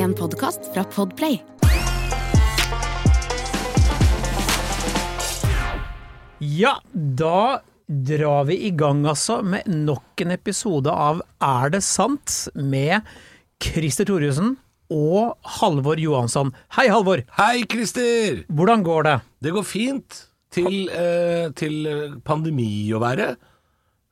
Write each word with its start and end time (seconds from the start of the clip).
En 0.00 0.14
podkast 0.16 0.60
fra 0.74 0.80
Podplay. 0.84 1.34
Ja, 6.38 6.78
da 6.94 7.60
drar 7.86 8.46
vi 8.48 8.56
i 8.64 8.70
gang 8.70 9.02
altså 9.04 9.42
med 9.44 9.68
nok 9.68 10.22
en 10.24 10.32
episode 10.32 10.88
av 10.88 11.20
Er 11.44 11.74
det 11.74 11.82
sant? 11.84 12.48
med 12.54 13.04
Christer 13.60 14.08
Thoresen 14.08 14.54
og 14.88 15.36
Halvor 15.60 16.00
Johansson. 16.00 16.54
Hei, 16.78 16.86
Halvor. 16.88 17.20
Hei, 17.36 17.66
Christer! 17.68 18.46
Hvordan 18.48 18.86
går 18.86 19.04
det? 19.04 19.16
Det 19.44 19.52
går 19.52 19.68
fint 19.68 20.22
til, 20.48 20.88
eh, 20.88 21.52
til 21.52 21.84
pandemi 22.24 22.88
å 22.96 23.02
være. 23.04 23.34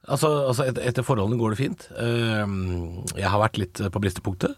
Altså, 0.04 0.28
altså 0.50 0.68
et, 0.68 0.82
etter 0.90 1.06
forholdene 1.06 1.40
går 1.40 1.56
det 1.56 1.60
fint. 1.62 1.88
Uh, 1.96 2.44
jeg 3.16 3.28
har 3.28 3.40
vært 3.40 3.58
litt 3.64 3.80
på 3.80 4.04
bristepunktet. 4.04 4.54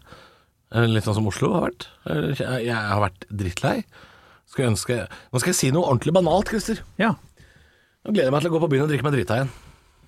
Eh, 0.71 0.87
litt 0.87 1.07
sånn 1.07 1.17
som 1.19 1.27
Oslo 1.27 1.51
har 1.55 1.67
vært. 1.67 1.89
Eh, 2.07 2.29
jeg, 2.39 2.75
har 2.75 3.03
vært 3.03 3.25
drittlei. 3.27 3.81
Skal 4.51 4.65
jeg 4.65 4.71
ønske 4.73 4.95
Nå 5.31 5.39
skal 5.39 5.53
jeg 5.53 5.59
si 5.59 5.67
noe 5.71 5.87
ordentlig 5.87 6.13
banalt, 6.15 6.51
Christer. 6.51 6.79
Ja. 6.99 7.15
Nå 8.01 8.13
gleder 8.13 8.29
jeg 8.29 8.35
meg 8.35 8.45
til 8.45 8.51
å 8.51 8.55
gå 8.55 8.63
på 8.63 8.71
byen 8.71 8.87
og 8.87 8.91
drikke 8.91 9.05
meg 9.07 9.15
drita 9.15 9.41
igjen. 9.41 9.51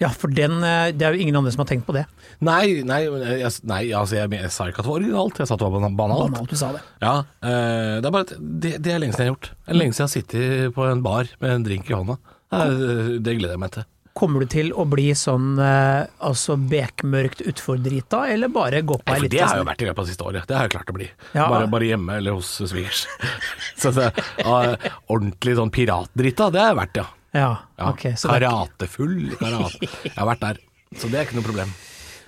ja, 0.01 0.09
for 0.09 0.33
den 0.33 0.57
eh, 0.65 0.91
Det 0.95 1.05
er 1.05 1.15
jo 1.15 1.23
ingen 1.23 1.37
andre 1.39 1.53
som 1.53 1.63
har 1.63 1.69
tenkt 1.69 1.85
på 1.87 1.95
det. 1.95 2.05
Nei, 2.43 2.81
nei, 2.87 3.03
jeg, 3.05 3.51
nei 3.69 3.81
altså 3.91 4.17
jeg, 4.17 4.31
jeg 4.39 4.51
sa 4.55 4.67
ikke 4.71 4.81
at 4.81 4.87
det 4.87 4.91
var 4.91 4.99
originalt. 5.01 5.39
Jeg 5.43 5.51
sa 5.51 5.57
at 5.57 5.63
det 5.63 5.71
var 5.75 5.97
banalt. 6.03 6.31
Banalt 6.31 6.55
du 6.55 6.59
sa 6.59 6.71
det. 6.75 6.83
Ja, 7.03 7.15
det 7.43 8.07
er 8.07 8.15
bare 8.15 8.27
at 8.27 8.35
det, 8.39 8.77
det 8.83 8.95
er 8.95 9.03
lenge 9.03 9.15
siden 9.15 9.27
jeg 9.27 9.31
har 9.31 9.35
gjort. 9.35 9.51
Det 9.53 9.75
er 9.75 9.81
lenge 9.81 9.97
siden 9.97 10.05
jeg 10.05 10.11
har 10.11 10.15
sittet 10.17 10.77
på 10.79 10.87
en 10.89 11.03
bar 11.05 11.33
med 11.43 11.57
en 11.57 11.67
drink 11.67 11.91
i 11.91 11.97
hånda. 11.97 12.19
Det, 12.53 13.19
Det 13.25 13.39
gleder 13.39 13.57
jeg 13.57 13.63
meg 13.63 13.75
til. 13.75 13.89
Kommer 14.13 14.43
du 14.43 14.49
til 14.53 14.67
å 14.77 14.83
bli 14.85 15.07
sånn 15.17 15.55
eh, 15.57 16.03
altså 16.21 16.53
bekmørkt 16.69 17.39
utfordrita, 17.49 18.27
eller 18.29 18.51
bare 18.53 18.83
gå 18.85 18.99
på 19.01 19.15
ei 19.15 19.23
lita 19.23 19.31
det 19.33 19.39
har 19.41 19.55
jeg 19.57 19.63
jo 19.63 19.69
vært 19.71 19.81
i 19.81 19.87
løpet 19.89 20.01
av 20.03 20.09
siste 20.11 20.27
året. 20.27 20.45
Det 20.49 20.53
har 20.57 20.67
jeg 20.67 20.73
klart 20.75 20.91
å 20.93 20.95
bli. 20.99 21.07
Ja. 21.33 21.47
Bare, 21.49 21.69
bare 21.73 21.87
hjemme 21.89 22.19
eller 22.21 22.37
hos 22.37 22.51
svigers. 22.61 23.07
Så 23.81 23.89
det, 23.95 24.11
uh, 24.45 24.75
ordentlig 25.09 25.55
sånn 25.57 25.73
piratdrita, 25.73 26.51
det 26.53 26.61
har 26.61 26.69
jeg 26.75 26.79
vært, 26.83 27.01
ja. 27.01 27.07
Ja, 27.33 27.47
ja. 27.81 27.89
ok. 27.89 28.05
Så 28.21 28.29
er- 28.29 28.45
Karatefull. 28.45 29.17
Karate. 29.41 29.89
Jeg 30.05 30.13
har 30.19 30.29
vært 30.29 30.45
der. 30.45 30.61
Så 30.93 31.09
det 31.09 31.17
er 31.17 31.25
ikke 31.25 31.39
noe 31.39 31.47
problem. 31.49 31.73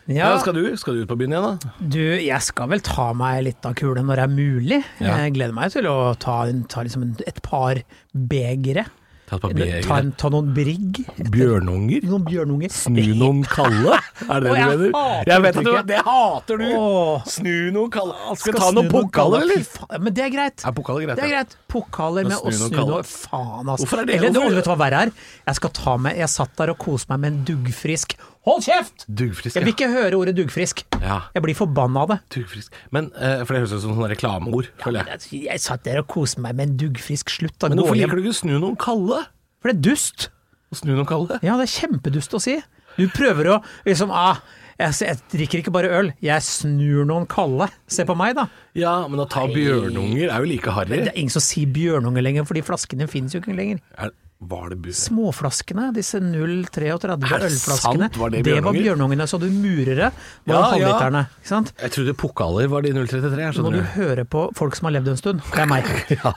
ja, 0.10 0.32
Ja, 0.32 0.34
skal, 0.42 0.58
du, 0.58 0.74
skal 0.82 0.98
du 0.98 1.04
ut 1.06 1.10
på 1.14 1.18
byen 1.22 1.36
igjen, 1.38 1.46
da? 1.62 1.74
Du, 1.86 2.02
jeg 2.02 2.42
skal 2.42 2.74
vel 2.74 2.82
ta 2.86 3.12
meg 3.14 3.44
litt 3.46 3.66
av 3.70 3.78
kule 3.78 4.02
når 4.02 4.24
det 4.24 4.26
er 4.26 4.34
mulig. 4.34 4.80
Ja. 4.98 5.20
Jeg 5.22 5.38
gleder 5.38 5.54
meg 5.54 5.70
til 5.78 5.86
å 5.94 6.16
ta, 6.18 6.42
ta 6.74 6.82
liksom 6.86 7.12
et 7.30 7.42
par 7.46 7.86
begre. 8.34 8.88
Ta 9.26 9.40
Ta, 9.42 9.96
en, 9.98 10.12
ta 10.14 10.30
noen 10.30 10.52
brigg. 10.54 11.00
Bjørnunger? 11.34 12.04
Noen 12.06 12.26
bjørnunger. 12.28 12.70
Snu 12.70 13.02
noen 13.18 13.40
kalde? 13.50 13.96
Er 14.30 14.44
det 14.44 14.52
det 14.52 14.66
du 14.78 14.84
mener? 14.92 15.24
Jeg 15.26 15.42
vet 15.46 15.58
at 15.58 15.66
du, 15.66 15.72
det 15.90 16.02
hater 16.06 16.62
du! 16.62 16.66
Åh. 16.78 17.26
Snu 17.34 17.56
noen 17.74 17.90
kalde. 17.96 18.14
Skal 18.38 18.54
Skal 18.54 18.60
ta 18.62 18.70
noen 18.78 18.92
pokaler, 18.94 19.48
eller? 19.48 19.66
Men 20.06 20.14
det 20.14 20.26
er 20.28 20.30
greit. 20.36 20.62
Er 20.62 20.76
pokaler 20.78 21.08
greit? 21.08 21.18
Det 21.18 21.26
er 21.26 21.34
greit. 21.34 21.58
Pokaler 21.74 22.30
med 22.30 22.38
å 22.38 22.54
snu 22.54 22.60
noen 22.62 22.70
snu 22.76 22.86
noe 22.92 23.02
Faen, 23.10 23.66
altså. 23.66 23.82
Hvorfor 23.88 24.04
er 24.04 24.06
det- 24.06 24.20
Eller 24.20 24.30
det, 24.38 24.46
vet 24.60 24.70
du 24.70 24.72
hva 24.76 24.78
verre 24.84 25.02
er? 25.08 25.12
Jeg 25.50 25.56
skal 25.56 25.70
ta 25.82 25.98
med 25.98 26.18
Jeg 26.22 26.30
satt 26.30 26.56
der 26.62 26.70
og 26.76 26.78
koste 26.86 27.10
meg 27.10 27.20
med 27.26 27.34
en 27.34 27.44
duggfrisk 27.50 28.14
Hold 28.46 28.62
kjeft! 28.62 29.06
Duggfrisk, 29.10 29.56
Jeg 29.58 29.66
vil 29.66 29.74
ikke 29.74 29.88
høre 29.90 30.18
ordet 30.20 30.36
duggfrisk. 30.38 30.84
ja. 31.02 31.22
Jeg 31.34 31.42
blir 31.46 31.58
forbanna 31.58 32.04
av 32.06 32.12
det. 32.14 32.18
Duggfrisk. 32.36 32.76
Men, 32.94 33.10
uh, 33.18 33.42
for 33.42 33.56
det 33.56 33.64
høres 33.64 33.74
ut 33.74 33.82
som 33.82 33.96
sånn 33.98 34.12
reklameord, 34.12 34.70
føler 34.84 35.02
jeg. 35.02 35.24
Jeg, 35.32 35.42
jeg 35.48 35.64
satt 35.64 35.86
der 35.88 36.04
og 36.04 36.08
koste 36.14 36.44
meg 36.46 36.54
med 36.60 36.70
en 36.70 36.76
duggfrisk 36.84 37.34
slutt. 37.34 37.58
Da, 37.58 37.72
Men 37.74 37.82
hvorfor 37.82 37.98
liker 37.98 38.20
du 38.20 38.26
ikke 38.26 38.36
å 38.36 38.42
snu 38.44 38.54
noen 38.60 38.78
kalde? 38.78 39.24
For 39.64 39.72
det 39.72 39.80
er 39.80 39.86
dust. 39.90 40.30
Å 40.70 40.78
snu 40.78 40.94
noen 40.94 41.10
kalde? 41.10 41.40
Ja, 41.46 41.58
det 41.58 41.66
er 41.66 41.74
kjempedust 41.74 42.38
å 42.38 42.44
si. 42.44 42.60
Du 42.96 43.08
prøver 43.12 43.50
å 43.52 43.58
liksom 43.88 44.14
ah, 44.14 44.38
jeg, 44.76 44.92
jeg 45.08 45.20
drikker 45.32 45.62
ikke 45.62 45.72
bare 45.72 45.92
øl, 45.98 46.12
jeg 46.24 46.44
snur 46.44 47.06
noen 47.08 47.26
kalde. 47.32 47.70
Se 47.92 48.04
på 48.08 48.16
meg, 48.20 48.36
da. 48.36 48.46
Ja, 48.76 48.98
men 49.08 49.22
å 49.24 49.28
ta 49.32 49.46
bjørnunger 49.52 50.28
er 50.28 50.44
jo 50.44 50.50
like 50.52 50.74
harry. 50.76 51.00
Det 51.08 51.14
er 51.14 51.20
ingen 51.22 51.32
som 51.34 51.44
sier 51.44 51.70
bjørnunger 51.72 52.26
lenger, 52.26 52.48
for 52.48 52.60
de 52.60 52.64
flaskene 52.68 53.08
finnes 53.12 53.36
jo 53.36 53.40
ikke 53.42 53.56
lenger. 53.56 53.80
Er, 53.96 54.12
var 54.50 54.70
det. 54.74 54.94
Småflaskene, 54.96 55.90
disse 55.96 56.20
0,33 56.22 56.90
Er 56.94 57.18
det 57.18 57.50
ølflaskene. 57.50 58.08
sant? 58.10 58.18
Var 58.22 58.30
det 58.34 58.44
det 58.46 58.56
var 58.64 58.74
bjørnungene, 58.76 59.26
så 59.28 59.40
du 59.42 59.48
murere 59.52 60.12
var 60.46 60.54
Ja, 60.54 60.60
ja. 60.60 60.70
halvliterne. 60.74 61.22
Ikke 61.40 61.52
sant? 61.52 61.72
Jeg 61.82 61.92
trodde 61.96 62.14
pokaler 62.20 62.68
var 62.72 62.82
de 62.86 62.94
033, 62.94 63.50
Nå 63.58 63.66
må 63.66 63.72
du 63.76 63.82
høre 63.96 64.26
på 64.26 64.46
folk 64.58 64.76
som 64.78 64.90
har 64.90 64.96
levd 64.98 65.12
en 65.14 65.18
stund. 65.22 65.42
Det 65.52 65.64
er 65.66 65.70
meg. 65.72 65.90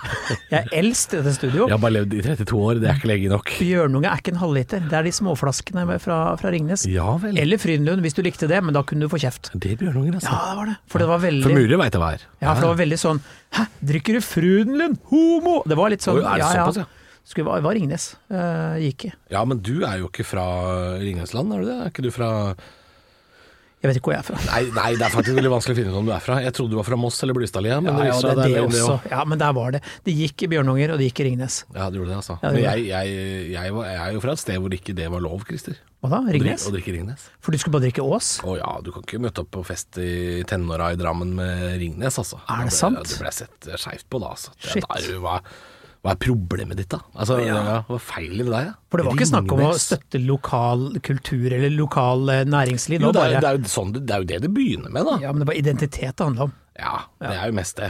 Jeg 0.53 0.59
er 0.63 0.69
eldst 0.81 1.15
i 1.15 1.21
dette 1.21 1.35
studio. 1.37 1.67
Jeg 1.69 1.75
har 1.77 1.83
bare 1.83 1.97
levd 1.99 2.15
i 2.19 2.23
32 2.25 2.59
år, 2.63 2.81
det 2.83 2.91
er 2.93 3.01
ikke 3.01 3.11
lenge 3.13 3.33
nok. 3.33 3.53
Bjørnunge 3.61 4.11
er 4.13 4.23
ikke 4.23 4.35
en 4.35 4.43
halvliter, 4.43 4.85
det 4.89 4.99
er 5.01 5.09
de 5.09 5.15
småflaskene 5.19 5.87
fra, 6.03 6.19
fra 6.41 6.53
Ringnes. 6.55 6.87
Ja. 6.89 7.09
Eller 7.33 7.61
Frydenlund, 7.61 8.03
hvis 8.05 8.17
du 8.17 8.23
likte 8.27 8.49
det, 8.51 8.63
men 8.65 8.77
da 8.77 8.83
kunne 8.87 9.07
du 9.07 9.13
få 9.13 9.21
kjeft. 9.23 9.53
Det 9.55 9.75
er 9.75 9.81
bjørnunger, 9.83 10.19
altså. 10.21 10.33
Ja, 10.33 10.53
det 10.53 10.57
var 10.63 10.73
det. 10.73 10.77
For 10.93 11.03
det 11.05 11.09
var 11.13 11.23
veldig 11.25 11.45
For 11.49 11.57
murer 11.59 11.81
veit 11.85 11.95
jeg 11.97 12.03
hva 12.03 12.13
er. 12.17 12.25
Ja, 12.43 12.53
for 12.55 12.65
det 12.65 12.71
var 12.73 12.81
veldig 12.85 12.99
sånn 13.01 13.21
Hæ, 13.57 13.63
drikker 13.89 14.19
du 14.19 14.21
Frydenlund? 14.25 14.99
Homo! 15.11 15.55
Det 15.69 15.77
var 15.79 15.89
litt 15.93 16.05
sånn 16.05 16.19
Oi, 16.21 16.25
er 16.25 16.37
det 16.37 16.45
ja, 16.45 16.49
ja. 16.53 16.65
såpass, 16.69 16.83
ja? 16.83 16.98
Skulle, 17.29 17.45
var, 17.45 17.61
var 17.61 17.77
Ringnes. 17.77 18.15
Uh, 18.33 18.79
gikk 18.81 19.11
i. 19.11 19.13
Ja, 19.35 19.45
men 19.45 19.61
du 19.61 19.83
er 19.85 19.99
jo 20.01 20.09
ikke 20.09 20.25
fra 20.25 20.49
Ringnesland, 21.03 21.53
er 21.53 21.61
du 21.61 21.69
det? 21.69 21.79
Er 21.85 21.91
ikke 21.93 22.05
du 22.07 22.09
fra 22.15 22.29
Jeg 23.79 23.91
vet 23.91 23.99
ikke 24.01 24.09
hvor 24.09 24.15
jeg 24.17 24.23
er 24.25 24.27
fra. 24.27 24.39
Nei, 24.49 24.63
nei, 24.75 24.87
det 24.97 25.05
er 25.07 25.13
faktisk 25.13 25.37
veldig 25.37 25.51
vanskelig 25.53 25.77
å 25.77 25.79
finne 25.79 25.93
ut 25.93 25.99
om 26.01 26.09
du 26.09 26.13
er 26.17 26.23
fra. 26.25 26.39
Jeg 26.43 26.55
trodde 26.57 26.73
du 26.73 26.79
var 26.81 26.87
fra 26.89 26.97
Moss 26.99 27.21
eller 27.23 27.37
Blystadlia, 27.37 27.77
men 27.85 27.93
Ja, 28.01 28.09
ja, 28.09 28.17
det, 28.25 28.47
det 28.49 28.63
det 28.73 28.81
også. 28.81 28.97
Ja, 29.13 29.21
men 29.29 29.43
der 29.43 29.53
var 29.55 29.77
det. 29.77 29.83
Det 30.09 30.17
gikk 30.17 30.47
i 30.47 30.51
Bjørnunger, 30.55 30.95
og 30.97 31.03
det 31.03 31.11
gikk 31.11 31.21
i 31.21 31.29
Ringnes. 31.29 31.61
Ja, 31.77 31.91
det 31.93 32.01
gjorde 32.01 32.15
det, 32.15 32.17
altså. 32.23 32.39
Ja, 32.41 32.49
det 32.49 32.57
men 32.57 32.65
jeg, 32.65 32.89
jeg, 32.89 33.53
jeg, 33.53 33.77
var, 33.77 33.93
jeg 33.93 34.03
er 34.09 34.17
jo 34.17 34.25
fra 34.25 34.35
et 34.35 34.45
sted 34.47 34.59
hvor 34.65 34.79
ikke 34.81 34.97
det 34.99 35.13
var 35.13 35.27
lov, 35.29 35.45
Christer. 35.47 35.79
Hva 36.01 36.15
da? 36.17 36.25
Ringnes? 36.33 36.65
Å 36.65 36.73
drikke 36.75 36.97
Ringnes. 36.97 37.29
For 37.45 37.53
du 37.53 37.61
skulle 37.61 37.77
bare 37.77 37.91
drikke 37.91 38.09
Ås? 38.09 38.35
Å 38.47 38.57
ja, 38.57 38.73
du 38.83 38.91
kan 38.97 39.05
ikke 39.05 39.21
møte 39.23 39.45
opp 39.45 39.53
på 39.61 39.67
fest 39.69 40.01
i 40.01 40.41
tenåra 40.49 40.95
i 40.97 40.99
Drammen 40.99 41.37
med 41.39 41.67
Ringnes, 41.85 42.19
altså. 42.25 42.41
Er 42.49 42.67
det 42.71 42.75
sant? 42.75 43.03
Det 43.05 43.21
ble 43.21 43.33
sett 43.37 43.75
skeivt 43.77 44.09
på 44.09 44.25
da, 44.25 44.33
altså. 44.33 44.57
Shit. 44.65 44.89
da 44.89 44.97
er 44.97 45.13
du- 45.13 45.27
hva, 46.05 46.15
er 46.15 46.21
problemet 46.23 46.79
ditt, 46.79 46.91
da? 46.93 47.01
Altså, 47.19 47.41
ja. 47.43 47.83
Hva 47.89 47.97
er 47.99 48.05
feilen 48.07 48.47
i 48.47 48.47
deg? 48.47 48.71
da? 48.71 48.77
For 48.89 49.01
det 49.01 49.07
var 49.09 49.19
ikke 49.19 49.31
snakk 49.33 49.55
om 49.57 49.65
å 49.67 49.73
støtte 49.83 50.21
lokal 50.23 50.85
kultur 51.05 51.49
eller 51.51 51.75
lokal 51.75 52.31
eh, 52.33 52.45
næringsliv. 52.49 53.03
Jo, 53.03 53.11
Det 53.17 53.25
er, 53.25 53.37
det, 53.43 53.51
er 53.51 53.59
jo 53.59 53.73
sånn, 53.73 53.93
det 53.97 54.05
det 54.07 54.15
er 54.15 54.23
jo 54.23 54.29
det 54.31 54.41
det 54.47 54.53
begynner 54.55 54.95
med, 54.95 55.09
da. 55.11 55.19
ja, 55.27 55.35
men 55.35 55.43
det 55.43 55.51
var 55.51 55.59
identitet 55.59 56.15
det 56.15 56.29
handla 56.29 56.49
om. 56.49 56.55
Ja, 56.79 57.01
det 57.19 57.33
er 57.35 57.49
jo 57.51 57.55
mest 57.57 57.75
det. 57.81 57.89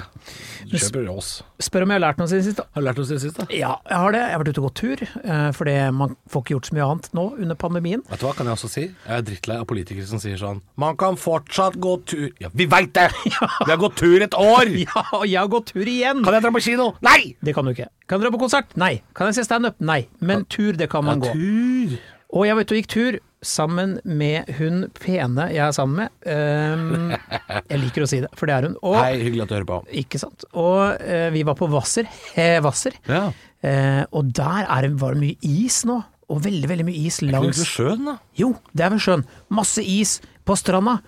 Du 0.70 0.78
kjøper 0.80 1.02
Rås. 1.10 1.26
Spør 1.60 1.84
om 1.84 1.90
jeg 1.92 1.98
har 1.98 2.02
lært 2.06 2.20
noe 2.22 2.28
siden 2.30 2.44
sist, 2.46 2.56
da. 2.56 2.64
Har 2.72 2.80
du 2.80 2.86
lært 2.86 3.00
noe 3.02 3.08
siden 3.10 3.20
sist, 3.20 3.36
da? 3.36 3.44
Ja, 3.52 3.74
jeg 3.84 3.98
har 4.00 4.14
det. 4.16 4.22
Jeg 4.24 4.32
har 4.32 4.40
vært 4.40 4.50
ute 4.54 4.62
og 4.62 4.66
gått 4.68 4.78
tur, 4.80 5.02
eh, 5.04 5.48
fordi 5.58 5.74
man 5.98 6.14
får 6.32 6.44
ikke 6.44 6.54
gjort 6.54 6.70
så 6.70 6.76
mye 6.78 6.86
annet 6.86 7.08
nå 7.18 7.24
under 7.36 7.58
pandemien. 7.60 8.04
Vet 8.08 8.22
du 8.22 8.26
hva, 8.28 8.32
kan 8.38 8.48
jeg 8.48 8.56
også 8.56 8.70
si? 8.72 8.86
Jeg 8.88 9.14
er 9.18 9.26
drittlei 9.28 9.58
av 9.60 9.68
politikere 9.68 10.08
som 10.08 10.22
sier 10.22 10.40
sånn 10.40 10.62
Man 10.80 10.96
kan 10.96 11.20
fortsatt 11.20 11.76
gå 11.82 11.92
tur 12.08 12.26
Ja, 12.40 12.48
vi 12.56 12.64
veit 12.70 12.94
det! 12.96 13.10
Vi 13.66 13.70
har 13.70 13.80
gått 13.84 13.98
tur 14.00 14.24
et 14.24 14.34
år! 14.40 14.72
Ja, 14.80 15.04
og 15.20 15.26
jeg 15.28 15.38
har 15.42 15.52
gått 15.52 15.74
tur 15.74 15.84
igjen! 15.84 16.24
Kan 16.24 16.38
jeg 16.38 16.46
dra 16.48 16.54
på 16.56 16.64
kino? 16.64 16.90
Nei! 17.04 17.34
Det 17.44 17.52
kan 17.54 17.68
du 17.68 17.74
ikke. 17.76 17.90
Kan 18.08 18.20
du 18.20 18.24
dra 18.24 18.32
på 18.32 18.40
konsert? 18.40 18.72
Nei. 18.80 19.02
Kan 19.12 19.28
jeg 19.28 19.36
se 19.42 19.44
standup? 19.50 19.76
Nei. 19.84 20.06
Men 20.24 20.46
tur, 20.48 20.72
det 20.78 20.88
kan 20.88 21.04
man 21.04 21.20
gå. 21.20 21.34
tur. 21.36 21.98
Og 22.32 22.44
jeg 22.48 22.56
vet 22.58 22.68
du 22.72 22.76
gikk 22.78 22.88
tur 22.92 23.18
sammen 23.44 23.96
med 24.02 24.48
hun 24.58 24.86
pene 24.98 25.48
jeg 25.52 25.62
er 25.68 25.74
sammen 25.76 26.04
med. 26.04 26.14
Um, 26.26 27.12
jeg 27.70 27.82
liker 27.84 28.04
å 28.04 28.08
si 28.10 28.22
det, 28.24 28.30
for 28.38 28.50
det 28.50 28.56
er 28.56 28.68
hun. 28.68 28.76
Og, 28.82 28.96
Hei, 28.98 29.18
hyggelig 29.22 29.44
at 29.44 29.52
du 29.52 29.56
hører 29.58 29.68
på. 29.68 29.80
Ikke 30.02 30.20
sant. 30.22 30.46
Og 30.58 30.98
uh, 30.98 31.28
vi 31.34 31.44
var 31.46 31.58
på 31.58 31.70
Hvasser. 31.70 32.08
Hvasser. 32.34 32.98
Ja. 33.08 33.28
Uh, 33.62 34.04
og 34.14 34.32
der 34.36 34.66
er 34.66 34.86
det, 34.86 34.94
var 35.00 35.14
det 35.14 35.24
mye 35.26 35.52
is 35.66 35.82
nå. 35.88 36.00
Og 36.28 36.42
veldig, 36.44 36.68
veldig 36.68 36.84
mye 36.84 37.06
is 37.08 37.22
Langs 37.24 37.32
langs 37.32 37.62
ved 37.62 37.70
sjøen, 37.70 38.10
da. 38.10 38.18
Jo, 38.36 38.52
det 38.76 38.84
er 38.84 38.92
ved 38.92 39.00
sjøen. 39.00 39.24
Masse 39.54 39.84
is 39.84 40.18
på 40.44 40.56
stranda. 40.60 40.98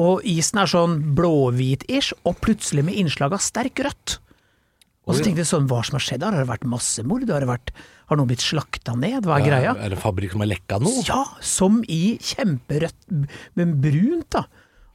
Og 0.00 0.24
isen 0.28 0.62
er 0.62 0.70
sånn 0.70 0.96
blåhvit-ish, 1.18 2.14
og 2.24 2.38
plutselig 2.40 2.86
med 2.86 2.96
innslag 2.96 3.34
av 3.36 3.42
sterk 3.44 3.82
rødt. 3.84 4.20
Og 5.10 5.18
så 5.18 5.26
tenkte 5.26 5.42
jeg 5.42 5.50
sånn, 5.50 5.68
hva 5.70 5.82
som 5.86 5.98
har 5.98 6.06
skjedd? 6.06 6.24
Har 6.26 6.38
det 6.38 6.46
vært 6.48 6.66
massemord? 6.70 7.26
Har, 7.28 7.44
det 7.44 7.50
vært, 7.50 7.74
har 8.10 8.20
noen 8.20 8.30
blitt 8.30 8.46
slakta 8.46 8.94
ned? 8.98 9.26
Hva 9.26 9.40
er 9.40 9.46
greia? 9.46 9.74
Er 9.76 9.92
det 9.92 9.98
en 9.98 10.04
fabrikk 10.06 10.36
som 10.36 10.44
har 10.44 10.50
lekka 10.54 10.80
noe? 10.82 11.04
Ja, 11.08 11.22
som 11.44 11.82
i 11.90 12.16
kjemperødt, 12.30 12.98
men 13.58 13.78
brunt, 13.82 14.30
da. 14.38 14.46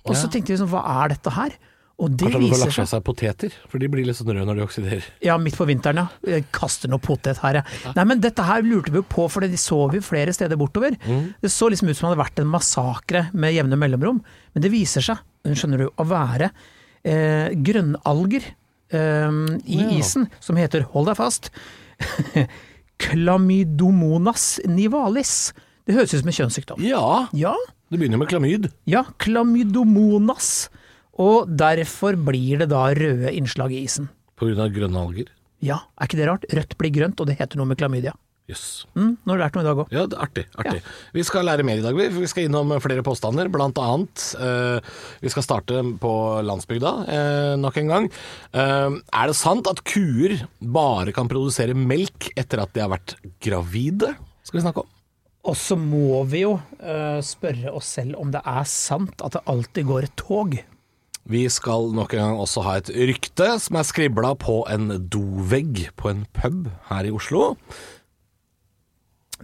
Og 0.05 0.17
så 0.17 0.29
tenkte 0.31 0.53
vi 0.53 0.61
sånn, 0.61 0.71
hva 0.71 0.83
er 1.03 1.15
dette 1.15 1.33
her? 1.35 1.55
Og 1.95 2.11
det 2.11 2.27
Kanskje 2.27 2.39
viser 2.41 2.59
lagt 2.65 2.75
fra 2.75 2.85
seg 2.91 3.03
poteter, 3.07 3.53
for 3.71 3.79
de 3.79 3.88
blir 3.88 4.03
litt 4.03 4.17
sånn 4.17 4.27
røde 4.27 4.44
når 4.50 4.57
de 4.59 4.63
oksiderer. 4.65 5.06
Ja, 5.23 5.38
midt 5.39 5.56
på 5.56 5.67
vinteren, 5.69 6.01
ja. 6.01 6.33
Jeg 6.35 6.44
kaster 6.56 6.91
noe 6.91 7.00
potet 7.00 7.39
her, 7.39 7.61
ja. 7.61 7.94
Nei, 7.95 8.03
men 8.09 8.19
dette 8.23 8.44
her 8.44 8.65
lurte 8.68 8.91
vi 8.91 9.00
på, 9.00 9.29
for 9.31 9.45
de 9.47 9.59
så 9.59 9.77
vi 9.94 10.01
flere 10.03 10.33
steder 10.35 10.59
bortover. 10.59 10.97
Det 11.00 11.51
så 11.53 11.69
liksom 11.71 11.88
ut 11.88 11.95
som 11.95 12.09
det 12.09 12.11
hadde 12.11 12.23
vært 12.25 12.41
en 12.44 12.51
massakre 12.51 13.21
med 13.31 13.56
jevne 13.56 13.79
mellomrom. 13.79 14.19
Men 14.51 14.65
det 14.65 14.73
viser 14.75 15.07
seg, 15.07 15.23
skjønner 15.47 15.85
du, 15.85 15.88
å 15.88 16.07
være 16.09 16.51
eh, 17.07 17.56
grønnalger 17.63 18.51
eh, 18.91 19.31
i 19.65 19.79
Ja. 19.81 19.89
isen 19.99 20.29
som 20.39 20.55
heter, 20.57 20.81
hold 20.93 21.07
deg 21.07 21.17
fast, 21.17 21.49
Chlamydomonas 23.01 24.59
nivalis. 24.67 25.53
Det 25.85 25.95
høres 25.97 26.13
ut 26.15 26.21
som 26.23 26.29
en 26.31 26.37
kjønnssykdom. 26.39 26.81
Ja, 26.83 27.27
Ja, 27.35 27.53
det 27.91 27.99
begynner 27.99 28.17
med 28.17 28.29
klamyd. 28.31 28.71
ja, 28.87 29.03
chlamydomonas. 29.19 30.69
Og 31.17 31.47
derfor 31.55 32.15
blir 32.19 32.59
det 32.59 32.69
da 32.69 32.89
røde 32.93 33.31
innslag 33.31 33.71
i 33.71 33.83
isen. 33.85 34.09
På 34.35 34.47
grunn 34.49 34.59
av 34.59 34.71
grønne 34.75 34.99
alger. 34.99 35.27
Ja, 35.63 35.77
er 35.99 36.07
ikke 36.09 36.17
det 36.19 36.27
rart? 36.27 36.45
Rødt 36.51 36.77
blir 36.77 36.91
grønt, 36.91 37.19
og 37.21 37.27
det 37.27 37.37
heter 37.39 37.55
noe 37.57 37.65
med 37.69 37.77
klamydia. 37.79 38.11
Jøss. 38.45 38.86
Mm, 38.94 39.15
nå 39.25 39.31
har 39.31 39.39
du 39.39 39.42
lært 39.42 39.56
noe 39.57 39.63
i 39.63 39.65
dag 39.65 39.80
òg. 39.81 39.88
Ja, 39.94 40.03
det 40.06 40.18
er 40.18 40.21
artig. 40.27 40.44
artig. 40.62 40.81
Vi 41.15 41.24
skal 41.25 41.47
lære 41.47 41.63
mer 41.65 41.80
i 41.80 41.86
dag. 41.86 41.95
vi. 41.97 42.06
Vi 42.13 42.27
skal 42.30 42.45
innom 42.45 42.75
flere 42.83 43.01
påstander. 43.06 43.50
Blant 43.50 43.80
annet 43.81 44.25
eh, 44.38 44.92
Vi 45.24 45.31
skal 45.33 45.45
starte 45.45 45.81
på 46.01 46.12
landsbygda 46.45 46.92
uh, 47.07 47.53
nok 47.57 47.80
en 47.81 47.89
gang. 47.89 48.09
Uh, 48.53 49.01
er 49.01 49.31
det 49.31 49.38
sant 49.39 49.65
at 49.71 49.81
kuer 49.89 50.38
bare 50.62 51.15
kan 51.15 51.31
produsere 51.31 51.74
melk 51.74 52.30
etter 52.38 52.62
at 52.62 52.75
de 52.75 52.86
har 52.86 52.94
vært 52.94 53.15
gravide? 53.42 54.13
Skal 54.45 54.59
vi 54.59 54.65
snakke 54.68 54.86
om. 54.86 54.94
Og 55.45 55.57
så 55.57 55.77
må 55.77 56.21
vi 56.30 56.42
jo 56.42 56.56
spørre 57.25 57.74
oss 57.77 57.92
selv 58.00 58.18
om 58.18 58.31
det 58.33 58.42
er 58.50 58.63
sant 58.69 59.21
at 59.21 59.36
det 59.36 59.44
alltid 59.50 59.86
går 59.86 60.07
et 60.07 60.15
tog. 60.18 60.56
Vi 61.25 61.42
skal 61.50 61.89
nok 61.97 62.13
en 62.13 62.21
gang 62.21 62.39
også 62.42 62.62
ha 62.65 62.75
et 62.77 62.89
rykte 62.94 63.47
som 63.62 63.77
er 63.80 63.86
skribla 63.86 64.36
på 64.38 64.59
en 64.69 64.92
dovegg 65.09 65.88
på 65.97 66.12
en 66.12 66.25
pub 66.38 66.68
her 66.92 67.06
i 67.09 67.13
Oslo. 67.13 67.56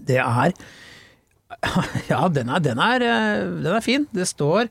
Det 0.07 0.17
er 0.21 0.55
Ja, 2.11 2.25
den 2.31 2.49
er, 2.49 2.63
den 2.63 2.81
er, 2.81 3.05
eh, 3.05 3.45
den 3.61 3.71
er 3.75 3.85
fin. 3.85 4.07
Det 4.15 4.27
står 4.29 4.69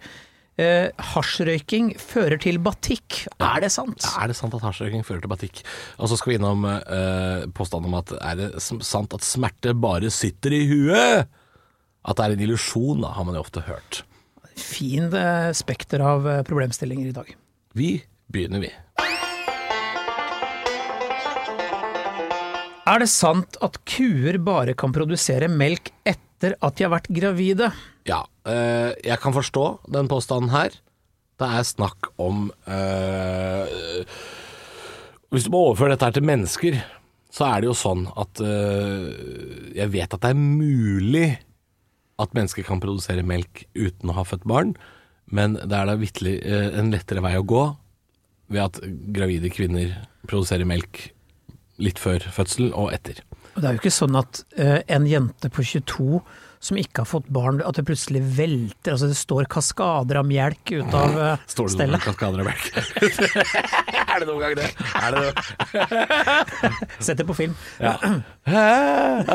eh, 0.60 0.90
hasjrøyking 1.12 1.92
fører 2.00 2.40
til 2.42 2.60
batikk. 2.62 3.24
Er 3.40 3.62
det 3.64 3.72
sant? 3.74 4.04
Er 4.16 4.30
det 4.30 4.38
sant 4.38 4.54
at 4.56 4.64
hasjrøyking 4.64 5.04
fører 5.06 5.24
til 5.24 5.32
batikk? 5.32 5.62
Og 5.98 6.10
så 6.10 6.18
skal 6.18 6.34
vi 6.34 6.38
innom 6.40 6.66
eh, 6.68 7.46
påstanden 7.56 7.90
om 7.92 7.98
at 8.00 8.14
er 8.20 8.40
det 8.40 8.50
sant 8.64 9.16
at 9.16 9.26
smerte 9.26 9.74
bare 9.76 10.12
sitter 10.14 10.56
i 10.56 10.64
huet? 10.70 11.30
At 12.00 12.16
det 12.16 12.26
er 12.26 12.36
en 12.36 12.46
illusjon, 12.46 13.02
da, 13.04 13.12
har 13.12 13.26
man 13.28 13.36
jo 13.36 13.44
ofte 13.44 13.64
hørt. 13.66 14.02
Fin 14.56 15.10
eh, 15.12 15.50
spekter 15.56 16.02
av 16.04 16.28
eh, 16.28 16.44
problemstillinger 16.48 17.10
i 17.12 17.16
dag. 17.16 17.34
Vi 17.76 17.98
begynner, 18.32 18.64
vi. 18.64 18.72
Er 22.90 22.98
det 22.98 23.10
sant 23.12 23.54
at 23.62 23.76
kuer 23.86 24.40
bare 24.42 24.74
kan 24.78 24.90
produsere 24.94 25.46
melk 25.52 25.92
etter 26.08 26.56
at 26.58 26.78
de 26.78 26.86
har 26.86 26.90
vært 26.96 27.10
gravide? 27.14 27.68
Ja, 28.08 28.24
eh, 28.48 28.90
jeg 29.06 29.18
kan 29.22 29.34
forstå 29.36 29.66
den 29.94 30.08
påstanden 30.10 30.50
her. 30.50 30.74
Det 31.38 31.46
er 31.46 31.64
snakk 31.64 32.10
om 32.20 32.48
eh, 32.68 34.02
Hvis 35.30 35.46
du 35.46 35.52
må 35.54 35.62
overføre 35.68 35.94
dette 35.94 36.08
her 36.08 36.16
til 36.18 36.26
mennesker, 36.28 36.80
så 37.30 37.46
er 37.46 37.62
det 37.62 37.70
jo 37.70 37.76
sånn 37.78 38.02
at 38.18 38.42
eh, 38.44 39.06
Jeg 39.78 39.92
vet 39.94 40.16
at 40.16 40.26
det 40.26 40.32
er 40.34 40.42
mulig 40.42 41.30
at 42.20 42.34
mennesker 42.36 42.66
kan 42.66 42.82
produsere 42.82 43.24
melk 43.24 43.64
uten 43.78 44.10
å 44.10 44.18
ha 44.18 44.26
født 44.28 44.44
barn, 44.50 44.74
men 45.32 45.54
det 45.56 45.72
er 45.72 45.86
da 45.88 45.94
vitterlig 45.96 46.34
en 46.44 46.90
lettere 46.92 47.22
vei 47.24 47.32
å 47.38 47.46
gå 47.48 47.62
ved 48.52 48.60
at 48.66 48.82
gravide 49.14 49.48
kvinner 49.54 49.94
produserer 50.28 50.68
melk 50.68 51.06
litt 51.82 52.00
før 52.02 52.24
fødsel 52.32 52.70
og 52.70 52.92
etter. 52.94 53.22
Og 53.54 53.62
Det 53.62 53.66
er 53.66 53.74
jo 53.74 53.82
ikke 53.82 53.92
sånn 53.94 54.18
at 54.20 54.44
uh, 54.60 54.78
en 54.86 55.08
jente 55.10 55.50
på 55.52 55.64
22 55.66 56.20
som 56.60 56.76
ikke 56.76 57.00
har 57.00 57.08
fått 57.08 57.28
barn, 57.32 57.62
at 57.64 57.78
det 57.78 57.86
plutselig 57.88 58.20
velter, 58.36 58.92
altså 58.92 59.08
det 59.08 59.16
står 59.16 59.46
kaskader 59.48 60.18
av 60.20 60.26
melk 60.28 60.72
ut 60.74 60.92
av 60.96 61.14
uh, 61.16 61.44
Står 61.54 61.70
det 61.70 61.76
stellet. 61.78 62.04
kaskader 62.04 62.42
av 62.42 62.50
melk? 62.50 62.66
er 64.12 64.20
det 64.20 64.28
noen 64.28 64.42
gang 64.44 64.58
det? 64.58 64.68
Er 65.00 65.16
det? 65.16 65.30
Sett 67.06 67.16
det 67.22 67.26
på 67.28 67.36
film. 67.38 67.56
Ja. 67.80 67.96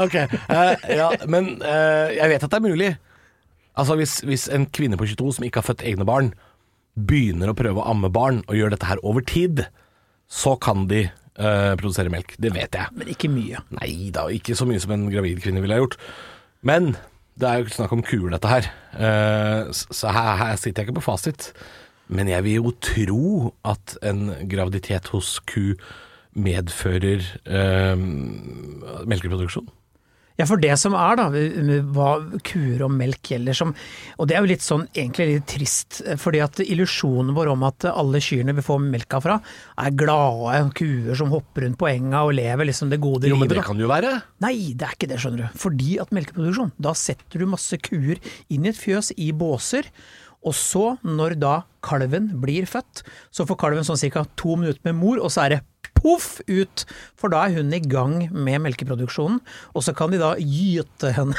ok. 0.03 0.19
Uh, 0.45 0.73
ja, 0.93 1.09
men 1.31 1.55
eh, 1.65 2.13
jeg 2.19 2.35
vet 2.35 2.45
at 2.45 2.53
det 2.53 2.59
er 2.61 2.67
mulig. 2.67 2.91
Altså 3.75 3.97
hvis, 3.99 4.19
hvis 4.27 4.45
en 4.53 4.69
kvinne 4.69 4.99
på 4.99 5.07
22 5.09 5.39
som 5.39 5.47
ikke 5.47 5.63
har 5.63 5.69
født 5.73 5.85
egne 5.87 6.05
barn, 6.07 6.29
begynner 6.95 7.51
å 7.51 7.57
prøve 7.57 7.81
å 7.81 7.89
amme 7.91 8.11
barn 8.13 8.43
og 8.45 8.55
gjør 8.55 8.75
dette 8.75 8.87
her 8.87 9.01
over 9.03 9.25
tid, 9.25 9.65
så 10.31 10.55
kan 10.61 10.85
de 10.91 11.07
eh, 11.39 11.73
produsere 11.79 12.11
melk. 12.13 12.35
Det 12.41 12.53
vet 12.55 12.77
jeg. 12.77 12.93
Men 12.97 13.11
ikke 13.11 13.31
mye. 13.31 13.61
Nei 13.79 14.11
da, 14.15 14.27
ikke 14.33 14.57
så 14.57 14.67
mye 14.69 14.81
som 14.83 14.95
en 14.95 15.09
gravid 15.11 15.41
kvinne 15.43 15.63
ville 15.63 15.77
ha 15.77 15.83
gjort. 15.83 15.99
Men 16.65 16.95
det 17.39 17.49
er 17.49 17.61
jo 17.61 17.73
snakk 17.75 17.93
om 17.95 18.03
kuer, 18.05 18.29
dette 18.31 18.49
her. 18.49 18.69
Uh, 18.95 19.71
så 19.73 20.11
her, 20.15 20.35
her 20.39 20.55
sitter 20.55 20.81
jeg 20.81 20.89
ikke 20.89 21.01
på 21.01 21.07
fasit. 21.09 21.49
Men 22.07 22.29
jeg 22.31 22.45
vil 22.45 22.59
jo 22.59 22.71
tro 22.85 23.25
at 23.67 23.97
en 24.05 24.29
graviditet 24.49 25.09
hos 25.11 25.35
ku 25.43 25.73
medfører 26.35 27.25
uh, 27.47 27.99
melkeproduksjon. 29.07 29.67
Ja, 30.35 30.45
for 30.49 30.59
det 30.59 30.73
som 30.81 30.95
er 30.99 31.15
da, 31.19 31.29
hva 31.95 32.09
kuer 32.43 32.83
og 32.83 32.91
melk 32.91 33.31
gjelder 33.31 33.55
som 33.55 33.71
Og 34.19 34.27
det 34.27 34.35
er 34.35 34.43
jo 34.43 34.49
litt 34.49 34.65
sånn 34.65 34.83
egentlig 34.91 35.27
litt 35.29 35.47
trist, 35.47 36.01
fordi 36.19 36.41
at 36.43 36.59
illusjonen 36.65 37.35
vår 37.37 37.53
om 37.53 37.63
at 37.67 37.87
alle 37.91 38.19
kyrne 38.23 38.55
vi 38.57 38.65
får 38.65 38.81
melka 38.83 39.21
fra, 39.23 39.37
er 39.79 39.95
glade 39.95 40.65
kuer 40.75 41.15
som 41.17 41.31
hopper 41.31 41.65
rundt 41.65 41.79
på 41.79 41.89
enga 41.91 42.25
og 42.27 42.35
lever 42.35 42.67
liksom 42.67 42.91
det 42.91 42.99
gode 43.03 43.31
Jo, 43.31 43.39
men 43.39 43.51
det 43.51 43.63
kan 43.65 43.79
jo 43.79 43.89
være. 43.91 44.11
Nei, 44.43 44.73
det 44.75 44.89
er 44.89 44.97
ikke 44.97 45.11
det, 45.11 45.21
skjønner 45.23 45.45
du. 45.45 45.57
Fordi 45.61 45.97
at 46.03 46.13
melkeproduksjon, 46.15 46.75
da 46.83 46.95
setter 46.99 47.41
du 47.41 47.49
masse 47.49 47.79
kuer 47.85 48.19
inn 48.51 48.67
i 48.67 48.73
et 48.73 48.79
fjøs 48.79 49.13
i 49.15 49.31
båser. 49.35 49.87
Og 50.45 50.53
så, 50.53 50.83
når 51.01 51.39
da 51.41 51.55
kalven 51.85 52.29
blir 52.41 52.67
født, 52.69 53.01
så 53.33 53.47
får 53.49 53.57
kalven 53.61 53.87
sånn 53.87 54.01
ca. 54.13 54.25
to 54.37 54.57
minutter 54.59 54.83
med 54.85 54.99
mor, 54.99 55.21
og 55.21 55.33
så 55.33 55.45
er 55.45 55.55
det 55.55 55.63
poff 55.97 56.39
ut! 56.51 56.83
For 57.17 57.31
da 57.33 57.45
er 57.47 57.55
hun 57.57 57.71
i 57.73 57.79
gang 57.81 58.17
med 58.35 58.61
melkeproduksjonen, 58.65 59.39
og 59.73 59.83
så 59.85 59.93
kan 59.97 60.11
de 60.13 60.19
da 60.21 60.33
gyte 60.39 61.11
henne. 61.15 61.35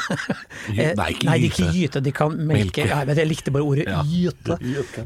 Eh, 0.73 0.91
nei, 0.97 1.11
ikke 1.13 1.27
nei, 1.29 1.37
de 1.39 1.47
ikke 1.51 1.67
gyte, 1.71 2.01
de 2.03 2.11
kan 2.15 2.33
melke. 2.35 2.57
Melke. 2.57 2.85
Ja, 2.89 2.97
jeg, 3.01 3.07
vet, 3.11 3.21
jeg 3.21 3.29
likte 3.31 3.53
bare 3.55 3.67
ordet 3.69 3.85
Ja. 3.87 4.01
gyte, 4.03 4.57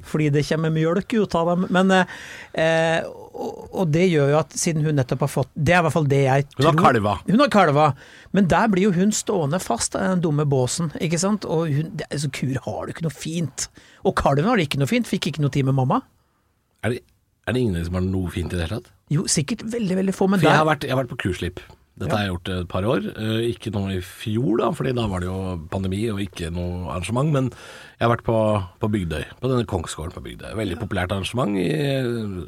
fordi 0.10 0.30
det 0.34 0.46
kommer 0.48 0.74
mjølk 0.74 1.14
ut 1.22 1.36
av 1.38 1.52
dem. 1.52 1.68
Men, 1.76 1.92
eh, 1.94 2.16
eh, 2.64 3.04
og, 3.32 3.60
og 3.84 3.92
det 3.94 4.08
gjør 4.12 4.32
jo 4.34 4.40
at 4.42 4.56
siden 4.60 4.84
hun 4.86 4.98
nettopp 5.00 5.22
har 5.24 5.30
fått 5.32 5.52
Det 5.56 5.72
er 5.76 5.80
i 5.80 5.86
hvert 5.86 5.96
fall 5.96 6.10
det 6.12 6.24
jeg 6.26 6.48
tror. 6.52 6.66
Hun 6.66 6.72
har 6.72 6.82
kalva. 6.88 7.14
Hun 7.30 7.40
har 7.46 7.52
kalva, 7.54 7.86
men 8.36 8.50
der 8.52 8.68
blir 8.74 8.90
jo 8.90 8.96
hun 8.98 9.14
stående 9.16 9.60
fast 9.64 9.96
i 9.96 10.02
den 10.04 10.24
dumme 10.26 10.44
båsen, 10.50 10.92
ikke 11.00 11.20
sant. 11.22 11.46
Og 11.46 11.70
hun, 11.72 11.94
det, 12.02 12.10
altså, 12.10 12.32
kur 12.34 12.58
har 12.66 12.82
det 12.90 12.96
ikke 12.98 13.06
noe 13.08 13.16
fint. 13.16 13.70
Og 14.08 14.16
kalven 14.20 14.50
har 14.50 14.58
det 14.60 14.68
ikke 14.70 14.82
noe 14.82 14.90
fint, 14.92 15.08
fikk 15.10 15.30
ikke 15.32 15.46
noe 15.46 15.54
tid 15.54 15.68
med 15.70 15.78
mamma. 15.78 16.02
Er 16.84 16.96
det, 16.96 17.04
er 17.48 17.54
det 17.56 17.62
ingen 17.66 17.86
som 17.86 17.98
har 17.98 18.06
noe 18.06 18.32
fint 18.34 18.54
i 18.54 18.58
det 18.60 18.68
hele 18.68 18.80
tatt? 18.82 18.92
Jo, 19.12 19.26
sikkert 19.28 19.64
veldig, 19.74 19.96
veldig 20.02 20.14
få, 20.16 20.28
men 20.32 20.40
For 20.40 20.48
jeg 20.52 20.62
har 20.62 20.68
vært, 20.70 20.84
jeg 20.88 20.94
har 20.96 21.02
vært 21.04 21.14
på 21.14 21.22
kurslipp. 21.26 21.60
Dette 22.02 22.16
har 22.16 22.24
jeg 22.24 22.32
gjort 22.32 22.50
et 22.56 22.68
par 22.72 22.86
år. 22.88 23.04
Eh, 23.20 23.42
ikke 23.52 23.70
noe 23.76 23.92
i 23.98 24.02
fjor, 24.02 24.56
da, 24.62 24.70
fordi 24.74 24.94
da 24.98 25.04
var 25.12 25.22
det 25.22 25.28
jo 25.28 25.40
pandemi 25.70 26.00
og 26.10 26.22
ikke 26.24 26.48
noe 26.56 26.88
arrangement. 26.94 27.30
Men 27.36 27.50
jeg 27.52 28.06
har 28.08 28.14
vært 28.14 28.24
på, 28.26 28.38
på 28.82 28.90
Bygdøy, 28.96 29.26
på 29.42 29.52
denne 29.52 29.68
Kongsgården 29.70 30.16
på 30.16 30.24
Bygdøy. 30.26 30.54
Veldig 30.58 30.80
populært 30.82 31.12
arrangement 31.14 31.60
i 31.62 31.68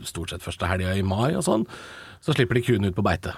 stort 0.08 0.32
sett 0.34 0.46
første 0.46 0.70
helga 0.72 0.96
i 0.98 1.04
mai 1.06 1.36
og 1.36 1.44
sånn. 1.46 1.68
Så 2.24 2.34
slipper 2.38 2.58
de 2.58 2.64
kuene 2.66 2.90
ut 2.90 2.98
på 2.98 3.06
beite. 3.06 3.36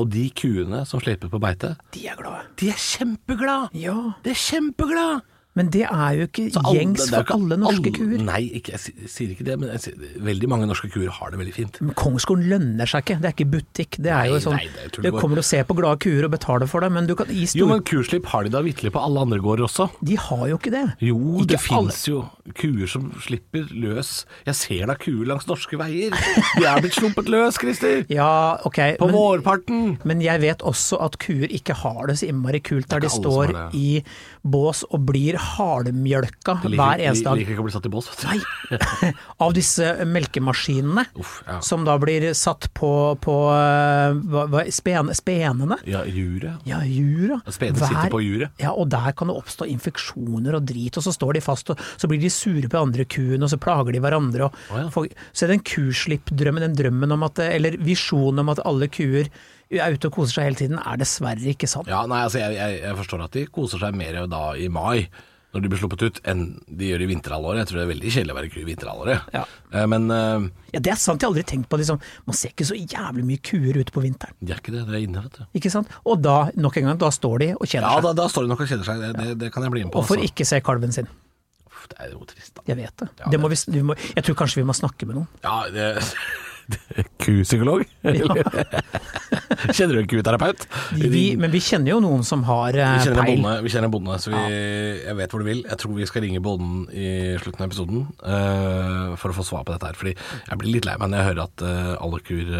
Og 0.00 0.08
de 0.10 0.24
kuene 0.34 0.80
som 0.90 0.98
slipper 1.04 1.30
på 1.30 1.38
beite, 1.38 1.74
de 1.94 2.08
er 2.10 2.16
glade. 2.18 2.40
de 2.58 2.72
er 2.72 2.80
kjempeglade! 2.80 3.68
Ja, 3.78 3.94
De 4.24 4.32
er 4.32 4.40
kjempeglade! 4.40 5.20
Men 5.54 5.68
det 5.70 5.84
er 5.86 6.14
jo 6.18 6.26
ikke 6.26 6.44
alle- 6.58 6.74
gjengs 6.74 7.04
for 7.10 7.22
ikke 7.22 7.34
alle 7.36 7.56
norske 7.62 7.90
alle- 7.90 7.92
kuer. 7.98 8.22
Nei, 8.24 8.40
ikke, 8.58 8.72
jeg 8.74 9.10
sier 9.10 9.28
ikke 9.34 9.44
det, 9.46 9.58
men 9.60 9.78
sier, 9.78 9.94
veldig 10.18 10.48
mange 10.50 10.66
norske 10.66 10.90
kuer 10.90 11.08
har 11.14 11.30
det 11.30 11.38
veldig 11.38 11.54
fint. 11.54 11.80
Men 11.80 11.94
Kongsgården 11.94 12.48
lønner 12.50 12.86
seg 12.90 13.04
ikke, 13.04 13.20
det 13.22 13.28
er 13.30 13.34
ikke 13.36 13.50
butikk. 13.52 13.98
Det 14.02 14.10
er 14.10 14.26
jo 14.32 14.40
sånn 14.42 14.56
nei, 14.58 14.68
det 14.74 15.02
Du 15.04 15.10
kommer 15.12 15.38
å 15.38 15.44
se 15.44 15.62
på 15.62 15.76
glade 15.78 15.98
kuer 16.02 16.24
og 16.24 16.32
betale 16.34 16.66
for 16.68 16.80
det, 16.80 16.90
men 16.92 17.06
du 17.06 17.14
kan 17.14 17.30
i 17.30 17.46
Jo, 17.54 17.66
men 17.70 17.82
kurslipp 17.82 18.26
har 18.32 18.42
de 18.44 18.50
da 18.50 18.62
vitterlig 18.62 18.92
på 18.92 19.02
alle 19.04 19.20
andre 19.20 19.38
gårder 19.38 19.64
også. 19.68 19.88
De 20.02 20.16
har 20.16 20.48
jo 20.48 20.58
ikke 20.58 20.70
det. 20.74 20.84
Jo, 21.00 21.18
Ikke 21.38 21.46
det 21.54 21.60
fins 21.60 22.04
jo 22.08 22.24
kuer 22.54 22.86
som 22.90 23.10
slipper 23.22 23.68
løs. 23.72 24.24
Jeg 24.46 24.54
ser 24.58 24.86
da 24.86 24.94
kuer 24.96 25.24
langs 25.26 25.46
norske 25.46 25.78
veier. 25.78 26.10
De 26.58 26.64
er 26.66 26.80
blitt 26.82 26.94
sluppet 26.98 27.30
løs, 27.30 27.58
Christer. 27.62 28.04
Ja, 28.10 28.58
ok. 28.64 28.98
På 28.98 29.06
men- 29.06 29.14
vårparten. 29.14 29.98
Men 30.04 30.20
jeg 30.20 30.40
vet 30.42 30.58
også 30.66 30.98
at 31.00 31.16
kuer 31.18 31.46
ikke 31.48 31.74
har 31.74 32.06
det 32.08 32.18
så 32.18 32.28
innmari 32.28 32.60
kult 32.62 32.88
der 32.88 33.00
de 33.00 33.08
står 33.08 33.54
i 33.72 34.02
bås 34.44 34.82
og 34.90 35.00
blir 35.08 35.38
hardmjølka 35.40 36.58
liker, 36.60 36.76
hver 36.76 37.00
eneste 37.00 37.24
dag. 37.26 37.38
liker 37.40 37.54
ikke 37.54 37.62
å 37.64 37.66
bli 37.66 37.74
satt 37.74 37.88
i 37.88 37.92
bås, 37.92 38.10
vet 38.10 38.20
du. 38.20 38.26
Nei! 38.28 39.12
Av 39.44 39.54
disse 39.56 39.88
melkemaskinene 40.08 41.06
Uff, 41.20 41.38
ja. 41.46 41.58
som 41.64 41.86
da 41.86 41.96
blir 42.00 42.26
satt 42.36 42.68
på, 42.76 42.90
på 43.24 43.36
eh, 43.54 44.18
hva, 44.34 44.44
hva, 44.52 44.64
spen, 44.74 45.12
spenene. 45.16 45.78
Ja, 45.88 46.04
juret. 46.04 46.60
Ja, 46.68 46.82
jure. 46.84 47.40
Spene 47.48 47.80
sitter 47.80 48.12
på 48.12 48.20
juret. 48.24 48.52
Ja, 48.60 48.74
og 48.76 48.90
der 48.92 49.16
kan 49.16 49.32
det 49.32 49.38
oppstå 49.40 49.68
infeksjoner 49.72 50.60
og 50.60 50.68
drit, 50.68 51.00
og 51.00 51.06
så 51.06 51.14
står 51.14 51.38
de 51.38 51.44
fast, 51.44 51.72
og 51.72 51.80
så 51.96 52.10
blir 52.10 52.20
de 52.20 52.32
sure 52.32 52.68
på 52.70 52.84
andre 52.84 53.08
kuene, 53.08 53.42
og 53.46 53.52
så 53.52 53.60
plager 53.60 53.96
de 53.96 54.04
hverandre. 54.04 54.50
Og 54.50 54.76
oh, 54.76 55.08
ja. 55.08 55.26
så 55.32 55.48
den 55.50 55.64
kuslippdrømmen, 55.64 56.68
den 56.68 56.78
drømmen 56.78 57.16
om 57.16 57.26
at, 57.26 57.40
eller 57.48 57.80
visjonen 57.80 58.44
om 58.44 58.52
at 58.52 58.62
alle 58.68 58.92
kuer 58.92 59.32
er 59.72 59.94
ute 59.96 60.06
og 60.10 60.12
koser 60.18 60.34
seg 60.40 60.44
hele 60.50 60.56
tiden, 60.60 60.78
er 60.78 60.96
dessverre 61.00 61.52
ikke 61.54 61.68
sant. 61.70 61.88
Ja, 61.90 62.02
nei, 62.10 62.22
altså 62.26 62.38
jeg, 62.42 62.54
jeg, 62.58 62.82
jeg 62.84 62.96
forstår 63.00 63.24
at 63.24 63.32
de 63.38 63.46
koser 63.46 63.78
seg 63.80 63.94
mer 63.96 64.26
da 64.30 64.42
i 64.60 64.68
mai, 64.68 65.08
når 65.54 65.62
de 65.62 65.68
blir 65.70 65.78
sluppet 65.78 66.02
ut, 66.02 66.16
enn 66.26 66.40
de 66.66 66.88
gjør 66.90 67.02
i 67.04 67.06
vinterhalvåret. 67.12 67.60
Jeg 67.62 67.68
tror 67.70 67.78
det 67.78 67.82
er 67.84 67.90
veldig 67.92 68.10
kjedelig 68.10 68.32
å 68.34 68.36
være 68.40 68.48
ku 68.50 68.56
i 68.58 68.64
vinterhalvåret. 68.66 69.28
Ja. 69.36 69.42
Eh, 69.70 69.84
Men 69.86 70.08
eh, 70.10 70.46
Ja, 70.74 70.80
det 70.82 70.90
er 70.90 70.98
sant, 70.98 71.22
jeg 71.22 71.28
har 71.28 71.30
aldri 71.30 71.44
tenkt 71.46 71.68
på 71.70 71.78
liksom, 71.78 72.00
Man 72.26 72.34
ser 72.34 72.50
ikke 72.50 72.66
så 72.66 72.74
jævlig 72.74 73.22
mye 73.28 73.38
kuer 73.38 73.78
ute 73.78 73.94
på 73.94 74.02
vinteren. 74.02 74.34
de 74.42 74.50
er 74.50 74.58
ikke 74.58 74.74
det. 74.74 74.82
Det 74.88 74.96
er 74.98 75.04
inne, 75.06 75.22
vet 75.22 75.38
du. 75.38 75.44
Ikke 75.60 75.70
sant? 75.70 75.92
Og 76.04 76.18
da, 76.26 76.48
nok 76.58 76.80
en 76.82 76.88
gang, 76.90 76.98
da 76.98 77.10
står 77.14 77.38
de 77.44 77.48
og 77.54 77.62
kjeder 77.70 77.86
Ja, 77.86 77.92
seg. 78.00 78.08
da, 78.08 78.12
da 78.22 78.26
står 78.34 78.48
de 78.48 78.50
nok 78.50 78.64
og 78.66 78.72
kjeder 78.72 78.88
seg. 78.90 79.04
Det, 79.04 79.12
det, 79.20 79.28
det 79.44 79.52
kan 79.54 79.62
jeg 79.68 79.74
bli 79.76 79.84
med 79.86 79.94
på. 79.94 80.02
Og 80.02 80.08
får 80.10 80.18
altså. 80.24 80.32
ikke 80.34 80.48
se 80.50 80.60
kalven 80.66 80.96
sin. 80.98 81.06
Uff, 81.70 81.86
det 81.92 82.00
er 82.02 82.10
jo 82.16 82.26
trist, 82.34 82.50
da. 82.58 82.66
Jeg 82.72 82.80
vet 82.82 82.96
det. 83.04 83.08
Ja, 83.22 83.30
det 83.36 83.40
må 83.44 83.52
vi, 83.54 83.60
vi 83.78 83.84
må, 83.92 83.94
jeg 84.10 84.26
tror 84.26 84.40
kanskje 84.42 84.58
vi 84.64 84.66
må 84.66 84.74
snakke 84.74 85.06
med 85.06 85.20
noen. 85.22 85.30
Ja, 85.46 85.60
det, 85.70 85.86
det 86.02 86.08
Kupsykolog? 87.24 87.82
Kjenner 89.74 89.94
du 89.96 90.00
en 90.02 90.08
kuterapeut? 90.10 90.64
Vi, 90.96 91.22
men 91.40 91.52
vi 91.52 91.60
kjenner 91.62 91.94
jo 91.94 91.98
noen 92.04 92.24
som 92.26 92.42
har 92.48 92.76
eh, 92.78 92.94
Vi 93.04 93.12
peil. 93.16 93.40
bonde, 93.42 93.52
vi 93.64 93.72
kjenner 93.72 93.88
en 93.90 93.94
bonde 93.94 94.16
så 94.22 94.32
vi, 94.32 94.40
jeg 95.04 95.16
vet 95.18 95.34
hvor 95.34 95.42
du 95.44 95.48
vil. 95.48 95.62
Jeg 95.68 95.78
tror 95.80 95.94
vi 95.98 96.08
skal 96.08 96.24
ringe 96.26 96.42
bonden 96.44 96.84
i 96.94 97.08
slutten 97.42 97.64
av 97.64 97.68
episoden 97.70 98.02
uh, 98.24 99.14
for 99.20 99.32
å 99.32 99.36
få 99.36 99.46
svar 99.46 99.64
på 99.66 99.74
dette 99.74 99.90
her. 99.90 99.98
Fordi 100.00 100.14
jeg 100.16 100.60
blir 100.62 100.74
litt 100.76 100.88
lei 100.88 100.96
meg 101.00 101.12
når 101.12 101.20
jeg 101.22 101.28
hører 101.30 101.44
at 101.46 101.64
uh, 101.66 101.92
alle 102.04 102.20
kuer 102.24 102.50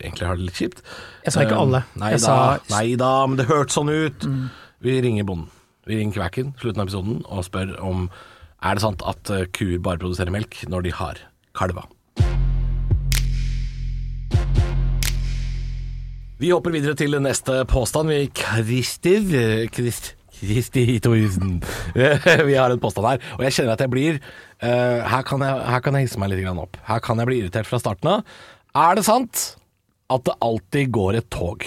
egentlig 0.00 0.28
har 0.30 0.40
det 0.40 0.48
litt 0.48 0.60
kjipt. 0.60 0.82
Jeg 1.26 1.36
sa 1.36 1.44
ikke 1.46 1.60
alle. 1.60 1.84
Nei 2.00 2.12
da, 2.16 2.22
sa- 2.24 2.38
Mm. 2.60 2.68
nei 2.74 2.86
da, 2.98 3.10
men 3.28 3.38
det 3.40 3.48
hørtes 3.50 3.76
sånn 3.78 3.90
ut. 3.92 4.26
Vi 4.84 4.96
ringer 5.04 5.26
bonden. 5.28 5.48
Vi 5.88 5.96
ringer 6.00 6.16
kvæken 6.20 6.54
slutten 6.60 6.80
av 6.82 6.88
episoden 6.88 7.20
og 7.28 7.44
spør 7.46 7.76
om 7.84 8.06
er 8.60 8.76
det 8.76 8.82
sant 8.84 9.02
at 9.08 9.30
kuer 9.56 9.78
bare 9.82 10.00
produserer 10.02 10.32
melk 10.34 10.60
når 10.68 10.84
de 10.88 10.92
har 10.98 11.20
kalva. 11.56 11.86
Vi 16.40 16.48
hopper 16.54 16.72
videre 16.72 16.96
til 16.96 17.12
neste 17.20 17.52
påstand. 17.68 18.08
Vi 18.08 18.30
Christer 18.32 19.66
Christ, 19.76 20.14
Kristi 20.38 20.84
Thorsen. 21.04 21.58
Vi 22.48 22.54
har 22.56 22.72
en 22.72 22.80
påstand 22.80 23.08
her, 23.10 23.24
og 23.36 23.42
jeg 23.44 23.56
kjenner 23.58 23.74
at 23.74 23.82
jeg 23.84 23.92
blir 23.92 24.20
uh, 24.64 25.04
her, 25.04 25.20
kan 25.28 25.42
jeg, 25.44 25.58
her 25.68 25.82
kan 25.84 25.98
jeg 25.98 26.06
hisse 26.06 26.20
meg 26.22 26.30
litt 26.32 26.40
grann 26.40 26.62
opp. 26.62 26.78
Her 26.86 27.02
kan 27.04 27.20
jeg 27.20 27.28
bli 27.28 27.40
irritert 27.42 27.68
fra 27.68 27.80
starten 27.82 28.08
av. 28.08 28.38
Er 28.72 28.96
det 28.96 29.04
sant 29.04 29.42
at 30.08 30.24
det 30.30 30.36
alltid 30.46 30.94
går 30.96 31.18
et 31.18 31.28
tog? 31.28 31.66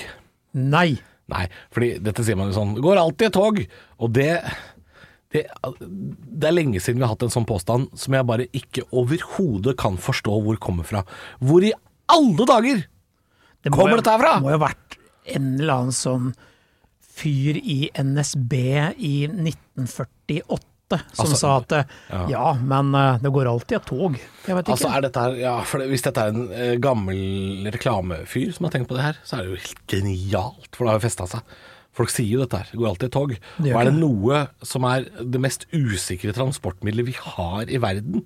Nei. 0.57 0.95
Nei, 1.29 1.43
fordi 1.75 1.91
dette 2.03 2.25
sier 2.25 2.35
man 2.35 2.49
jo 2.49 2.57
sånn 2.57 2.73
Det 2.75 2.81
går 2.83 2.99
alltid 2.99 3.29
et 3.29 3.37
tog, 3.37 3.61
og 4.01 4.11
det 4.17 4.31
det, 5.33 5.45
det 5.79 6.49
er 6.49 6.53
lenge 6.53 6.81
siden 6.81 6.97
vi 6.97 7.05
har 7.05 7.13
hatt 7.13 7.23
en 7.25 7.31
sånn 7.33 7.47
påstand 7.49 7.93
som 7.97 8.17
jeg 8.17 8.25
bare 8.29 8.49
ikke 8.57 8.87
overhodet 8.89 9.77
kan 9.81 10.01
forstå 10.01 10.41
hvor 10.45 10.57
kommer 10.61 10.85
fra. 10.85 11.05
Hvor 11.41 11.61
i 11.65 11.71
alle 12.13 12.49
dager 12.49 12.83
Det 13.63 13.71
må 13.71 13.79
Kommer 13.79 14.01
dette 14.01 14.13
herfra? 14.13 14.35
må 14.43 14.51
jo 14.51 14.59
ha 14.59 14.65
vært 14.67 14.97
en 15.33 15.53
eller 15.55 15.73
annen 15.77 15.95
sånn 15.95 16.33
fyr 17.13 17.57
i 17.61 17.79
NSB 17.95 18.53
i 18.97 19.15
1948 19.29 20.69
som 20.93 21.23
Altså, 21.23 21.37
sa 21.39 21.51
at 21.57 21.73
ja. 21.73 22.19
ja. 22.29 22.47
men 22.61 22.91
eh, 22.93 23.21
det 23.23 23.31
går 23.33 23.47
alltid 23.49 23.77
et 23.79 23.85
tog. 23.87 24.17
Jeg 24.45 24.57
vet 24.57 24.67
ikke. 24.67 24.75
Altså 24.75 25.01
dette 25.01 25.23
her, 25.23 25.37
ja, 25.41 25.53
det, 25.63 25.87
Hvis 25.89 26.03
dette 26.05 26.25
er 26.25 26.33
en 26.33 26.43
eh, 26.53 26.73
gammel 26.83 27.69
reklamefyr 27.73 28.51
som 28.53 28.67
har 28.67 28.75
tenkt 28.75 28.91
på 28.91 28.97
det 28.99 29.07
her, 29.07 29.21
så 29.25 29.39
er 29.39 29.45
det 29.47 29.53
jo 29.55 29.61
helt 29.63 29.81
genialt, 29.89 30.69
for 30.75 30.85
det 30.85 30.91
har 30.93 30.99
jo 30.99 31.05
festa 31.07 31.29
seg. 31.33 31.55
Folk 31.97 32.13
sier 32.13 32.29
jo 32.35 32.43
dette 32.43 32.61
her. 32.61 32.69
Det 32.69 32.77
går 32.81 32.89
alltid 32.91 33.07
et 33.09 33.15
tog. 33.15 33.33
Og 33.63 33.71
er 33.79 33.89
det 33.89 33.95
noe 33.97 34.43
som 34.65 34.85
er 34.89 35.09
det 35.21 35.41
mest 35.41 35.65
usikre 35.73 36.33
transportmiddelet 36.35 37.09
vi 37.09 37.17
har 37.21 37.69
i 37.69 37.81
verden, 37.81 38.25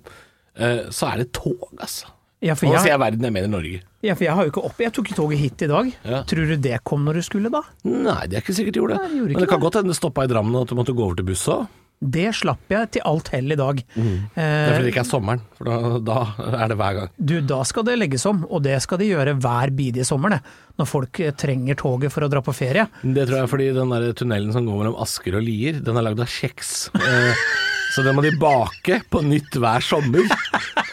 eh, 0.58 0.86
så 0.92 1.12
er 1.12 1.22
det 1.22 1.30
tog, 1.36 1.70
altså. 1.76 2.12
Ja, 2.44 2.54
for 2.54 2.70
jeg, 2.70 2.84
jeg 2.86 3.00
verden, 3.02 3.24
jeg 3.26 3.34
mener 3.34 3.50
Norge. 3.50 3.80
ja, 4.06 4.14
for 4.14 4.24
jeg 4.28 4.34
har 4.38 4.46
jo 4.46 4.52
ikke 4.52 4.62
opp 4.68 4.78
Jeg 4.84 4.92
tok 4.94 5.08
toget 5.16 5.40
hit 5.42 5.64
i 5.66 5.70
dag. 5.70 5.88
Ja. 6.06 6.22
Tror 6.28 6.46
du 6.52 6.56
det 6.68 6.76
kom 6.86 7.02
når 7.08 7.18
du 7.18 7.26
skulle, 7.26 7.50
da? 7.50 7.64
Nei, 7.88 8.20
det 8.30 8.38
er 8.38 8.44
ikke 8.46 8.54
sikkert 8.60 8.76
de 8.78 8.82
gjorde 8.84 8.94
det. 8.94 9.02
Nei, 9.02 9.10
de 9.10 9.20
gjorde 9.24 9.34
Men 9.38 9.42
det 9.46 9.50
kan 9.50 9.64
godt 9.66 9.80
hende 9.80 9.90
det 9.94 9.98
stoppa 9.98 10.24
i 10.28 10.30
Drammen 10.30 10.54
og 10.54 10.66
at 10.66 10.70
du 10.72 10.78
måtte 10.78 10.94
gå 10.94 11.02
over 11.08 11.18
til 11.18 11.26
buss 11.32 11.48
òg. 11.50 11.66
Det 11.98 12.28
slapp 12.38 12.70
jeg 12.70 12.90
til 12.94 13.02
alt 13.10 13.26
hell 13.34 13.50
i 13.50 13.56
dag. 13.58 13.80
Det 13.96 14.02
er 14.38 14.68
fordi 14.70 14.84
det 14.84 14.90
ikke 14.92 15.02
er 15.02 15.08
sommeren, 15.08 15.40
for 15.58 15.66
da, 15.66 15.98
da 16.06 16.18
er 16.60 16.70
det 16.70 16.76
hver 16.78 16.94
gang. 16.94 17.08
Du, 17.18 17.32
da 17.42 17.58
skal 17.66 17.88
det 17.88 17.96
legges 17.98 18.22
om, 18.30 18.44
og 18.46 18.62
det 18.62 18.76
skal 18.84 19.00
de 19.02 19.08
gjøre 19.08 19.34
hver 19.42 19.72
bidige 19.74 20.06
sommer, 20.06 20.36
det. 20.36 20.38
Når 20.78 20.86
folk 20.92 21.18
eh, 21.26 21.34
trenger 21.34 21.74
toget 21.80 22.14
for 22.14 22.22
å 22.22 22.28
dra 22.30 22.38
på 22.46 22.54
ferie. 22.54 22.84
Det 23.02 23.24
tror 23.26 23.40
jeg 23.40 23.48
er 23.48 23.50
fordi 23.50 23.66
den 23.74 23.90
der 23.96 24.06
tunnelen 24.14 24.54
som 24.54 24.70
går 24.70 24.78
mellom 24.84 25.00
Asker 25.02 25.40
og 25.40 25.42
Lier, 25.42 25.82
den 25.82 25.98
er 25.98 26.06
lagd 26.06 26.22
av 26.22 26.30
kjeks. 26.30 26.76
Så 27.98 28.04
den 28.06 28.14
må 28.14 28.22
de 28.22 28.30
bake 28.38 29.00
på 29.10 29.20
nytt 29.26 29.56
hver 29.58 29.82
sommer. 29.82 30.28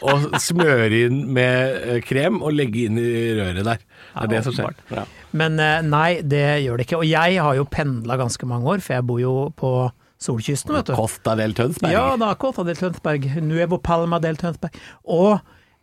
Og 0.05 0.23
smøre 0.41 0.87
inn 1.05 1.19
med 1.35 1.75
eh, 1.85 1.99
krem 2.01 2.39
og 2.41 2.55
legge 2.57 2.87
inn 2.87 2.97
i 2.97 3.35
røret 3.37 3.61
der. 3.61 3.83
Det 3.83 4.23
er 4.23 4.31
det 4.31 4.39
som 4.47 4.55
skjer. 4.57 4.79
Ja. 4.89 5.03
Men 5.37 5.59
eh, 5.61 5.83
nei, 5.85 6.09
det 6.25 6.41
gjør 6.65 6.81
det 6.81 6.87
ikke. 6.87 7.03
Og 7.03 7.05
jeg 7.05 7.37
har 7.45 7.59
jo 7.59 7.67
pendla 7.69 8.17
ganske 8.17 8.49
mange 8.49 8.73
år, 8.73 8.81
for 8.81 8.97
jeg 8.97 9.05
bor 9.05 9.21
jo 9.21 9.35
på 9.53 9.71
solkysten, 10.25 10.73
vet 10.79 10.89
du. 10.89 10.95
Costa 10.97 11.37
del 11.37 11.53
Tønsberg. 11.53 11.93
Ja, 11.93 12.07
da, 12.17 12.33
Costa 12.41 12.65
del 12.65 12.81
Tønsberg. 12.81 13.29
Nuevo 13.45 13.77
Palma 13.85 14.17
del 14.23 14.41
Tønsberg. 14.41 14.81
Og 15.05 15.35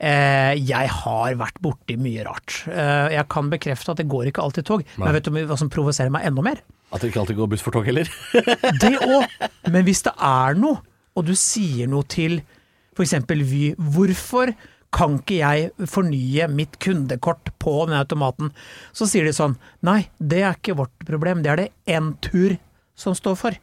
eh, 0.02 0.58
jeg 0.58 0.94
har 0.98 1.38
vært 1.38 1.62
borti 1.62 2.02
mye 2.02 2.26
rart. 2.26 2.64
Eh, 2.66 3.14
jeg 3.14 3.28
kan 3.30 3.54
bekrefte 3.54 3.94
at 3.94 4.02
det 4.02 4.10
går 4.10 4.32
ikke 4.34 4.42
alltid 4.42 4.66
tog. 4.74 4.86
Men 4.98 5.14
vet 5.14 5.30
du 5.30 5.38
hva 5.38 5.60
som 5.60 5.70
provoserer 5.70 6.10
meg 6.10 6.26
enda 6.32 6.50
mer? 6.50 6.66
At 6.90 7.00
det 7.00 7.14
ikke 7.14 7.22
alltid 7.22 7.38
går 7.38 7.54
buss 7.54 7.62
for 7.64 7.78
tog 7.78 7.86
heller. 7.86 8.10
Det 8.82 8.96
òg! 9.06 9.28
Men 9.70 9.86
hvis 9.86 10.02
det 10.04 10.18
er 10.18 10.58
noe, 10.58 10.82
og 11.16 11.26
du 11.28 11.34
sier 11.38 11.90
noe 11.90 12.06
til 12.08 12.40
f.eks. 12.96 13.14
Vy, 13.28 13.72
hvorfor 13.76 14.52
kan 14.92 15.16
ikke 15.20 15.38
jeg 15.40 15.88
fornye 15.88 16.48
mitt 16.52 16.76
kundekort 16.84 17.52
på 17.62 17.76
den 17.88 17.96
automaten? 17.96 18.52
Så 18.92 19.08
sier 19.08 19.28
de 19.28 19.34
sånn, 19.36 19.56
nei, 19.84 20.06
det 20.18 20.42
er 20.44 20.58
ikke 20.58 20.76
vårt 20.82 21.06
problem, 21.08 21.44
det 21.44 21.52
er 21.52 21.62
det 21.62 21.70
Entur 21.96 22.58
som 22.98 23.16
står 23.16 23.38
for. 23.40 23.56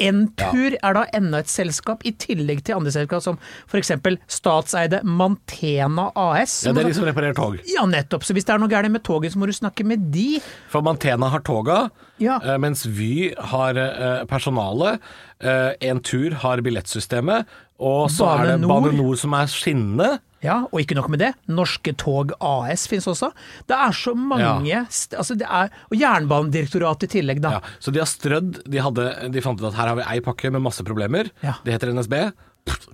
Entur 0.00 0.76
er 0.82 0.94
da 0.96 1.04
enda 1.14 1.38
et 1.42 1.50
selskap, 1.52 2.02
i 2.08 2.12
tillegg 2.12 2.62
til 2.64 2.76
andre 2.78 2.92
selskap 2.94 3.22
som 3.24 3.38
f.eks. 3.68 3.92
statseide 4.28 5.02
Mantena 5.04 6.10
AS. 6.16 6.62
Ja, 6.66 6.72
det 6.72 6.84
er 6.84 6.88
de 6.92 6.94
som 6.96 7.04
reparerer 7.08 7.34
tog. 7.36 7.58
ja, 7.68 7.84
nettopp. 7.86 8.24
Så 8.24 8.32
hvis 8.36 8.44
det 8.48 8.54
er 8.54 8.62
noe 8.62 8.68
gærent 8.72 8.92
med 8.94 9.02
toget, 9.04 9.32
så 9.34 9.38
må 9.42 9.46
du 9.46 9.52
snakke 9.56 9.84
med 9.86 10.08
de. 10.14 10.40
For 10.72 10.82
Mantena 10.82 11.28
har 11.32 11.40
toga, 11.40 11.90
Ja. 12.22 12.38
eh, 12.42 12.58
mens 12.58 12.84
Vy 12.86 13.34
har 13.52 13.76
eh, 13.76 14.24
personalet. 14.30 15.00
Eh, 15.42 15.72
Entur 15.90 16.34
har 16.42 16.60
billettsystemet, 16.62 17.46
og 17.82 18.08
så 18.10 18.28
er 18.38 18.44
det 18.52 18.60
Bane 18.62 18.68
Bane 18.68 18.92
Nor. 18.92 19.02
Nor 19.12 19.16
som 19.18 19.34
er 19.34 19.46
skinnende. 19.50 20.20
Ja, 20.42 20.64
og 20.68 20.80
ikke 20.82 20.96
nok 20.98 21.08
med 21.12 21.22
det. 21.22 21.30
Norske 21.50 21.94
Tog 21.98 22.32
AS 22.42 22.88
finnes 22.90 23.06
også. 23.10 23.30
Det 23.70 23.76
er 23.78 23.94
så 23.94 24.14
mange 24.18 24.80
st 24.90 25.14
altså 25.18 25.36
det 25.38 25.46
er, 25.46 25.70
Og 25.90 25.98
Jernbanedirektoratet 26.00 27.06
i 27.06 27.12
tillegg, 27.20 27.42
da. 27.44 27.58
Ja, 27.58 27.76
så 27.82 27.94
de 27.94 28.02
har 28.02 28.10
strødd 28.10 28.62
de, 28.66 28.80
hadde, 28.82 29.06
de 29.32 29.44
fant 29.44 29.60
ut 29.60 29.68
at 29.70 29.78
her 29.78 29.92
har 29.92 30.00
vi 30.00 30.08
ei 30.16 30.18
pakke 30.24 30.50
med 30.50 30.64
masse 30.64 30.82
problemer. 30.86 31.30
Ja. 31.46 31.56
Det 31.64 31.76
heter 31.76 31.94
NSB. 31.94 32.16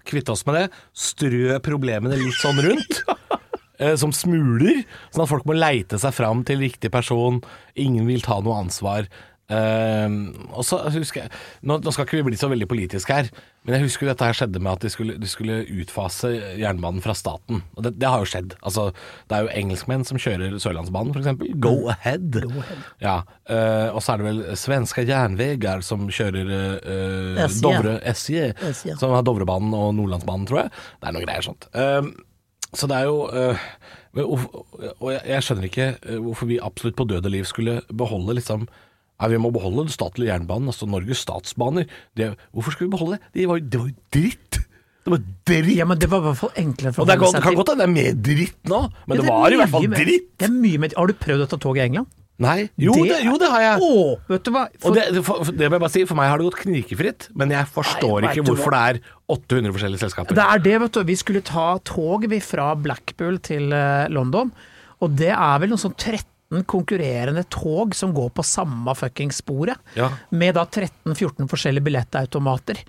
Kvitte 0.09 0.35
oss 0.35 0.45
med 0.49 0.61
det. 0.61 0.67
Strø 0.97 1.59
problemene 1.65 2.21
litt 2.21 2.37
sånn 2.41 2.61
rundt. 2.65 3.01
eh, 3.81 3.97
Som 4.01 4.13
smuler, 4.17 4.85
sånn 5.09 5.25
at 5.25 5.33
folk 5.33 5.49
må 5.49 5.57
leite 5.57 6.01
seg 6.01 6.15
fram 6.17 6.45
til 6.49 6.61
riktig 6.65 6.93
person. 6.93 7.41
Ingen 7.81 8.09
vil 8.09 8.25
ta 8.25 8.41
noe 8.45 8.61
ansvar. 8.61 9.09
Eh, 9.49 10.17
og 10.53 10.65
så 10.69 10.81
husker 10.93 11.25
jeg 11.25 11.31
nå, 11.65 11.79
nå 11.81 11.93
skal 11.95 12.05
ikke 12.05 12.19
vi 12.19 12.27
bli 12.27 12.41
så 12.41 12.51
veldig 12.53 12.69
politiske 12.69 13.15
her, 13.17 13.31
men 13.65 13.79
jeg 13.79 13.87
husker 13.87 14.05
jo 14.05 14.11
dette 14.11 14.27
her 14.29 14.37
skjedde 14.37 14.61
med 14.61 14.75
at 14.75 14.85
de 14.85 14.91
skulle, 14.93 15.17
de 15.21 15.31
skulle 15.31 15.57
utfase 15.83 16.31
jernbanen 16.61 17.03
fra 17.05 17.15
staten. 17.17 17.63
Og 17.77 17.87
det, 17.87 17.95
det 18.01 18.11
har 18.13 18.23
jo 18.23 18.29
skjedd. 18.29 18.55
Altså, 18.61 18.89
det 19.29 19.37
er 19.37 19.47
jo 19.47 19.55
engelskmenn 19.63 20.07
som 20.09 20.21
kjører 20.21 20.57
Sørlandsbanen, 20.63 21.17
f.eks. 21.17 21.59
Go 21.65 21.75
ahead. 21.93 22.39
Ja, 23.05 23.19
uh, 23.51 23.89
og 23.93 24.01
så 24.05 24.15
er 24.15 24.23
det 24.23 24.29
vel 24.29 24.41
svenske 24.61 25.05
jernveger 25.09 25.85
som 25.85 26.07
kjører 26.13 26.55
uh, 26.55 27.43
SJ. 27.45 27.61
Dovre 27.65 27.99
SJ, 28.15 28.49
SJ. 28.73 28.97
som 29.01 29.13
har 29.17 29.27
Dovrebanen 29.27 29.77
og 29.77 29.93
Nordlandsbanen, 29.99 30.49
tror 30.49 30.65
jeg. 30.65 30.75
Det 30.99 31.11
er 31.11 31.17
noe 31.17 31.27
greier 31.27 31.45
sånt. 31.45 31.69
Eh, 31.77 32.03
så 32.77 32.89
det 32.91 32.99
er 32.99 33.09
jo 33.09 33.23
uh, 33.33 33.69
Og 35.01 35.13
jeg, 35.15 35.45
skjønner 35.45 35.69
ikke 35.69 35.87
eh, 35.95 36.19
hvorfor 36.21 36.51
vi 36.51 36.59
absolutt 36.61 36.99
på 36.99 37.07
døde 37.09 37.31
liv 37.33 37.47
skulle 37.49 37.81
beholde 37.89 38.37
liksom 38.37 38.67
ja, 39.21 39.29
Vi 39.33 39.39
må 39.43 39.51
beholde 39.55 39.85
den 39.89 39.93
statlige 39.95 40.31
jernbanen, 40.33 40.71
altså 40.71 40.87
Norges 40.87 41.25
statsbaner. 41.27 41.89
Det, 42.17 42.33
hvorfor 42.55 42.75
skulle 42.77 42.89
vi 42.91 42.97
beholde 42.97 43.19
det? 43.19 43.33
Det 43.35 43.49
var, 43.51 43.59
det 43.61 43.81
var 43.83 43.89
jo 43.91 43.97
dritt! 44.15 44.61
Det 45.09 45.13
var 45.15 45.23
dritt! 45.49 45.75
Ja, 45.79 45.87
men 45.89 45.99
det 45.99 46.11
var 46.13 46.21
i 46.23 46.27
hvert 46.29 46.39
fall 46.43 46.55
enklere 46.61 46.93
for 46.95 47.03
og 47.03 47.09
det, 47.09 47.17
er 47.17 47.25
det 47.25 47.43
kan 47.43 47.53
til. 47.55 47.59
godt 47.63 47.73
hende 47.73 47.83
det 47.83 47.89
er 47.89 47.97
mer 47.97 48.23
dritt 48.29 48.71
nå, 48.71 48.81
men 49.09 49.17
Ja, 49.17 49.23
det 49.23 49.27
det 49.27 49.35
var 49.35 49.57
i 49.57 49.61
hvert 49.63 49.75
fall 49.75 49.89
mer- 49.89 50.05
dritt! 50.05 50.31
Det 50.39 50.49
er 50.51 50.55
mye 50.55 50.79
mer 50.85 50.97
Har 50.99 51.11
du 51.11 51.15
prøvd 51.27 51.45
å 51.47 51.51
ta 51.51 51.59
tog 51.65 51.81
i 51.81 51.85
England? 51.89 52.15
Nei, 52.39 52.69
jo 52.79 52.93
det, 52.95 53.17
jo, 53.27 53.33
det 53.43 53.49
har 53.51 53.63
jeg. 53.65 53.79
Å, 53.83 54.13
vet 54.31 54.45
du 54.47 54.51
hva? 54.55 54.61
For, 54.79 54.93
Og 54.93 54.95
det, 54.95 55.07
det, 55.17 55.23
for, 55.27 55.49
det 55.51 55.67
må 55.67 55.75
jeg 55.75 55.83
bare 55.83 55.91
si, 55.91 56.03
for 56.07 56.15
meg 56.21 56.29
har 56.31 56.39
det 56.39 56.47
gått 56.47 56.61
knirkefritt, 56.61 57.25
men 57.35 57.51
jeg 57.51 57.67
forstår 57.75 58.21
Nei, 58.23 58.29
ikke 58.31 58.45
vet 58.45 58.47
du 58.47 58.53
hvorfor 58.53 58.77
det 58.77 58.83
er 58.93 59.01
800 59.35 59.75
forskjellige 59.75 60.03
selskaper. 60.05 60.39
det 60.39 60.45
er 60.45 60.63
det, 60.69 60.75
vet 60.85 60.93
du. 60.95 61.01
Vi 61.09 61.17
skulle 61.19 61.43
ta 61.43 61.65
tog 61.83 62.29
vi 62.31 62.39
fra 62.39 62.69
Blackpool 62.79 63.41
til 63.43 63.75
eh, 63.75 64.07
London, 64.15 64.53
og 65.03 65.17
det 65.19 65.33
er 65.35 65.59
vel 65.65 65.75
noe 65.75 65.83
sånn 65.83 65.97
13 65.99 66.23
konkurrerende 66.67 67.45
tog 67.53 67.95
som 67.95 68.15
går 68.17 68.31
på 68.37 68.45
samme 68.47 68.95
fuckings 68.97 69.43
sporet, 69.43 69.77
Ja. 69.95 70.11
med 70.31 70.55
da 70.55 70.65
13-14 70.65 71.49
forskjellige 71.49 71.85
billettautomater. 71.85 72.81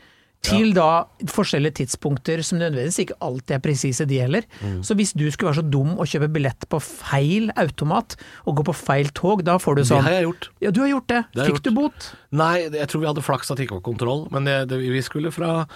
Til 0.42 0.72
da 0.72 1.04
forskjellige 1.28 1.82
tidspunkter 1.82 2.39
som 2.48 2.60
nødvendigvis 2.62 3.00
ikke 3.04 3.18
alltid 3.20 3.58
er 3.58 3.60
presise, 3.60 4.06
de 4.08 4.22
heller. 4.22 4.46
Mm. 4.63 4.78
Så 4.88 4.96
hvis 4.96 5.12
du 5.12 5.25
skulle 5.32 5.51
være 5.51 5.60
så 5.60 5.70
dum 5.70 5.98
å 6.00 6.08
kjøpe 6.08 6.30
billett 6.32 6.63
på 6.72 6.80
feil 6.80 7.51
automat, 7.60 8.16
og 8.48 8.56
gå 8.56 8.63
på 8.70 8.75
feil 8.80 9.10
tog, 9.12 9.44
da 9.44 9.58
får 9.60 9.75
du 9.75 9.82
sånn 9.84 10.00
Det 10.00 10.08
har 10.08 10.16
jeg 10.22 10.24
gjort. 10.30 10.50
Ja, 10.63 10.72
du 10.72 10.80
har 10.80 10.88
gjort 10.94 11.08
det. 11.12 11.25
Det 11.34 11.42
har 11.44 11.51
Fikk 11.51 11.60
Fikk 11.60 11.63
du 11.68 11.72
bot? 11.75 12.16
Nei, 12.32 12.70
jeg 12.72 12.88
tror 12.88 13.01
vi 13.04 13.08
hadde 13.12 13.22
flaks 13.28 13.51
at 13.51 13.58
det 13.58 13.68
ikke 13.68 13.82
var 13.82 13.88
kontroll, 13.92 14.28
men 14.32 14.46
det, 14.48 14.70
det, 14.72 14.80
vi 14.80 15.01
skulle 15.04 15.34
fra 15.36 15.68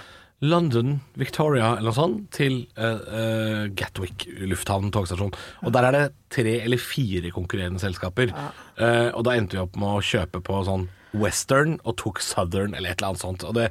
London, 0.43 0.97
Victoria 1.19 1.77
eller 1.77 1.91
noe 1.91 1.95
sånt, 1.95 2.25
til 2.35 2.65
uh, 2.75 2.99
uh, 3.07 3.61
Gatwick 3.71 4.25
lufthavn 4.49 4.91
togstasjon. 4.91 5.31
Og 5.63 5.75
der 5.75 5.87
er 5.87 5.95
det 5.95 6.03
tre 6.33 6.57
eller 6.65 6.81
fire 6.81 7.31
konkurrerende 7.31 7.79
selskaper. 7.79 8.31
Eh, 8.73 9.09
og 9.13 9.21
da 9.27 9.35
endte 9.37 9.53
vi 9.53 9.61
opp 9.61 9.75
med 9.77 9.99
å 9.99 10.01
kjøpe 10.01 10.39
på 10.41 10.63
sånn 10.65 10.87
Western 11.13 11.75
og 11.85 11.93
tok 12.01 12.23
Southern 12.25 12.73
eller 12.73 12.89
et 12.89 12.97
eller 12.97 13.11
annet 13.11 13.21
sånt. 13.21 13.45
Og 13.45 13.53
det, 13.53 13.67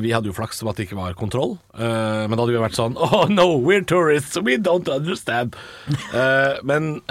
vi 0.00 0.14
hadde 0.14 0.30
jo 0.30 0.36
flaks 0.38 0.62
som 0.62 0.70
at 0.72 0.80
det 0.80 0.86
ikke 0.86 0.96
var 0.96 1.18
kontroll, 1.18 1.58
men 1.76 2.32
da 2.32 2.40
hadde 2.40 2.54
vi 2.54 2.62
vært 2.62 2.78
sånn 2.78 2.96
Oh 3.04 3.28
no, 3.28 3.50
we're 3.60 3.84
tourists, 3.84 4.40
we 4.40 4.56
don't 4.56 4.88
understand. 4.88 5.60
Men 6.64 7.02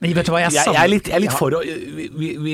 Men 0.00 0.12
vet 0.14 0.28
du 0.28 0.30
hva, 0.30 0.38
jeg 0.44 0.52
jeg, 0.54 0.62
jeg, 0.70 0.78
er 0.78 0.90
litt, 0.92 1.08
jeg 1.10 1.16
er 1.16 1.22
litt 1.24 1.32
Ja. 1.32 1.36
for 1.40 1.50
å 1.58 1.60
vi, 1.64 2.28
vi, 2.38 2.52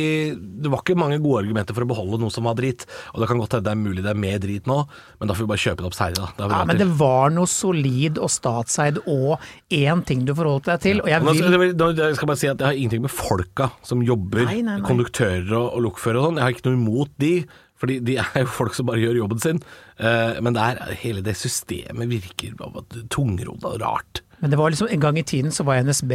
Det 0.64 0.70
var 0.72 0.80
ikke 0.80 0.94
mange 0.96 1.18
gode 1.20 1.42
argumenter 1.42 1.76
for 1.76 1.84
å 1.84 1.88
beholde 1.90 2.16
noe 2.22 2.32
som 2.32 2.46
var 2.48 2.54
drit. 2.56 2.86
Og 3.12 3.20
det 3.20 3.28
kan 3.28 3.36
godt 3.42 3.52
hende 3.58 3.66
det 3.66 3.74
er 3.74 3.80
mulig 3.82 4.04
det 4.06 4.12
er 4.14 4.20
mer 4.22 4.38
drit 4.40 4.64
nå, 4.70 4.78
men 5.20 5.28
da 5.28 5.36
får 5.36 5.44
vi 5.44 5.50
bare 5.52 5.62
kjøpe 5.66 5.84
det 5.84 5.90
opp 5.90 5.98
seinere, 5.98 6.30
da. 6.38 6.48
Ja, 6.48 6.62
men 6.64 6.80
det 6.80 6.86
var 6.96 7.34
noe 7.36 7.50
solid 7.52 8.16
og 8.16 8.32
statseid 8.32 9.02
og 9.04 9.44
én 9.68 10.00
ting 10.08 10.24
du 10.24 10.32
forholdt 10.38 10.70
deg 10.72 10.80
til, 10.86 11.02
og 11.04 11.12
jeg 11.12 11.20
Nå 11.26 11.34
skal, 11.36 11.58
vil 11.66 11.76
nå- 11.76 11.92
jeg 12.00 12.16
skal 12.16 12.32
bare 12.32 12.40
si 12.40 12.48
at 12.48 12.58
jeg 12.64 12.66
har 12.70 12.80
ingenting 12.80 13.04
med 13.04 13.12
folka 13.12 13.68
som 13.84 14.00
jobber, 14.08 14.46
Nei, 14.48 14.62
nei, 14.64 14.78
nei. 14.80 14.88
konduktører 14.88 15.52
og, 15.52 15.68
og 15.76 15.84
lokførere 15.90 16.22
og 16.24 16.30
sånn. 16.30 16.40
Jeg 16.40 16.48
har 16.48 16.56
ikke 16.56 16.68
noe 16.70 16.80
imot 16.80 17.12
de, 17.20 17.34
fordi 17.76 17.98
de 18.08 18.16
er 18.24 18.40
jo 18.40 18.48
folk 18.60 18.72
som 18.72 18.88
bare 18.88 19.04
gjør 19.04 19.20
jobben 19.20 19.44
sin. 19.44 19.60
Eh, 20.00 20.40
men 20.40 20.56
det 20.56 20.64
er, 20.64 20.94
hele 21.04 21.20
det 21.26 21.36
systemet 21.36 22.08
virker 22.08 22.56
tungrodd 23.12 23.64
og 23.68 23.80
rart. 23.84 24.22
Men 24.42 24.50
det 24.52 24.58
var 24.58 24.72
liksom 24.74 24.90
en 24.92 25.00
gang 25.00 25.16
i 25.16 25.22
tiden 25.24 25.52
så 25.54 25.64
var 25.64 25.78
NSB 25.86 26.10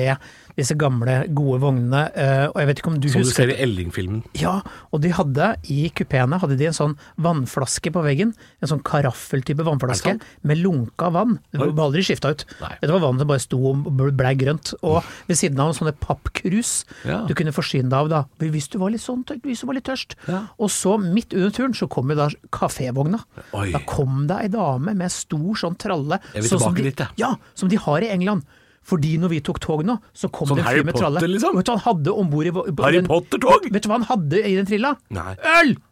disse 0.59 0.75
gamle, 0.79 1.15
gode 1.35 1.59
vognene, 1.63 2.01
eh, 2.13 2.45
og 2.51 2.57
jeg 2.61 2.69
vet 2.69 2.81
ikke 2.81 2.91
om 2.91 2.97
du 3.01 3.07
Som 3.13 3.23
du 3.25 3.29
ser 3.31 3.51
i 3.53 3.57
Elling-filmen. 3.63 4.21
Ja, 4.39 4.57
og 4.93 5.01
de 5.03 5.11
hadde 5.15 5.49
i 5.71 5.89
kupeene 5.95 6.39
hadde 6.41 6.57
de 6.59 6.67
en 6.69 6.75
sånn 6.75 6.95
vannflaske 7.23 7.91
på 7.95 8.03
veggen. 8.05 8.33
En 8.61 8.71
sånn 8.71 8.83
karaffeltype 8.85 9.63
vannflaske 9.65 10.17
med 10.43 10.61
lunka 10.61 11.09
vann. 11.15 11.37
Det 11.53 11.61
ble 11.63 11.85
aldri 11.85 12.03
skifta 12.05 12.33
ut. 12.35 12.45
Nei. 12.61 12.73
Det 12.83 12.91
var 12.91 13.03
vann 13.07 13.19
som 13.21 13.29
bare 13.31 13.43
sto 13.43 13.59
og 13.71 13.87
blei 14.17 14.33
grønt. 14.39 14.73
Og 14.83 14.99
ved 15.29 15.39
siden 15.39 15.59
av 15.63 15.73
sånne 15.77 15.95
pappkrus 15.99 16.83
Ja. 17.05 17.23
du 17.27 17.33
kunne 17.37 17.53
forsyne 17.55 17.89
deg 17.89 17.99
av 17.99 18.09
da, 18.09 18.21
hvis 18.39 18.69
du 18.69 18.77
var 18.79 18.91
litt 18.93 19.01
sånn, 19.03 19.23
hvis 19.43 19.61
du 19.61 19.67
var 19.67 19.75
litt 19.79 19.87
tørst. 19.87 20.15
Ja. 20.27 20.43
Og 20.59 20.69
så 20.73 20.97
midt 20.99 21.33
under 21.33 21.51
turen 21.55 21.73
så 21.77 21.87
kom 21.89 22.09
jo 22.09 22.15
da 22.19 22.29
kafévogna. 22.51 23.23
Oi. 23.53 23.71
Da 23.71 23.79
kom 23.87 24.27
det 24.27 24.37
ei 24.43 24.47
dame 24.53 24.93
med 24.95 25.11
stor 25.11 25.55
sånn 25.55 25.77
tralle. 25.79 26.19
Jeg 26.33 26.43
vil 26.43 26.49
sånn 26.51 26.59
som 26.59 26.75
tilbake 26.75 26.83
de, 26.83 26.89
dit, 26.91 27.03
jeg. 27.05 27.17
Ja, 27.23 27.35
som 27.55 27.69
de 27.71 27.77
har 27.77 28.01
i 28.05 28.09
England. 28.13 28.43
Fordi 28.85 29.17
når 29.21 29.33
vi 29.35 29.39
tok 29.45 29.59
tog 29.63 29.83
nå, 29.85 29.97
så 30.15 30.29
kom 30.33 30.49
Sånn 30.49 30.61
det 30.61 30.65
en 30.65 30.79
fyr 30.79 30.87
med 30.87 30.97
tralle. 30.97 31.19
Potter, 31.21 31.33
liksom? 31.35 31.53
Og 31.53 31.59
Vet 31.59 31.67
du 31.67 31.71
hva 31.73 31.77
han 31.77 31.85
hadde 31.87 32.15
om 32.23 32.31
bord 32.31 32.49
i 32.49 32.53
Harry 32.83 33.03
Potter-tog? 33.05 33.69
Vet 33.73 33.85
du 33.85 33.91
hva 33.91 33.99
han 33.99 34.09
hadde 34.09 34.41
i 34.41 34.55
den 34.57 34.69
trilla? 34.69 34.95
Nei. 35.13 35.35
Øl! 35.59 35.75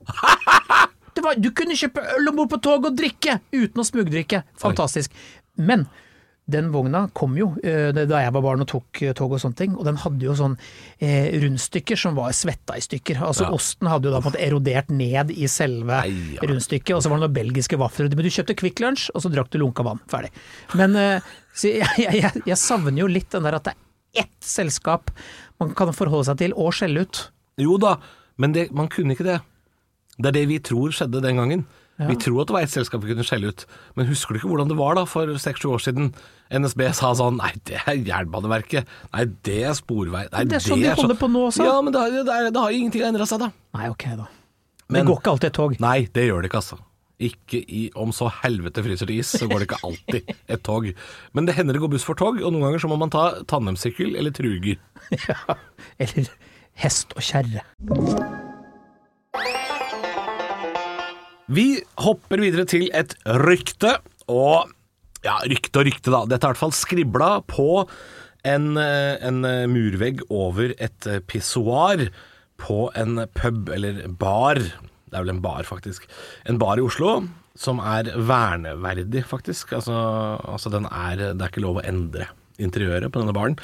Det 1.17 1.23
var, 1.25 1.37
du 1.41 1.47
kunne 1.49 1.73
kjøpe 1.73 2.01
øl 2.13 2.29
om 2.29 2.35
bord 2.37 2.51
på 2.51 2.59
tog 2.61 2.83
og 2.85 2.97
drikke 2.97 3.39
uten 3.49 3.81
å 3.81 3.85
smugdrikke. 3.87 4.43
Fantastisk. 4.61 5.15
Men 5.57 5.87
den 6.47 6.69
vogna 6.71 7.07
kom 7.17 7.33
jo 7.35 7.49
eh, 7.59 7.89
da 7.91 8.21
jeg 8.23 8.31
var 8.35 8.43
barn 8.45 8.61
og 8.63 8.69
tok 8.71 9.01
eh, 9.03 9.15
tog 9.17 9.33
og 9.35 9.41
sånne 9.41 9.57
ting, 9.59 9.73
og 9.75 9.83
den 9.83 9.97
hadde 9.99 10.23
jo 10.23 10.35
sånn 10.37 10.53
eh, 11.03 11.33
rundstykker 11.41 11.99
som 11.99 12.15
var 12.15 12.31
svetta 12.37 12.77
i 12.79 12.83
stykker. 12.85 13.19
Altså 13.25 13.47
Ja. 13.47 13.55
Osten 13.57 13.89
hadde 13.91 14.07
jo 14.07 14.13
da 14.13 14.21
måte 14.23 14.39
erodert 14.39 14.93
ned 14.93 15.33
i 15.33 15.49
selve 15.51 15.99
Nei, 16.05 16.37
ja. 16.37 16.45
rundstykket, 16.47 16.93
og 16.95 17.03
så 17.03 17.11
var 17.11 17.19
det 17.19 17.25
noen 17.25 17.35
belgiske 17.41 17.81
vafler. 17.81 18.13
Men 18.13 18.29
du 18.29 18.31
kjøpte 18.31 18.55
Kvikk 18.61 18.79
Lunsj, 18.85 19.09
og 19.13 19.25
så 19.25 19.33
drakk 19.33 19.51
du 19.51 19.59
lunka 19.59 19.83
vann. 19.89 19.99
Ferdig. 20.13 20.31
Men 20.79 20.95
eh, 21.01 21.33
så 21.57 21.73
jeg, 21.73 22.07
jeg, 22.21 22.43
jeg, 22.45 22.59
savner 22.61 23.01
jo 23.01 23.09
litt 23.09 23.31
den 23.33 23.47
der 23.47 23.57
at 23.57 23.67
det 23.69 23.73
er 23.73 24.23
ett 24.27 24.45
selskap 24.45 25.11
man 25.61 25.73
kan 25.77 25.89
forholde 25.95 26.29
seg 26.29 26.39
til 26.41 26.53
og 26.57 26.75
skjelle 26.77 27.05
ut. 27.07 27.23
Jo 27.61 27.79
da, 27.81 27.97
men 28.37 28.53
det, 28.53 28.69
man 28.77 28.89
kunne 28.93 29.17
ikke 29.17 29.25
det. 29.25 29.39
Det 30.17 30.29
er 30.29 30.37
det 30.39 30.47
vi 30.49 30.61
tror 30.61 30.93
skjedde 30.93 31.21
den 31.25 31.41
gangen. 31.41 31.67
Vi 31.97 32.13
tror 32.21 32.43
at 32.43 32.49
det 32.49 32.53
var 32.53 32.65
ett 32.65 32.73
selskap 32.73 33.01
vi 33.01 33.09
kunne 33.09 33.25
skjelle 33.25 33.49
ut, 33.49 33.63
men 33.97 34.05
husker 34.05 34.35
du 34.35 34.37
ikke 34.37 34.51
hvordan 34.51 34.69
det 34.69 34.77
var 34.77 34.99
da 34.99 35.03
for 35.09 35.31
seks-sju 35.41 35.71
år 35.73 35.81
siden? 35.81 36.11
NSB 36.53 36.83
sa 36.93 37.09
sånn 37.17 37.39
Nei, 37.41 37.55
det 37.65 37.79
er 37.81 37.97
Jernbaneverket. 38.05 38.91
Nei, 39.15 39.23
det 39.47 39.57
er 39.65 39.73
Sporvei. 39.77 40.27
Nei, 40.29 40.43
det 40.45 40.59
er 40.59 40.63
sånn 40.63 40.83
de 40.83 40.93
holder 40.93 41.17
på 41.17 41.29
nå 41.33 41.47
også. 41.49 41.65
Ja, 41.65 41.79
men 41.81 41.95
det 41.95 42.03
har, 42.03 42.13
det 42.13 42.51
det 42.53 42.61
har 42.61 42.73
jo 42.75 42.83
ingenting 42.83 43.07
endra 43.07 43.25
seg, 43.29 43.41
da. 43.41 43.49
Nei, 43.79 43.89
ok 43.89 44.05
da. 44.13 44.27
Men- 44.87 45.01
det 45.01 45.07
går 45.09 45.19
ikke 45.23 45.33
alltid 45.33 45.49
et 45.49 45.57
tog. 45.57 45.73
Nei, 45.83 45.97
det 46.13 46.27
gjør 46.29 46.45
det 46.45 46.51
ikke, 46.51 46.61
altså. 46.61 46.77
Ikke 47.17 47.63
i, 47.65 47.87
om 47.97 48.11
så 48.13 48.27
helvete 48.43 48.83
fryser 48.85 49.09
til 49.09 49.19
is, 49.23 49.31
så 49.33 49.47
går 49.49 49.63
det 49.63 49.67
ikke 49.69 49.79
alltid 49.87 50.33
et 50.53 50.63
tog. 50.65 50.91
Men 51.33 51.47
det 51.47 51.55
hender 51.57 51.73
det 51.73 51.81
går 51.81 51.95
buss 51.95 52.05
for 52.05 52.19
tog, 52.19 52.37
og 52.37 52.53
noen 52.53 52.67
ganger 52.67 52.83
så 52.83 52.91
må 52.91 52.99
man 53.01 53.13
ta 53.13 53.29
tandemsykkel 53.49 54.13
eller 54.19 54.35
truger. 54.35 54.77
Ja. 55.27 55.55
Eller 56.03 56.29
hest 56.77 57.13
og 57.17 57.23
kjerre. 57.25 57.63
Vi 61.47 61.67
hopper 62.03 62.43
videre 62.43 62.67
til 62.67 62.89
et 62.91 63.15
rykte, 63.47 63.95
og 64.27 64.67
ja, 65.23 65.37
rykte 65.47 65.79
og 65.79 65.87
rykte 65.87 66.13
da. 66.13 66.23
Dette 66.27 66.43
er 66.43 66.51
i 66.51 66.53
hvert 66.53 66.61
fall 66.65 66.75
skribla 66.75 67.29
på 67.47 67.69
en, 68.47 68.73
eh, 68.77 69.15
en 69.25 69.45
eh, 69.47 69.65
murvegg 69.71 70.25
over 70.29 70.75
et 70.77 71.07
eh, 71.07 71.21
pissoar 71.23 72.07
på 72.61 72.89
en 72.97 73.23
pub, 73.37 73.71
eller 73.73 74.03
bar. 74.19 74.61
Det 75.07 75.15
er 75.15 75.23
vel 75.23 75.35
en 75.35 75.43
bar, 75.43 75.63
faktisk. 75.67 76.07
En 76.49 76.59
bar 76.61 76.79
i 76.79 76.85
Oslo 76.85 77.21
som 77.57 77.79
er 77.81 78.11
verneverdig, 78.13 79.23
faktisk. 79.25 79.71
Altså, 79.77 79.95
altså 80.43 80.71
den 80.73 80.85
er, 80.89 81.31
det 81.33 81.41
er 81.41 81.49
ikke 81.51 81.63
lov 81.63 81.79
å 81.81 81.87
endre 81.87 82.29
interiøret 82.61 83.11
på 83.13 83.21
denne 83.21 83.35
baren. 83.37 83.57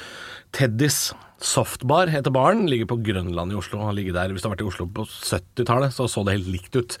Teddys 0.54 1.12
Softbar 1.44 2.08
heter 2.08 2.32
baren, 2.32 2.62
ligger 2.70 2.88
på 2.88 3.00
Grønland 3.04 3.52
i 3.52 3.56
Oslo. 3.58 3.82
Han 3.84 3.96
ligger 3.98 4.14
der, 4.16 4.32
Hvis 4.32 4.44
du 4.44 4.48
har 4.48 4.54
vært 4.54 4.64
i 4.64 4.68
Oslo 4.70 4.86
på 4.88 5.04
70-tallet, 5.04 5.92
så 5.92 6.06
så 6.08 6.22
det 6.24 6.38
helt 6.38 6.48
likt 6.48 6.78
ut. 6.78 6.96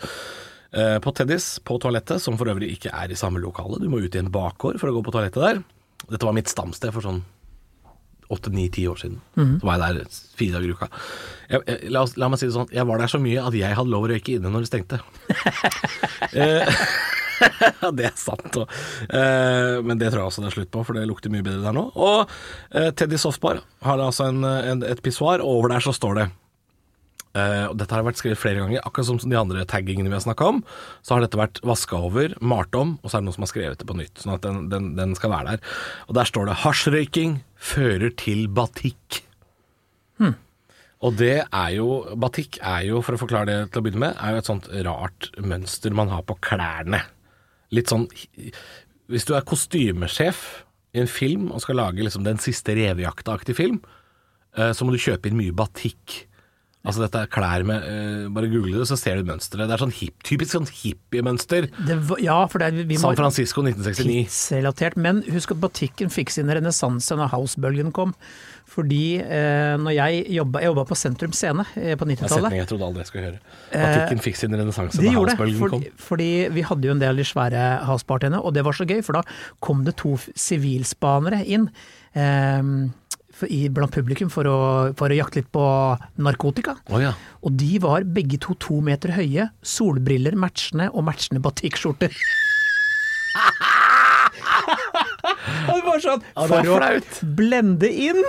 Eh, 0.74 0.98
På 1.00 1.14
Teddys, 1.14 1.60
på 1.64 1.78
toalettet, 1.80 2.20
som 2.20 2.36
for 2.36 2.50
øvrig 2.50 2.74
ikke 2.74 2.92
er 2.92 3.12
i 3.14 3.16
samme 3.16 3.40
lokale. 3.40 3.78
Du 3.80 3.88
må 3.88 4.02
ut 4.02 4.14
i 4.14 4.20
en 4.20 4.32
bakgård 4.34 4.80
for 4.82 4.90
å 4.90 4.96
gå 4.98 5.04
på 5.06 5.14
toalettet 5.14 5.40
der. 5.40 5.62
Dette 6.10 6.26
var 6.26 6.34
mitt 6.36 6.50
stamsted 6.50 6.92
for 6.92 7.06
sånn 7.06 7.22
åtte, 8.34 8.52
ni, 8.54 8.66
ti 8.72 8.86
år 8.90 9.00
siden. 9.00 9.18
Så 9.36 9.66
var 9.66 9.80
jeg 9.80 9.98
der 9.98 10.20
fire 10.38 10.58
dager 10.58 10.68
i 10.68 10.76
uka. 10.76 10.90
Jeg, 11.48 11.64
jeg, 11.68 11.94
la, 11.94 12.04
la 12.20 12.30
meg 12.32 12.40
si 12.40 12.48
det 12.48 12.56
sånn, 12.56 12.70
jeg 12.74 12.88
var 12.88 13.02
der 13.02 13.12
så 13.12 13.20
mye 13.22 13.48
at 13.48 13.56
jeg 13.58 13.78
hadde 13.78 13.92
lov 13.94 14.06
å 14.06 14.12
røyke 14.12 14.36
inne 14.38 14.52
når 14.52 14.66
det 14.66 14.72
stengte. 14.72 15.02
Eh, 16.34 16.66
det 17.98 18.06
er 18.08 18.14
sant. 18.18 18.56
Og, 18.58 18.70
eh, 19.06 19.76
men 19.86 20.00
det 20.00 20.10
tror 20.10 20.24
jeg 20.24 20.30
også 20.32 20.42
det 20.42 20.48
er 20.50 20.56
slutt 20.56 20.72
på, 20.74 20.84
for 20.86 20.98
det 20.98 21.04
lukter 21.06 21.32
mye 21.32 21.44
bedre 21.46 21.62
der 21.62 21.76
nå. 21.76 21.84
Og 21.94 22.32
eh, 22.74 22.90
Teddy 22.96 23.20
Softbar 23.20 23.60
har 23.86 24.02
altså 24.02 24.30
en, 24.32 24.40
en, 24.42 24.82
et 24.86 25.02
pissoar, 25.04 25.44
og 25.44 25.60
over 25.60 25.74
der 25.74 25.84
så 25.84 25.94
står 25.94 26.18
det 26.20 26.30
Uh, 27.34 27.66
og 27.66 27.72
Dette 27.80 27.90
har 27.90 28.04
vært 28.06 28.20
skrevet 28.20 28.38
flere 28.38 28.60
ganger, 28.62 28.78
akkurat 28.86 29.08
som 29.08 29.18
de 29.18 29.34
andre 29.34 29.64
taggingene 29.66 30.06
vi 30.06 30.14
har 30.14 30.22
snakka 30.22 30.52
om. 30.52 30.60
Så 31.02 31.16
har 31.16 31.24
dette 31.24 31.38
vært 31.40 31.58
vaska 31.66 31.98
over, 32.06 32.36
malt 32.38 32.76
om, 32.78 32.92
og 33.02 33.10
så 33.10 33.16
er 33.16 33.24
det 33.24 33.26
noen 33.26 33.34
som 33.34 33.46
har 33.46 33.50
skrevet 33.50 33.80
det 33.80 33.88
på 33.88 33.96
nytt. 33.98 34.22
Sånn 34.22 34.36
at 34.36 34.44
den, 34.46 34.60
den, 34.70 34.92
den 34.94 35.16
skal 35.18 35.32
være 35.32 35.56
der. 35.56 35.72
Og 36.06 36.14
der 36.14 36.30
står 36.30 36.46
det 36.46 36.60
'hasjrøyking 36.62 37.40
fører 37.64 38.12
til 38.20 38.46
batikk'. 38.52 39.24
Og 41.04 41.16
det 41.20 41.42
er 41.44 41.70
jo 41.76 41.88
Batikk 42.16 42.58
er 42.64 42.86
jo, 42.88 43.02
for 43.04 43.16
å 43.16 43.20
forklare 43.20 43.50
det 43.50 43.72
til 43.72 43.82
å 43.82 43.84
begynne 43.84 44.06
med, 44.06 44.16
er 44.16 44.34
jo 44.34 44.42
et 44.42 44.48
sånt 44.48 44.68
rart 44.86 45.28
mønster 45.42 45.96
man 45.96 46.12
har 46.12 46.24
på 46.26 46.38
klærne. 46.44 47.02
Litt 47.74 47.92
sånn 47.92 48.06
Hvis 49.12 49.26
du 49.28 49.34
er 49.36 49.44
kostymesjef 49.44 50.64
i 50.94 51.02
en 51.02 51.10
film 51.10 51.50
og 51.52 51.60
skal 51.60 51.76
lage 51.82 52.04
liksom 52.04 52.24
den 52.24 52.38
siste 52.40 52.76
revejakta-aktig 52.78 53.56
film, 53.58 53.82
eh, 54.56 54.72
så 54.72 54.86
må 54.86 54.94
du 54.94 55.02
kjøpe 55.02 55.28
inn 55.28 55.36
mye 55.36 55.52
batikk. 55.52 56.22
Altså 56.84 57.00
dette 57.00 57.16
er 57.24 57.28
klær 57.32 57.62
med 57.64 57.80
uh, 57.88 58.26
Bare 58.36 58.48
google 58.52 58.76
det, 58.82 58.86
så 58.90 58.98
ser 59.00 59.16
du 59.16 59.24
mønsteret. 59.30 59.66
Det 59.70 59.72
er 59.78 59.80
sånn 59.86 59.94
hip, 59.96 60.18
typisk 60.26 60.52
sånn 60.52 60.66
hippiemønster. 60.68 61.70
Ja, 62.20 62.42
for 62.52 62.60
det, 62.60 62.66
er- 62.68 62.88
vi 62.90 62.98
må 62.98 63.06
San 63.06 63.16
Francisco 63.16 63.62
1969. 63.64 64.04
tidsrelatert. 64.28 64.98
Men 65.00 65.22
husk 65.32 65.54
at 65.56 65.62
batikken 65.62 66.12
fikk 66.12 66.30
sin 66.34 66.52
renessanse 66.52 67.16
når 67.16 67.32
housebølgen 67.32 67.88
kom. 67.96 68.12
Fordi 68.74 69.20
eh, 69.20 69.74
når 69.80 69.92
jeg 69.94 70.22
jobba, 70.34 70.60
jeg 70.64 70.70
jobba 70.72 70.84
på 70.88 70.96
Sentrum 70.96 71.32
Scene 71.36 71.64
eh, 71.76 71.94
på 72.00 72.06
Det 72.08 72.14
er 72.16 72.24
en 72.24 72.24
90-tallet. 72.24 72.44
setning 72.48 72.60
jeg 72.62 72.68
trodde 72.70 72.86
aldri 72.88 73.02
jeg 73.04 73.10
skulle 73.10 73.26
høre. 73.28 73.40
Batikken 73.74 74.22
fikk 74.24 74.38
sin 74.40 74.56
renessanse 74.56 75.00
da 75.04 75.12
housebølgen 75.14 75.60
fordi, 75.60 75.80
kom. 75.92 76.04
fordi 76.08 76.28
vi 76.56 76.64
hadde 76.68 76.88
jo 76.88 76.94
en 76.96 77.02
del 77.02 77.20
de 77.20 77.26
svære 77.28 77.64
housepartyene, 77.88 78.40
og 78.40 78.54
det 78.56 78.64
var 78.66 78.76
så 78.76 78.86
gøy, 78.88 79.00
for 79.04 79.20
da 79.20 79.22
kom 79.64 79.84
det 79.86 79.96
to 80.00 80.16
sivilspanere 80.34 81.42
inn 81.44 81.68
eh, 82.16 82.62
for, 82.64 83.03
i, 83.52 83.66
blant 83.72 83.92
publikum 83.94 84.30
for 84.32 84.48
å, 84.48 84.56
for 84.98 85.12
å 85.12 85.18
jakte 85.18 85.42
litt 85.42 85.50
på 85.54 85.64
narkotika. 86.24 86.76
Oh, 86.90 87.00
ja. 87.02 87.12
Og 87.44 87.50
de 87.60 87.78
var 87.82 88.06
begge 88.16 88.38
to 88.44 88.52
to 88.62 88.80
meter 88.84 89.14
høye, 89.16 89.48
solbriller 89.64 90.36
matchende 90.38 90.90
og 90.92 91.06
matchende 91.08 91.42
batikkskjorter. 91.44 92.12
og 95.68 95.76
det 95.78 95.84
var 95.86 96.02
sånn, 96.02 96.22
Ja, 96.34 96.48
for 96.48 96.74
å 96.74 96.76
blende 97.36 97.88
inn. 97.90 98.22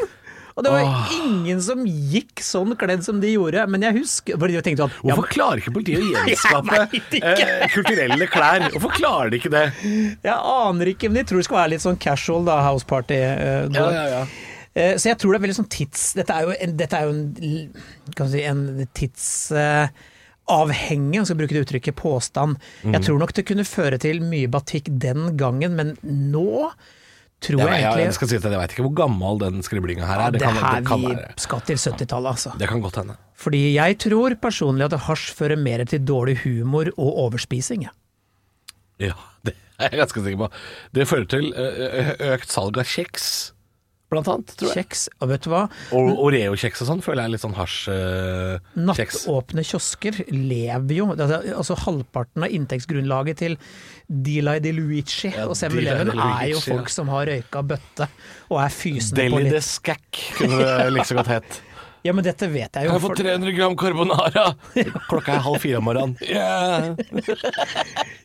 Og 0.55 0.63
det 0.63 0.71
var 0.71 0.85
ingen 1.11 1.59
som 1.59 1.81
gikk 1.83 2.39
sånn 2.39 2.77
kledd 2.79 3.01
som 3.03 3.17
de 3.19 3.33
gjorde, 3.33 3.65
men 3.67 3.83
jeg 3.83 3.91
husker 3.97 4.37
fordi 4.39 4.55
jeg 4.55 4.63
tenkte 4.63 4.85
at 4.87 4.93
ja, 4.95 5.01
Hvorfor 5.09 5.27
klarer 5.33 5.59
ikke 5.59 5.73
politiet 5.75 5.99
å 5.99 6.07
gjenskape 6.15 6.87
eh, 7.19 7.65
kulturelle 7.73 8.23
klær? 8.31 8.69
Hvorfor 8.71 8.95
klarer 8.95 9.33
de 9.33 9.37
ikke 9.41 9.51
det? 9.51 9.65
Jeg 9.83 10.31
aner 10.31 10.87
ikke, 10.93 11.11
men 11.11 11.19
de 11.19 11.25
tror 11.27 11.43
det 11.43 11.47
skal 11.49 11.59
være 11.59 11.73
litt 11.75 11.83
sånn 11.83 11.99
casual 11.99 12.47
da, 12.47 12.61
house 12.69 12.87
party. 12.87 13.19
eh, 13.19 13.67
ja, 13.75 13.83
ja. 13.91 14.23
Eh, 14.23 14.54
Så 14.75 15.07
jeg 15.07 15.15
tror 15.21 15.31
det 15.31 15.37
er 15.39 15.45
veldig 15.45 15.59
sånn 15.61 15.71
tids... 15.71 16.01
Dette 16.17 16.33
er 16.35 16.41
jo 16.43 16.51
en, 16.51 16.73
dette 16.75 16.95
er 16.97 17.03
jo 17.07 17.11
en, 17.15 17.23
si, 18.33 18.41
en 18.43 18.83
tidsavhengig, 18.99 21.19
om 21.21 21.27
skal 21.29 21.39
bruke 21.39 21.55
det 21.55 21.63
uttrykket, 21.63 21.95
påstand. 21.95 22.59
Mm. 22.83 22.93
Jeg 22.97 23.01
tror 23.07 23.17
nok 23.21 23.31
det 23.37 23.47
kunne 23.47 23.65
føre 23.67 23.97
til 24.03 24.17
mye 24.25 24.47
batikk 24.51 24.85
den 24.91 25.37
gangen, 25.39 25.71
men 25.79 25.87
nå 26.03 26.75
tror 27.43 27.61
Jeg, 27.61 27.67
jeg, 27.67 27.83
egentlig 27.83 28.05
jeg 28.05 28.15
skal 28.17 28.29
si 28.31 28.37
at 28.39 28.47
jeg 28.47 28.59
vet 28.59 28.75
ikke 28.75 28.85
hvor 28.87 28.95
gammel 28.97 29.39
den 29.41 29.65
skriblinga 29.65 30.07
her 30.07 30.19
ja, 30.19 30.27
er. 30.27 30.35
Det 30.35 30.41
det 30.41 30.47
kan, 30.47 30.59
her 30.59 30.79
det 30.79 30.87
kan 30.87 31.01
vi 31.01 31.11
være. 31.11 31.33
skal 31.45 31.63
til 31.67 31.79
70-tallet, 31.79 32.29
altså. 32.31 32.53
Det 32.59 32.69
kan 32.71 32.83
godt 32.83 32.99
hende. 33.01 33.17
Fordi 33.45 33.61
jeg 33.75 33.99
tror 34.01 34.37
personlig 34.41 34.87
at 34.87 34.97
hasj 35.07 35.27
fører 35.37 35.59
mer 35.59 35.83
til 35.87 36.03
dårlig 36.07 36.39
humor 36.43 36.91
og 36.95 37.19
overspising. 37.27 37.87
Ja. 37.87 37.93
Ja, 38.99 39.17
det 39.45 39.55
er 39.79 39.91
jeg 39.91 40.05
ganske 40.05 40.23
sikker 40.23 40.45
på. 40.45 40.51
Det 40.95 41.07
fører 41.07 41.27
til 41.31 41.51
økt 42.31 42.51
salg 42.51 42.79
av 42.79 42.87
kjeks 42.87 43.27
blant 44.11 44.29
annet, 44.31 44.53
tror 44.59 44.71
jeg. 44.71 44.85
Kjeks. 44.85 45.05
Og 45.19 45.31
vet 45.31 45.45
du 45.45 45.49
hva? 45.51 45.63
Og 45.97 46.21
Oreo-kjeks 46.27 46.83
og 46.85 46.89
sånn 46.91 47.03
føler 47.05 47.23
jeg 47.23 47.31
er 47.31 47.33
litt 47.35 47.43
sånn 47.43 47.57
hasj-kjeks. 47.57 49.21
Nattåpne 49.25 49.65
kiosker 49.65 50.21
lever 50.31 50.99
jo 50.99 51.09
altså, 51.15 51.41
altså 51.57 51.79
Halvparten 51.85 52.45
av 52.45 52.55
inntektsgrunnlaget 52.55 53.41
til 53.43 53.59
Delay 54.05 54.61
de 54.61 54.73
Luigi 54.77 55.31
Ja, 55.31 55.47
og 55.49 55.55
7-Eleven 55.57 56.13
de 56.13 56.17
er 56.21 56.49
jo 56.53 56.61
folk 56.63 56.89
ja. 56.89 56.95
som 56.97 57.09
har 57.13 57.29
røyka 57.29 57.63
bøtte 57.65 58.09
og 58.51 58.59
er 58.61 58.73
fysende 58.73 59.29
på 59.31 59.39
litt. 59.41 59.49
Deli 59.49 59.55
de 59.57 59.63
Skack 59.65 60.21
kunne 60.37 60.61
det 60.61 60.91
like 60.93 61.09
så 61.09 61.17
godt 61.17 61.33
hett. 61.33 61.61
Ja, 62.05 62.13
men 62.13 62.21
dette 62.25 62.45
vet 62.53 62.69
jeg 62.77 62.85
jo. 62.85 62.91
Kan 62.91 62.99
jeg 62.99 63.01
få 63.01 63.09
for- 63.09 63.17
300 63.17 63.53
gram 63.57 63.75
carbonara? 63.81 64.43
Klokka 65.09 65.33
er 65.39 65.43
halv 65.47 65.57
fire 65.63 65.79
om 65.81 65.87
morgenen. 65.89 66.15
Yeah. 66.21 66.93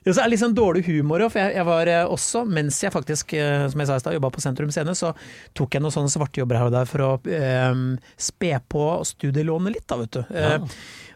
Ja, 0.05 0.13
så 0.15 0.21
er 0.21 0.25
det 0.25 0.31
litt 0.33 0.41
sånn 0.43 0.55
dårlig 0.57 0.83
humor 0.87 1.21
òg, 1.25 1.33
for 1.35 1.41
jeg, 1.43 1.55
jeg 1.59 1.67
var 1.69 1.89
eh, 1.93 2.05
også, 2.09 2.43
mens 2.49 2.79
jeg 2.85 2.93
faktisk, 2.95 3.35
eh, 3.37 3.67
som 3.73 3.81
jeg 3.83 3.89
sa 3.91 3.99
i 3.99 4.03
stad, 4.05 4.15
jobba 4.17 4.31
på 4.33 4.41
Sentrum 4.45 4.71
Scene, 4.73 4.95
så 4.97 5.11
tok 5.57 5.77
jeg 5.77 5.85
noen 5.85 5.93
sånne 5.93 6.13
svartejobber 6.13 6.57
her 6.61 6.71
og 6.71 6.75
der 6.77 6.89
for 6.89 7.05
å 7.05 7.11
eh, 7.29 7.83
spe 8.21 8.55
på 8.73 8.87
studielånet 9.11 9.77
litt, 9.77 9.87
da, 9.93 9.99
vet 10.01 10.17
du. 10.17 10.23
Eh, 10.33 10.57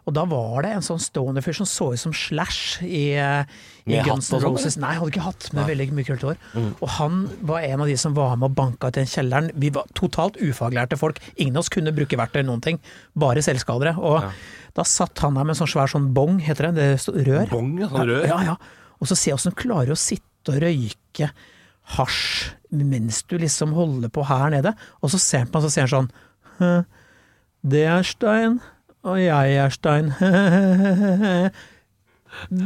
og 0.05 0.13
da 0.13 0.25
var 0.29 0.67
det 0.67 0.71
en 0.77 0.85
sånn 0.85 1.01
stående 1.01 1.41
fyr 1.45 1.57
som 1.57 1.69
så 1.69 1.87
ut 1.95 2.01
som 2.03 2.13
Slash 2.13 2.83
i, 2.85 3.15
eh, 3.17 3.47
i 3.89 4.01
Guns 4.05 4.29
N' 4.29 4.35
sånn, 4.35 4.43
Roses. 4.45 4.77
Nei, 4.77 4.93
hadde 4.99 5.15
ikke 5.15 5.25
hatt, 5.25 5.47
med 5.57 5.71
veldig 5.71 5.87
mye 5.97 6.05
kult 6.05 6.27
hår. 6.29 6.37
Og 6.75 6.89
han 6.99 7.23
var 7.41 7.65
en 7.65 7.81
av 7.81 7.89
de 7.89 7.97
som 8.01 8.13
var 8.17 8.37
med 8.37 8.51
og 8.51 8.59
banka 8.59 8.91
den 8.93 9.09
kjelleren. 9.09 9.49
Vi 9.57 9.71
var 9.73 9.89
totalt 9.97 10.37
ufaglærte 10.37 10.99
folk. 11.01 11.23
Ingen 11.37 11.57
av 11.57 11.65
oss 11.65 11.73
kunne 11.73 11.95
bruke 11.97 12.19
verktøy 12.21 12.43
eller 12.43 12.51
noen 12.53 12.65
ting, 12.67 12.81
bare 13.17 13.41
selvskadere. 13.45 13.97
Og 13.97 14.29
da 14.77 14.85
satt 14.85 15.25
han 15.25 15.39
der 15.39 15.49
med 15.49 15.57
en 15.57 15.63
sånn 15.63 15.73
svær 15.73 15.89
sånn 15.89 16.13
bong, 16.13 16.39
heter 16.45 16.69
det, 16.73 16.87
det 17.01 17.27
rør. 17.29 17.49
Bong, 17.55 17.73
ja, 17.81 17.89
sånn 17.89 18.09
rør. 18.11 18.27
Ja, 18.29 18.43
ja. 18.53 18.57
Og 19.01 19.09
så 19.09 19.17
se 19.17 19.33
åssen 19.33 19.53
han 19.55 19.61
klarer 19.63 19.97
å 19.97 19.99
sitte 19.99 20.53
og 20.53 20.61
røyke 20.61 21.31
hasj 21.97 22.53
mens 22.75 23.23
du 23.31 23.37
liksom 23.39 23.73
holder 23.77 24.11
på 24.13 24.25
her 24.29 24.51
nede. 24.53 24.75
Og 25.01 25.13
så 25.13 25.21
ser 25.23 25.45
han 25.45 25.53
på 25.53 25.61
meg, 25.61 25.67
så 25.69 25.73
sier 25.73 25.89
han 25.89 26.09
sånn 26.09 26.87
Det 27.65 27.85
er 27.89 28.03
Stein, 28.05 28.61
og 29.05 29.19
jeg 29.21 29.59
er 29.61 29.75
Stein. 29.75 30.09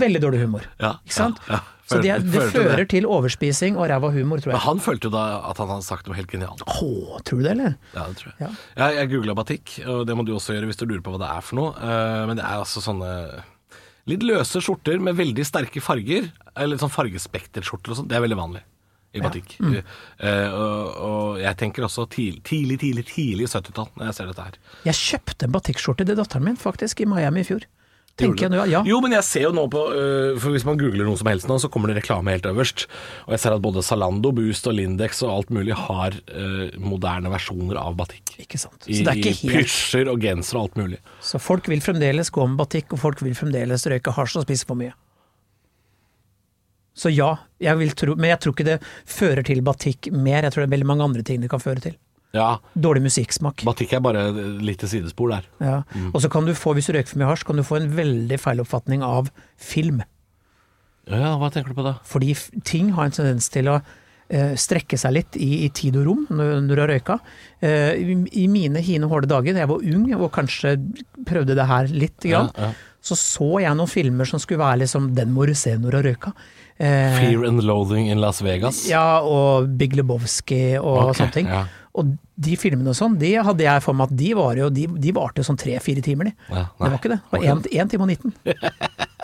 Veldig 0.05 0.21
dårlig 0.25 0.45
humor. 0.47 0.65
Ja, 0.81 0.95
Ikke 1.05 1.17
sant? 1.17 1.43
ja, 1.49 1.59
ja. 1.59 1.75
Så 1.89 2.03
det, 2.05 2.13
det 2.29 2.43
fører 2.53 2.83
det. 2.83 2.91
til 2.93 3.07
overspising 3.09 3.79
og 3.81 3.87
ræva 3.89 4.11
humor, 4.13 4.43
tror 4.45 4.53
jeg. 4.53 4.59
Men 4.59 4.65
han 4.67 4.81
følte 4.85 5.09
jo 5.09 5.13
da 5.15 5.23
at 5.49 5.57
han 5.63 5.71
hadde 5.73 5.87
sagt 5.87 6.09
noe 6.09 6.19
helt 6.19 6.29
genialt. 6.29 6.61
Å, 6.69 7.21
tror 7.25 7.41
du 7.41 7.47
det, 7.47 7.55
eller? 7.55 7.79
Ja, 7.95 8.03
det 8.11 8.19
tror 8.21 8.29
jeg. 8.29 8.37
Ja. 8.43 8.51
Jeg, 8.83 8.97
jeg 8.99 9.11
googla 9.15 9.35
batikk, 9.39 9.73
og 9.89 10.03
det 10.09 10.17
må 10.19 10.27
du 10.29 10.35
også 10.37 10.53
gjøre 10.53 10.69
hvis 10.69 10.81
du 10.83 10.85
lurer 10.85 11.01
på 11.07 11.15
hva 11.15 11.23
det 11.23 11.31
er 11.33 11.47
for 11.47 11.61
noe. 11.63 11.71
Eh, 11.81 12.25
men 12.29 12.37
det 12.37 12.45
er 12.45 12.61
altså 12.61 12.83
sånne 12.85 13.09
litt 14.13 14.27
løse 14.29 14.61
skjorter 14.65 15.01
med 15.01 15.17
veldig 15.17 15.47
sterke 15.49 15.81
farger. 15.85 16.29
Eller 16.61 16.77
sånn 16.83 16.93
fargespekterskjorter 16.93 17.95
og 17.97 18.03
sånn. 18.03 18.11
Det 18.13 18.21
er 18.21 18.27
veldig 18.27 18.41
vanlig 18.43 18.63
i 19.17 19.23
batikk. 19.25 19.57
Mm. 19.63 19.79
Uh, 20.21 20.49
og, 20.53 20.93
og 21.09 21.41
jeg 21.43 21.57
tenker 21.61 21.87
også 21.87 22.07
tidlig, 22.13 22.43
tidlig, 22.49 22.79
tidlig, 22.83 23.07
tidlig 23.09 23.49
70-tall 23.49 23.91
når 23.97 24.11
jeg 24.11 24.19
ser 24.19 24.31
dette 24.31 24.47
her. 24.51 24.61
Jeg 24.91 25.01
kjøpte 25.01 25.49
en 25.49 25.57
batikkskjorte 25.57 26.09
til 26.09 26.21
datteren 26.21 26.49
min, 26.51 26.61
faktisk, 26.61 27.05
i 27.05 27.09
Miami 27.09 27.45
i 27.45 27.49
fjor. 27.49 27.69
Tenker 28.19 28.49
jeg 28.49 28.51
nå, 28.51 28.63
ja. 28.67 28.81
Jo, 28.87 28.99
men 29.03 29.15
jeg 29.15 29.25
ser 29.27 29.45
jo 29.47 29.53
nå 29.55 29.69
på 29.71 29.79
uh, 29.93 30.39
For 30.43 30.51
hvis 30.51 30.65
man 30.67 30.79
googler 30.81 31.07
noe 31.07 31.19
som 31.21 31.29
helst 31.31 31.47
nå, 31.47 31.55
så 31.63 31.71
kommer 31.71 31.93
det 31.93 32.01
reklame 32.01 32.35
helt 32.35 32.49
øverst. 32.51 32.89
Og 33.29 33.37
jeg 33.37 33.43
ser 33.45 33.55
at 33.55 33.63
både 33.63 33.85
Zalando, 33.87 34.33
Boost 34.35 34.67
og 34.71 34.75
Lindex 34.75 35.23
og 35.23 35.35
alt 35.37 35.53
mulig 35.55 35.77
har 35.79 36.17
uh, 36.35 36.65
moderne 36.83 37.31
versjoner 37.33 37.79
av 37.79 37.95
batikk. 37.99 38.35
Ikke 38.43 38.59
sant. 38.61 38.81
Så 38.83 38.91
I, 38.91 39.05
det 39.07 39.13
er 39.13 39.23
ikke 39.23 39.35
i 39.35 39.53
helt 39.55 39.69
pysjer 39.69 40.11
og 40.11 40.25
genser 40.27 40.59
og 40.59 40.67
alt 40.67 40.81
mulig. 40.83 41.03
Så 41.23 41.41
folk 41.43 41.71
vil 41.71 41.85
fremdeles 41.85 42.33
gå 42.35 42.47
med 42.51 42.59
batikk, 42.59 42.97
og 42.97 43.05
folk 43.07 43.23
vil 43.23 43.39
fremdeles 43.39 43.87
røyke 43.91 44.15
hasj 44.19 44.41
og 44.43 44.49
spise 44.49 44.67
for 44.67 44.79
mye. 44.81 44.97
Så 46.99 47.13
ja, 47.15 47.31
jeg 47.63 47.79
vil 47.79 47.95
tro, 47.95 48.17
men 48.19 48.33
jeg 48.33 48.43
tror 48.43 48.57
ikke 48.57 48.67
det 48.67 48.79
fører 49.07 49.47
til 49.47 49.63
batikk 49.67 50.11
mer. 50.11 50.43
Jeg 50.43 50.55
tror 50.55 50.65
det 50.65 50.69
er 50.71 50.77
veldig 50.77 50.91
mange 50.91 51.07
andre 51.07 51.25
ting 51.27 51.45
det 51.45 51.51
kan 51.53 51.63
føre 51.63 51.85
til. 51.85 51.97
Ja, 52.37 52.59
Dårlig 52.77 53.07
musikksmak. 53.07 53.63
batikk 53.65 53.95
er 53.97 54.03
bare 54.05 54.27
litt 54.35 54.67
lite 54.67 54.89
sidespor 54.91 55.31
der. 55.33 55.47
Ja. 55.65 55.79
Og 56.13 56.21
så 56.21 56.29
kan 56.29 56.45
du 56.45 56.53
få, 56.53 56.75
hvis 56.77 56.91
du 56.91 56.93
røyker 56.93 57.15
for 57.15 57.23
mye 57.23 57.31
hasj, 57.31 57.47
kan 57.49 57.57
du 57.57 57.65
få 57.65 57.79
en 57.79 57.89
veldig 57.97 58.39
feil 58.43 58.61
oppfatning 58.61 59.05
av 59.07 59.31
film. 59.57 60.03
Ja, 61.09 61.39
hva 61.41 61.49
tenker 61.55 61.73
du 61.73 61.79
på 61.79 61.87
da? 61.87 61.95
Fordi 62.05 62.35
ting 62.69 62.93
har 62.99 63.09
en 63.09 63.17
tendens 63.17 63.49
til 63.49 63.71
å 63.73 63.79
eh, 63.79 64.53
strekke 64.61 64.99
seg 65.01 65.15
litt 65.17 65.39
i, 65.41 65.65
i 65.65 65.71
tid 65.73 65.97
og 65.97 66.05
rom 66.11 66.27
når, 66.29 66.53
når 66.67 66.75
du 66.75 66.83
har 66.85 66.93
røyka. 66.93 67.19
Eh, 67.65 67.95
i, 67.97 68.19
I 68.45 68.47
mine 68.53 68.83
hine 68.85 69.09
hårde 69.09 69.31
dager, 69.31 69.57
da 69.57 69.65
jeg 69.65 69.73
var 69.73 69.89
ung 69.95 70.07
og 70.19 70.29
kanskje 70.37 70.77
prøvde 71.31 71.57
det 71.57 71.69
her 71.71 71.89
litt, 71.95 72.19
grann, 72.29 72.53
ja. 72.61 72.75
så 73.01 73.17
så 73.17 73.55
jeg 73.65 73.73
noen 73.79 73.89
filmer 73.89 74.29
som 74.29 74.43
skulle 74.43 74.61
være 74.67 74.83
liksom 74.85 75.15
den 75.17 75.33
må 75.33 75.49
du 75.49 75.57
se 75.57 75.79
når 75.79 75.89
du 75.89 76.01
har 76.03 76.11
røyka. 76.13 76.37
Eh, 76.79 77.19
Fear 77.19 77.45
and 77.49 77.65
Loathing 77.67 78.07
in 78.13 78.21
Las 78.23 78.39
Vegas. 78.45 78.85
ja, 78.89 79.21
og 79.27 79.67
Big 79.79 79.97
Lebowski 79.99 80.79
og 80.79 81.09
okay, 81.09 81.19
sånne 81.23 81.35
ting. 81.35 81.51
ja. 81.51 81.65
Og 81.99 82.13
de 82.39 82.55
filmene 82.55 82.93
og 82.93 82.95
sånn, 82.95 83.17
de 83.19 83.33
hadde 83.43 83.65
jeg 83.65 83.83
for 83.83 83.97
meg 83.99 84.13
at 84.13 84.19
de 84.21 84.29
var 84.39 84.59
jo, 84.61 84.69
de, 84.71 84.85
de 85.03 85.13
varte 85.17 85.43
jo 85.43 85.49
sånn 85.49 85.59
tre-fire 85.59 86.05
timer, 86.05 86.31
de. 86.31 86.35
Ja, 86.53 86.69
det 86.71 86.91
var 86.93 86.99
ikke 87.01 87.11
det. 87.11 87.19
Det 87.33 87.41
var 87.41 87.67
én 87.83 87.91
time 87.91 88.07
og 88.07 88.13
19. 88.13 88.37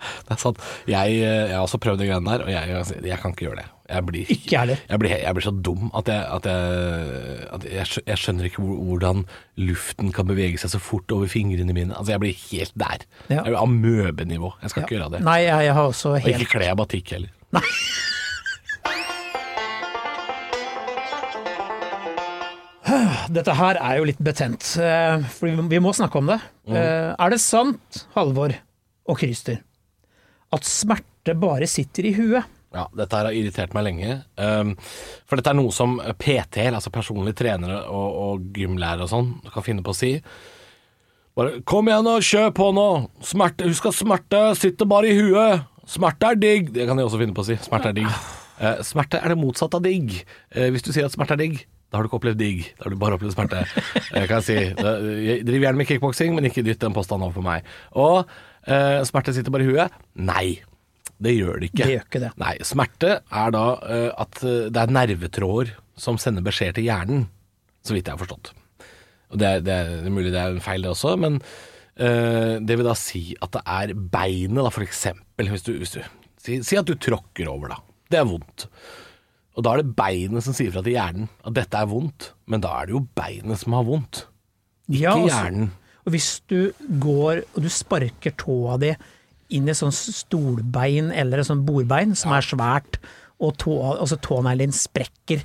Det 0.28 0.32
er 0.36 0.40
sant. 0.40 0.58
Jeg, 0.88 1.10
øh, 1.20 1.44
jeg 1.50 1.54
har 1.56 1.64
også 1.66 1.78
prøvd 1.82 1.98
de 2.00 2.06
greiene 2.08 2.30
der, 2.30 2.44
og 2.46 2.50
jeg, 2.50 2.84
jeg, 3.04 3.18
kan 3.22 3.30
ikke 3.34 3.46
gjøre 3.48 3.56
det. 3.60 3.66
Jeg 3.90 4.04
blir, 4.06 4.26
Ikke 4.30 4.52
jeg 4.54 4.78
jeg 4.88 4.98
blir, 5.02 5.10
jeg 5.18 5.34
blir 5.34 5.42
så 5.48 5.50
dum 5.66 5.88
at 5.98 6.06
jeg, 6.08 6.22
at 6.36 6.46
jeg, 6.46 7.48
at 7.56 7.64
jeg, 8.06 8.18
skjønner 8.22 8.44
ikke 8.46 8.62
hvor- 8.62 8.84
hvordan 8.86 9.24
luften 9.58 10.12
kan 10.14 10.28
bevege 10.30 10.58
seg 10.62 10.70
så 10.70 10.78
fort 10.78 11.10
over 11.12 11.26
fingrene 11.26 11.74
mine. 11.74 11.92
Altså 11.98 12.12
Jeg 12.14 12.20
blir 12.22 12.36
helt 12.52 12.72
der. 12.78 13.02
Ja. 13.28 13.42
Jeg 13.42 13.52
er 13.52 13.58
Amøbenivå. 13.62 14.52
Jeg 14.62 14.70
skal 14.70 14.82
ikke 14.86 14.96
gjøre 14.98 15.10
det. 15.16 15.24
Nei, 15.26 15.40
jeg, 15.48 15.74
har 15.74 15.82
også 15.90 16.14
helt... 16.20 16.34
Og 16.34 16.40
ikke 16.40 16.52
kle 16.58 16.70
av 16.70 16.78
batikk 16.84 17.10
heller. 17.16 17.34
Dette 23.30 23.54
her 23.54 23.78
er 23.78 23.98
jo 24.00 24.06
litt 24.08 24.18
betent, 24.24 24.64
eh, 24.82 25.22
for 25.30 25.46
vi- 25.70 25.78
må 25.82 25.92
snakke 25.94 26.16
om 26.18 26.26
det. 26.26 26.40
Mm. 26.66 26.74
Eh, 26.76 27.14
Er 27.18 27.30
det 27.30 27.40
sant, 27.40 28.06
Halvor 28.14 28.54
og 29.06 29.18
Christer, 29.18 29.58
at 30.54 30.66
smerte 30.66 31.36
bare 31.38 31.68
sitter 31.70 32.08
i 32.10 32.14
huet? 32.16 32.56
Ja, 32.70 32.84
dette 32.94 33.18
har 33.18 33.34
irritert 33.34 33.74
meg 33.74 33.86
lenge. 33.88 34.20
Um, 34.38 34.76
for 35.26 35.38
dette 35.40 35.50
er 35.50 35.58
noe 35.58 35.74
som 35.74 35.96
PT-er, 35.98 36.70
altså 36.76 36.92
personlige 36.94 37.40
trenere 37.42 37.82
og, 37.90 38.18
og 38.24 38.54
gymlærere 38.54 39.08
og 39.08 39.10
sånn, 39.10 39.32
kan 39.50 39.66
finne 39.66 39.82
på 39.86 39.94
å 39.94 39.98
si. 39.98 40.12
Bare 41.38 41.60
'kom 41.66 41.88
igjen 41.88 42.06
og 42.10 42.26
kjør 42.26 42.50
på 42.54 42.68
nå'. 42.74 43.08
Smerte, 43.26 43.66
husk 43.66 43.86
at 43.90 43.98
smerte 43.98 44.42
sitter 44.58 44.86
bare 44.86 45.10
i 45.10 45.18
huet. 45.18 45.66
Smerte 45.86 46.30
er 46.30 46.38
digg. 46.38 46.72
Det 46.74 46.86
kan 46.86 46.98
de 46.98 47.06
også 47.06 47.18
finne 47.18 47.34
på 47.34 47.42
å 47.42 47.48
si. 47.48 47.56
Smerte 47.58 47.90
er 47.90 47.98
digg. 47.98 48.10
Uh, 48.60 48.82
smerte 48.86 49.18
er 49.18 49.32
det 49.32 49.38
motsatte 49.40 49.78
av 49.78 49.82
digg. 49.82 50.12
Uh, 50.54 50.68
hvis 50.70 50.84
du 50.86 50.92
sier 50.92 51.06
at 51.08 51.14
smerte 51.14 51.34
er 51.34 51.42
digg, 51.42 51.64
da 51.90 51.98
har 51.98 52.04
du 52.04 52.10
ikke 52.10 52.20
opplevd 52.20 52.38
digg. 52.38 52.62
Da 52.76 52.86
har 52.86 52.94
du 52.94 53.00
bare 53.00 53.16
opplevd 53.18 53.34
smerte. 53.34 53.64
Uh, 54.14 54.26
kan 54.28 54.36
jeg 54.38 54.46
si. 54.46 54.58
Jeg 54.60 55.42
driver 55.48 55.66
gjerne 55.66 55.80
med 55.80 55.90
kickboksing, 55.90 56.36
men 56.36 56.46
ikke 56.46 56.66
dytt 56.66 56.82
den 56.82 56.94
påstanden 56.94 57.26
over 57.26 57.40
på 57.40 57.46
meg. 57.46 57.66
Og 57.98 58.30
eh, 58.70 59.00
smerte 59.08 59.34
sitter 59.36 59.54
bare 59.54 59.66
i 59.66 59.70
huet. 59.70 59.96
Nei, 60.20 60.60
det 61.20 61.34
gjør 61.36 61.60
det 61.60 61.70
ikke. 61.70 61.82
Det 61.82 61.94
gjør 61.94 62.06
ikke 62.06 62.22
det. 62.22 62.30
Nei, 62.40 62.54
smerte 62.64 63.10
er 63.20 63.52
da 63.54 63.64
uh, 63.76 64.08
at 64.24 64.40
eh, 64.46 64.70
det 64.72 64.84
er 64.84 64.94
nervetråder 64.96 65.74
som 66.00 66.16
sender 66.20 66.44
beskjed 66.44 66.78
til 66.78 66.88
hjernen, 66.88 67.26
så 67.84 67.96
vidt 67.96 68.08
jeg 68.08 68.16
har 68.16 68.22
forstått. 68.22 68.54
Og 69.30 69.40
det 69.40 69.50
er, 69.50 69.60
det 69.64 69.74
er, 69.74 69.92
det 70.00 70.08
er 70.08 70.14
mulig 70.14 70.32
det 70.32 70.40
er 70.40 70.54
en 70.54 70.64
feil 70.64 70.86
det 70.86 70.94
også, 70.94 71.12
men 71.20 71.36
uh, 71.42 72.56
det 72.64 72.78
vil 72.80 72.88
da 72.88 72.96
si 72.98 73.26
at 73.36 73.52
det 73.58 73.62
er 73.76 73.92
beinet 74.16 74.62
da, 74.64 74.72
for 74.72 74.86
eksempel, 74.86 75.52
hvis 75.52 75.66
du, 75.68 75.74
hvis 75.82 75.94
du 75.98 76.00
si, 76.40 76.58
si 76.64 76.80
at 76.80 76.88
du 76.88 76.96
tråkker 76.96 77.52
over 77.52 77.76
da, 77.76 77.80
det 78.10 78.22
er 78.22 78.28
vondt. 78.30 78.70
Og 79.58 79.66
da 79.66 79.74
er 79.74 79.82
det 79.82 79.96
beinet 79.98 80.46
som 80.46 80.56
sier 80.56 80.72
fra 80.72 80.82
til 80.86 80.96
hjernen 80.96 81.28
at 81.44 81.56
dette 81.58 81.76
er 81.76 81.90
vondt, 81.90 82.32
men 82.48 82.64
da 82.64 82.72
er 82.80 82.88
det 82.88 82.96
jo 82.96 83.04
beinet 83.18 83.60
som 83.60 83.76
har 83.76 83.84
vondt, 83.88 84.24
ikke 84.88 85.04
Ja, 85.04 85.12
altså, 85.14 85.28
hjernen. 85.28 85.68
Og 86.06 86.14
hvis 86.14 86.28
du 86.50 86.72
går 87.02 87.44
og 87.44 87.64
du 87.64 87.70
sparker 87.72 88.34
tåa 88.40 88.78
di 88.80 88.92
inn 89.56 89.66
i 89.66 89.72
et 89.72 89.78
sånt 89.78 89.96
stolbein 89.96 91.10
eller 91.10 91.42
et 91.42 91.48
sånt 91.48 91.66
bordbein 91.66 92.14
som 92.18 92.34
er 92.36 92.46
svært, 92.46 93.00
og 93.40 93.56
tåa, 93.60 93.96
altså 93.98 94.18
tåneglen 94.20 94.68
din 94.68 94.76
sprekker 94.76 95.40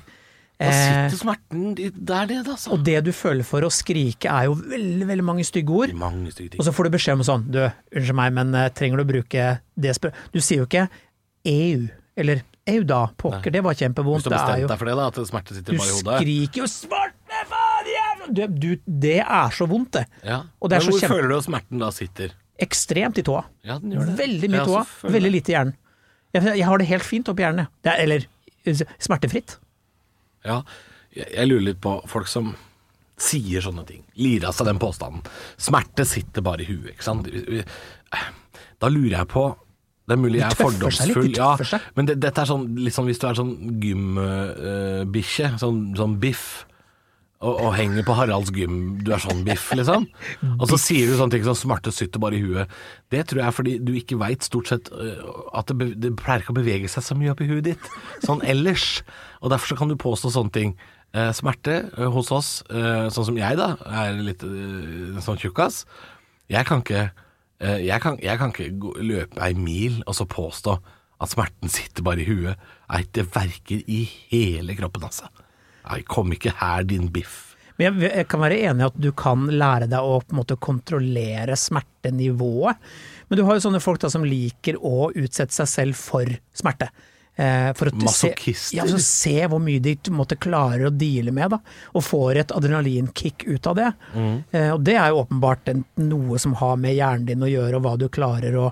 Da 0.60 0.68
eh, 0.68 0.80
sitter 1.08 1.18
smerten 1.20 1.70
der 1.76 2.28
nede, 2.28 2.52
altså. 2.52 2.74
Og 2.76 2.84
det 2.84 3.00
du 3.06 3.12
føler 3.16 3.44
for 3.44 3.64
å 3.64 3.70
skrike 3.72 4.30
er 4.32 4.50
jo 4.50 4.56
veldig, 4.60 5.08
veldig 5.08 5.26
mange 5.26 5.46
stygge 5.48 5.72
ord. 5.72 5.94
Mange 5.96 6.32
stygge 6.32 6.54
ting. 6.54 6.60
Og 6.60 6.68
så 6.68 6.74
får 6.76 6.88
du 6.88 6.96
beskjed 6.96 7.18
om 7.18 7.24
sånn 7.28 7.48
Du, 7.52 7.62
unnskyld 7.92 8.20
meg, 8.20 8.36
men 8.36 8.54
eh, 8.56 8.70
trenger 8.76 9.00
du 9.00 9.06
å 9.06 9.10
bruke 9.10 9.48
det 9.76 9.96
spør... 9.96 10.14
Du 10.32 10.40
sier 10.40 10.62
jo 10.62 10.68
ikke 10.68 10.86
EU, 11.46 11.88
eller 12.20 12.44
EU 12.66 12.82
da, 12.88 13.02
pokker, 13.20 13.52
det 13.54 13.62
var 13.64 13.76
kjempevondt. 13.78 14.24
Hvis 14.24 14.32
du 14.32 14.34
har 14.34 14.48
bestemt 14.48 14.72
deg 14.72 14.80
for 14.80 14.90
det, 14.90 14.96
da, 14.98 15.10
at 15.12 15.20
smerte 15.28 15.56
sitter 15.56 15.76
bare 15.76 15.86
i 15.86 15.96
hodet. 15.98 16.16
Du 16.16 16.24
skriker 16.24 16.64
jo 16.64 16.70
jævla 16.72 17.15
du, 18.30 18.42
du, 18.48 18.68
Det 18.86 19.18
er 19.22 19.50
så 19.54 19.66
vondt, 19.70 19.92
det. 19.98 20.04
Ja. 20.24 20.42
Og 20.60 20.70
det 20.70 20.78
er 20.78 20.84
Men 20.84 20.86
så 20.86 20.92
hvor 20.94 21.00
kjempe- 21.02 21.14
føler 21.16 21.28
du 21.28 21.36
at 21.38 21.46
smerten 21.48 21.82
da 21.82 21.90
sitter? 21.94 22.34
Ekstremt 22.66 23.18
i 23.20 23.24
tåa. 23.26 23.42
Ja. 23.68 23.78
Veldig 23.82 24.48
mye 24.50 24.62
i 24.62 24.68
tåa, 24.70 24.84
veldig 25.12 25.32
lite 25.34 25.52
i 25.52 25.56
hjernen. 25.56 25.76
Jeg, 26.36 26.42
jeg 26.58 26.66
har 26.68 26.78
det 26.82 26.86
helt 26.90 27.04
fint 27.06 27.28
oppi 27.32 27.44
hjernen, 27.44 27.66
jeg. 27.84 27.92
er, 27.92 28.02
eller 28.04 28.86
smertefritt. 29.00 29.58
Ja, 30.46 30.62
jeg, 31.14 31.28
jeg 31.32 31.48
lurer 31.50 31.66
litt 31.70 31.80
på 31.84 31.98
folk 32.10 32.28
som 32.28 32.54
sier 33.16 33.62
sånne 33.64 33.86
ting. 33.88 34.02
Lirer 34.20 34.50
av 34.50 34.56
seg 34.56 34.66
den 34.68 34.80
påstanden. 34.80 35.22
Smerte 35.56 36.04
sitter 36.08 36.44
bare 36.44 36.64
i 36.64 36.68
huet, 36.68 36.90
ikke 36.96 37.06
sant. 37.06 37.30
Da 38.76 38.90
lurer 38.92 39.14
jeg 39.22 39.28
på 39.32 39.44
Det 40.06 40.14
er 40.14 40.20
mulig 40.20 40.38
jeg 40.38 40.44
er 40.44 40.52
litt, 40.52 40.60
fordomsfull, 40.60 41.30
ja, 41.34 41.80
men 41.96 42.06
det, 42.06 42.14
dette 42.22 42.42
er 42.44 42.46
sånn, 42.46 42.66
sånn 42.94 43.08
hvis 43.08 43.18
du 43.18 43.24
er 43.26 43.38
sånn 43.40 43.54
gymbikkje, 43.82 45.48
sånn, 45.58 45.80
sånn 45.98 46.14
biff. 46.22 46.44
Og, 47.44 47.52
og 47.52 47.74
henger 47.76 48.04
på 48.06 48.14
Haralds 48.16 48.48
gym, 48.54 48.96
du 49.04 49.10
er 49.12 49.20
sånn 49.20 49.42
biff, 49.44 49.68
liksom. 49.76 50.06
Og 50.60 50.66
så 50.70 50.78
sier 50.80 51.10
du 51.10 51.18
sånne 51.18 51.36
ting 51.36 51.44
som 51.44 51.58
smerte 51.58 51.92
sitter 51.92 52.22
bare 52.22 52.38
i 52.38 52.40
huet. 52.40 52.72
Det 53.12 53.26
tror 53.28 53.42
jeg 53.42 53.50
er 53.50 53.56
fordi 53.58 53.74
du 53.84 53.92
ikke 53.98 54.16
veit 54.22 54.46
stort 54.46 54.70
sett 54.72 54.88
øh, 54.88 55.20
at 55.52 55.68
det, 55.76 55.90
det 56.00 56.14
pleier 56.16 56.40
ikke 56.40 56.54
å 56.54 56.60
bevege 56.62 56.88
seg 56.88 57.04
så 57.04 57.16
mye 57.18 57.34
oppi 57.34 57.48
huet 57.50 57.66
ditt, 57.68 57.90
sånn 58.24 58.40
ellers. 58.40 59.02
Og 59.42 59.52
derfor 59.52 59.74
så 59.74 59.78
kan 59.78 59.92
du 59.92 59.98
påstå 60.00 60.32
sånne 60.32 60.56
ting. 60.56 60.76
Eh, 61.16 61.30
smerte 61.32 61.76
eh, 61.96 62.08
hos 62.12 62.32
oss, 62.34 62.50
eh, 62.68 63.06
sånn 63.14 63.30
som 63.30 63.38
jeg 63.38 63.56
da, 63.56 63.70
er 64.02 64.18
litt 64.20 64.42
sånn 65.24 65.38
tjukkas. 65.40 65.84
Jeg 66.52 66.66
kan 66.68 66.82
ikke, 66.82 67.08
jeg 67.58 68.02
kan, 68.04 68.18
jeg 68.22 68.38
kan 68.38 68.52
ikke 68.52 68.68
gå, 68.82 68.92
løpe 69.00 69.40
ei 69.42 69.56
mil 69.56 70.02
og 70.04 70.14
så 70.18 70.26
påstå 70.28 70.76
at 71.24 71.32
smerten 71.32 71.72
sitter 71.72 72.04
bare 72.06 72.22
i 72.22 72.28
huet. 72.28 72.60
Nei, 72.90 73.00
det 73.16 73.24
verker 73.32 73.80
i 73.88 74.02
hele 74.28 74.76
kroppen, 74.78 75.08
altså. 75.08 75.30
Nei, 75.86 76.00
kom 76.08 76.32
ikke 76.34 76.54
her, 76.60 76.86
din 76.88 77.10
biff. 77.14 77.42
Men 77.76 78.00
jeg, 78.00 78.12
jeg 78.22 78.28
kan 78.32 78.40
være 78.40 78.60
enig 78.70 78.84
i 78.84 78.88
at 78.88 79.02
du 79.04 79.10
kan 79.16 79.44
lære 79.52 79.88
deg 79.90 80.00
å 80.00 80.20
på 80.22 80.34
en 80.34 80.40
måte 80.40 80.56
kontrollere 80.60 81.58
smertenivået. 81.60 82.80
Men 83.28 83.38
du 83.38 83.44
har 83.44 83.58
jo 83.58 83.66
sånne 83.66 83.82
folk 83.84 84.00
da 84.02 84.10
som 84.12 84.24
liker 84.26 84.78
å 84.80 85.10
utsette 85.12 85.54
seg 85.54 85.68
selv 85.70 86.00
for 86.00 86.30
smerte. 86.56 86.88
Eh, 87.36 87.68
for 87.76 87.92
å 87.92 88.08
se, 88.08 88.30
ja, 88.72 88.86
for 88.86 88.96
å 88.96 89.02
se 89.04 89.34
hvor 89.44 89.60
mye 89.60 89.82
de 89.84 89.92
måtte 90.08 90.38
klarer 90.40 90.88
å 90.88 90.94
deale 90.94 91.34
med, 91.36 91.52
da. 91.52 91.58
Og 91.92 92.04
får 92.06 92.40
et 92.40 92.54
adrenalinkick 92.56 93.44
ut 93.44 93.68
av 93.68 93.76
det. 93.76 93.90
Eh, 94.56 94.70
og 94.72 94.80
det 94.86 94.96
er 94.96 95.12
jo 95.12 95.20
åpenbart 95.26 95.68
en, 95.74 95.84
noe 96.00 96.40
som 96.40 96.56
har 96.62 96.78
med 96.80 96.96
hjernen 96.96 97.28
din 97.28 97.44
å 97.44 97.50
gjøre, 97.50 97.76
og 97.76 97.84
hva 97.84 97.96
du 98.00 98.08
klarer 98.08 98.56
å 98.56 98.70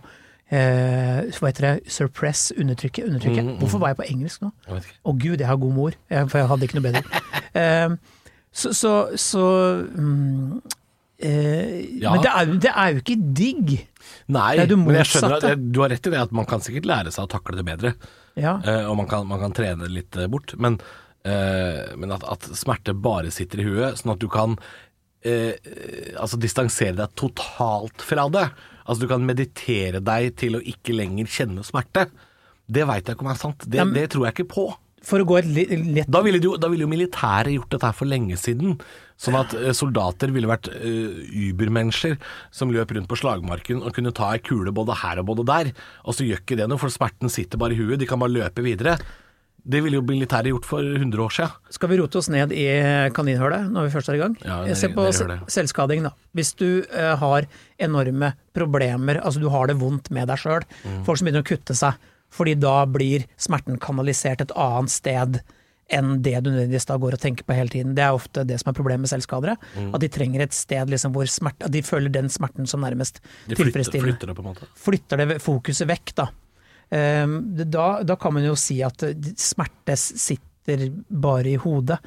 eh, 0.54 1.32
Hva 1.38 1.50
heter 1.50 1.66
det? 1.66 1.92
Suppress? 1.92 2.48
Undertrykke? 2.58 3.04
undertrykke. 3.08 3.44
Hvorfor 3.60 3.82
var 3.82 3.92
jeg 3.92 4.00
på 4.00 4.08
engelsk 4.08 4.44
nå? 4.44 4.52
Å 4.68 4.78
oh. 4.78 5.14
Gud, 5.14 5.38
jeg 5.40 5.48
har 5.48 5.60
god 5.60 5.74
mor, 5.76 5.98
for 6.10 6.40
jeg 6.40 6.50
hadde 6.52 6.68
ikke 6.68 6.80
noe 6.80 6.88
bedre. 6.90 7.04
Eh, 7.54 7.92
så 8.50 8.72
så, 8.74 8.90
så 9.14 9.40
mm, 9.94 10.56
eh, 11.22 11.76
Ja. 12.02 12.16
Men 12.16 12.24
det 12.24 12.32
er, 12.32 12.48
det 12.64 12.72
er 12.72 12.88
jo 12.90 13.02
ikke 13.04 13.14
digg. 13.38 13.68
Nei, 14.34 14.56
men 14.72 14.98
jeg 14.98 15.06
skjønner 15.12 15.36
at 15.38 15.62
du 15.62 15.78
har 15.84 15.92
rett 15.94 16.08
i 16.10 16.12
det 16.16 16.18
at 16.18 16.34
man 16.34 16.48
kan 16.50 16.64
sikkert 16.64 16.88
lære 16.90 17.12
seg 17.14 17.28
å 17.28 17.30
takle 17.30 17.54
det 17.60 17.66
bedre. 17.68 17.92
Ja. 18.34 18.56
Eh, 18.58 18.88
og 18.90 18.98
man 18.98 19.06
kan, 19.06 19.22
man 19.30 19.38
kan 19.44 19.54
trene 19.54 19.86
det 19.86 19.94
litt 19.94 20.18
bort. 20.34 20.56
Men, 20.58 20.80
men 21.22 22.16
at, 22.16 22.26
at 22.26 22.50
smerte 22.58 22.96
bare 23.06 23.30
sitter 23.30 23.62
i 23.62 23.68
huet, 23.68 24.02
sånn 24.02 24.16
at 24.16 24.26
du 24.26 24.26
kan 24.34 24.58
eh, 25.24 25.54
altså 26.20 26.38
distansere 26.40 26.96
deg 26.98 27.14
totalt 27.18 28.04
fra 28.04 28.26
det. 28.32 28.48
Altså 28.84 29.04
du 29.04 29.10
kan 29.10 29.26
meditere 29.26 30.02
deg 30.04 30.34
til 30.40 30.58
å 30.58 30.62
ikke 30.62 30.96
lenger 30.96 31.30
kjenne 31.30 31.64
smerte. 31.66 32.08
Det 32.64 32.86
veit 32.88 33.04
jeg 33.04 33.16
ikke 33.16 33.26
om 33.26 33.32
er 33.32 33.40
sant. 33.40 33.66
Det, 33.68 33.84
det 33.94 34.08
tror 34.12 34.28
jeg 34.28 34.36
ikke 34.38 34.52
på. 34.54 34.66
For 35.04 35.20
å 35.20 35.26
gå 35.28 35.36
et 35.36 35.48
lett... 35.48 36.08
Da 36.08 36.22
ville, 36.24 36.40
jo, 36.40 36.54
da 36.60 36.70
ville 36.72 36.86
jo 36.86 36.90
militæret 36.90 37.52
gjort 37.52 37.74
dette 37.74 37.88
her 37.90 37.96
for 37.96 38.08
lenge 38.08 38.38
siden. 38.40 38.78
Sånn 39.20 39.36
at 39.36 39.52
eh, 39.58 39.74
soldater 39.76 40.32
ville 40.34 40.48
vært 40.48 40.70
uh, 40.72 41.18
übermennesker 41.50 42.16
som 42.54 42.72
løp 42.72 42.94
rundt 42.96 43.10
på 43.10 43.18
slagmarken 43.20 43.82
og 43.84 43.92
kunne 43.96 44.14
ta 44.16 44.32
ei 44.32 44.40
kule 44.42 44.72
både 44.74 44.96
her 45.02 45.20
og 45.20 45.28
både 45.28 45.46
der. 45.50 45.74
Og 46.08 46.16
så 46.16 46.26
gjør 46.26 46.40
ikke 46.40 46.58
det 46.60 46.70
noe, 46.70 46.80
for 46.80 46.92
smerten 46.92 47.32
sitter 47.32 47.60
bare 47.60 47.76
i 47.76 47.80
huet. 47.80 47.98
De 48.00 48.08
kan 48.08 48.22
bare 48.22 48.32
løpe 48.32 48.64
videre. 48.64 48.96
Det 49.64 49.80
ville 49.80 49.96
jo 49.96 50.02
militæret 50.04 50.50
gjort 50.52 50.66
for 50.68 50.84
100 50.84 51.22
år 51.24 51.32
siden. 51.32 51.52
Skal 51.72 51.88
vi 51.88 51.96
rote 52.02 52.18
oss 52.20 52.28
ned 52.28 52.52
i 52.52 52.66
kaninhullet 53.16 53.70
når 53.72 53.86
vi 53.86 53.92
først 53.94 54.10
er 54.12 54.18
i 54.18 54.20
gang? 54.20 54.34
Ja, 54.44 54.58
Se 54.76 54.90
på 54.92 55.06
det. 55.08 55.38
selvskading, 55.48 56.02
da. 56.04 56.10
Hvis 56.36 56.52
du 56.60 56.82
uh, 56.92 57.14
har 57.16 57.46
enorme 57.80 58.34
problemer, 58.52 59.22
altså 59.24 59.40
du 59.40 59.48
har 59.48 59.66
det 59.72 59.78
vondt 59.80 60.10
med 60.12 60.28
deg 60.28 60.36
sjøl, 60.42 60.66
Mm. 60.84 61.04
folk 61.06 61.16
som 61.18 61.24
begynner 61.26 61.42
å 61.44 61.48
kutte 61.48 61.74
seg, 61.74 61.96
fordi 62.34 62.54
da 62.60 62.84
blir 62.84 63.24
smerten 63.40 63.78
kanalisert 63.80 64.40
et 64.44 64.52
annet 64.54 64.90
sted 64.90 65.40
enn 65.92 66.22
det 66.24 66.38
du 66.42 66.48
nødvendigvis 66.50 66.86
da 66.88 66.96
går 67.00 67.12
og 67.16 67.20
tenker 67.20 67.44
på 67.44 67.54
hele 67.54 67.68
tiden. 67.68 67.94
Det 67.94 68.02
er 68.04 68.12
ofte 68.16 68.44
det 68.48 68.56
som 68.60 68.70
er 68.70 68.76
problemet 68.76 69.04
med 69.04 69.10
selvskadere. 69.12 69.56
Mm. 69.76 69.90
At 69.94 70.00
de 70.00 70.08
trenger 70.08 70.40
et 70.42 70.52
sted 70.56 70.88
liksom 70.90 71.12
hvor 71.12 71.28
smerte, 71.28 71.66
at 71.68 71.72
de 71.72 71.82
føler 71.84 72.10
den 72.12 72.28
smerten 72.32 72.66
som 72.68 72.80
nærmest 72.84 73.20
De 73.20 73.54
flytter, 73.54 73.64
tilfredsstillende 73.70 74.12
flytter 74.16 74.26
det 74.32 74.36
på 74.36 74.44
en 74.44 74.48
måte. 74.52 74.68
flytter 74.76 75.16
det 75.24 75.42
fokuset 75.44 75.88
vekk, 75.88 76.14
da. 76.16 76.26
Ehm, 76.90 77.38
da. 77.70 78.02
Da 78.02 78.16
kan 78.20 78.34
man 78.36 78.44
jo 78.44 78.54
si 78.58 78.80
at 78.84 79.02
eh, 79.06 79.14
smerte 79.40 79.96
sitter 79.98 80.88
bare 81.08 81.54
i 81.54 81.58
hodet. 81.60 81.98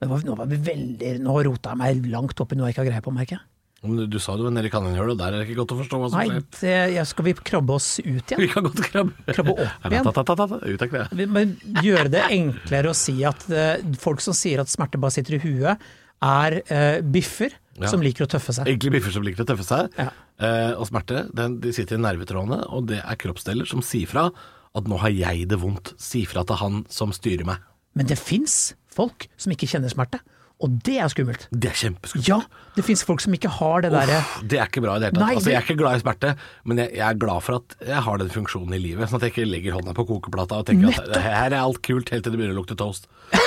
Men 0.00 0.10
nå 0.26 0.36
var- 0.36 0.46
vi 0.50 0.56
veldig 0.60 1.18
Nå 1.22 1.38
rota 1.46 1.70
jeg 1.72 1.78
meg 1.78 2.06
langt 2.12 2.40
opp 2.40 2.52
i 2.52 2.56
noe 2.56 2.66
jeg 2.68 2.74
ikke 2.74 2.84
har 2.84 2.90
greie 2.92 3.04
på, 3.04 3.14
merker 3.14 3.38
jeg. 3.38 3.44
Men 3.84 3.96
du, 3.98 4.06
du 4.06 4.18
sa 4.18 4.32
det 4.36 4.44
var 4.46 4.52
nede 4.56 4.70
i 4.70 4.72
kaninhullet, 4.72 5.12
og 5.12 5.18
der 5.20 5.34
er 5.34 5.42
det 5.42 5.48
ikke 5.50 5.58
godt 5.60 5.72
å 5.74 5.78
forstå 5.82 5.98
hva 6.00 6.06
som 6.08 6.18
Nei, 6.22 6.28
skjer. 6.30 6.44
det, 6.60 6.76
ja, 6.94 7.02
skal 7.04 7.26
vi 7.26 7.34
krabbe 7.36 7.74
oss 7.74 7.88
ut 8.00 8.06
igjen? 8.32 8.40
Vi 8.44 8.48
kan 8.48 8.64
godt 8.64 8.80
krabbe. 8.86 9.12
Krabbe 9.28 9.52
opp 9.58 9.90
igjen? 9.90 10.06
Ta, 10.08 10.22
ta, 10.24 10.36
ta, 10.40 10.46
ut 10.64 10.84
av 10.86 10.88
kneet. 10.88 11.12
Vi 11.12 11.44
gjøre 11.84 12.08
det 12.14 12.22
enklere 12.32 12.94
å 12.94 12.96
si 12.96 13.18
at 13.28 13.44
eh, 13.52 13.84
folk 14.00 14.24
som 14.24 14.32
sier 14.36 14.62
at 14.64 14.72
smerte 14.72 15.00
bare 15.02 15.12
sitter 15.12 15.36
i 15.36 15.42
huet, 15.44 15.84
er 16.24 16.58
eh, 16.64 17.00
biffer 17.04 17.52
Ja. 17.74 17.88
som 17.90 18.00
liker 18.04 18.24
å 18.24 18.30
tøffe 18.30 18.52
seg. 18.54 18.68
Egentlig 18.70 18.92
biffer 18.98 19.12
som 19.16 19.24
liker 19.26 19.42
å 19.42 19.48
tøffe 19.48 19.64
seg. 19.66 19.94
Ja. 19.98 20.08
Eh, 20.38 20.72
og 20.78 20.86
smerte, 20.88 21.24
den, 21.34 21.56
de 21.62 21.72
sitter 21.74 21.98
i 21.98 22.02
nervetrådene, 22.04 22.60
og 22.70 22.86
det 22.90 23.00
er 23.02 23.18
kroppsdeler 23.18 23.66
som 23.66 23.82
sier 23.82 24.06
fra 24.10 24.28
at 24.74 24.88
nå 24.90 24.96
har 25.02 25.10
jeg 25.14 25.48
det 25.50 25.58
vondt. 25.62 25.92
Si 25.98 26.24
fra 26.26 26.44
til 26.46 26.58
han 26.60 26.84
som 26.90 27.10
styrer 27.14 27.44
meg. 27.48 27.58
Men 27.94 28.06
det 28.10 28.16
fins 28.18 28.74
folk 28.94 29.26
som 29.36 29.52
ikke 29.54 29.66
kjenner 29.70 29.90
smerte, 29.92 30.18
og 30.64 30.78
det 30.86 30.96
er 31.04 31.10
skummelt. 31.12 31.46
Det 31.52 31.70
er 31.70 31.78
kjempeskummelt. 31.78 32.28
Ja, 32.28 32.38
det 32.74 32.84
fins 32.86 33.04
folk 33.06 33.22
som 33.22 33.34
ikke 33.36 33.50
har 33.52 33.84
det 33.84 33.90
derre 33.94 34.18
Det 34.42 34.58
er 34.58 34.70
ikke 34.70 34.82
bra 34.84 34.96
i 34.96 35.02
det 35.02 35.10
hele 35.10 35.18
tatt. 35.18 35.22
Nei, 35.22 35.36
altså, 35.38 35.52
jeg 35.52 35.60
er 35.60 35.66
ikke 35.66 35.78
glad 35.82 35.98
i 35.98 36.02
smerte, 36.02 36.32
men 36.64 36.80
jeg, 36.82 36.92
jeg 36.96 37.04
er 37.06 37.20
glad 37.20 37.44
for 37.46 37.60
at 37.60 37.76
jeg 37.90 38.02
har 38.08 38.22
den 38.22 38.32
funksjonen 38.34 38.76
i 38.76 38.80
livet. 38.82 39.10
Sånn 39.10 39.20
at 39.20 39.28
jeg 39.28 39.34
ikke 39.34 39.46
legger 39.50 39.76
hånda 39.78 39.94
på 39.96 40.06
kokeplata 40.08 40.62
og 40.62 40.68
tenker 40.70 40.96
at 41.04 41.20
her 41.22 41.52
er 41.52 41.60
alt 41.60 41.82
kult 41.86 42.10
helt 42.14 42.26
til 42.26 42.34
det 42.34 42.40
begynner 42.40 42.56
å 42.56 42.62
lukte 42.62 42.78
toast. 42.80 43.10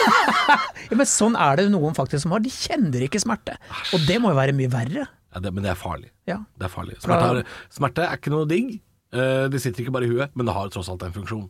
Ja, 0.87 0.95
men 0.95 1.07
sånn 1.09 1.33
er 1.35 1.57
det 1.59 1.65
noen 1.73 1.95
faktisk 1.97 2.23
som 2.23 2.31
har. 2.31 2.39
De 2.39 2.51
kjenner 2.53 3.03
ikke 3.03 3.19
smerte. 3.19 3.57
Og 3.91 4.05
det 4.07 4.21
må 4.23 4.31
jo 4.31 4.37
være 4.37 4.55
mye 4.55 4.71
verre. 4.71 5.03
Ja, 5.35 5.41
det, 5.43 5.51
men 5.51 5.65
det 5.65 5.73
er 5.73 5.79
farlig. 5.79 6.13
Ja. 6.29 6.37
Det 6.55 6.69
er 6.69 6.71
farlig. 6.71 6.95
Smerte, 7.03 7.43
smerte 7.75 8.05
er 8.07 8.21
ikke 8.21 8.31
noe 8.31 8.47
digg. 8.47 8.77
Eh, 9.11 9.45
det 9.51 9.59
sitter 9.63 9.83
ikke 9.83 9.97
bare 9.97 10.07
i 10.07 10.13
huet, 10.13 10.31
men 10.35 10.47
det 10.47 10.55
har 10.55 10.71
tross 10.71 10.87
alt 10.93 11.03
en 11.03 11.15
funksjon. 11.15 11.49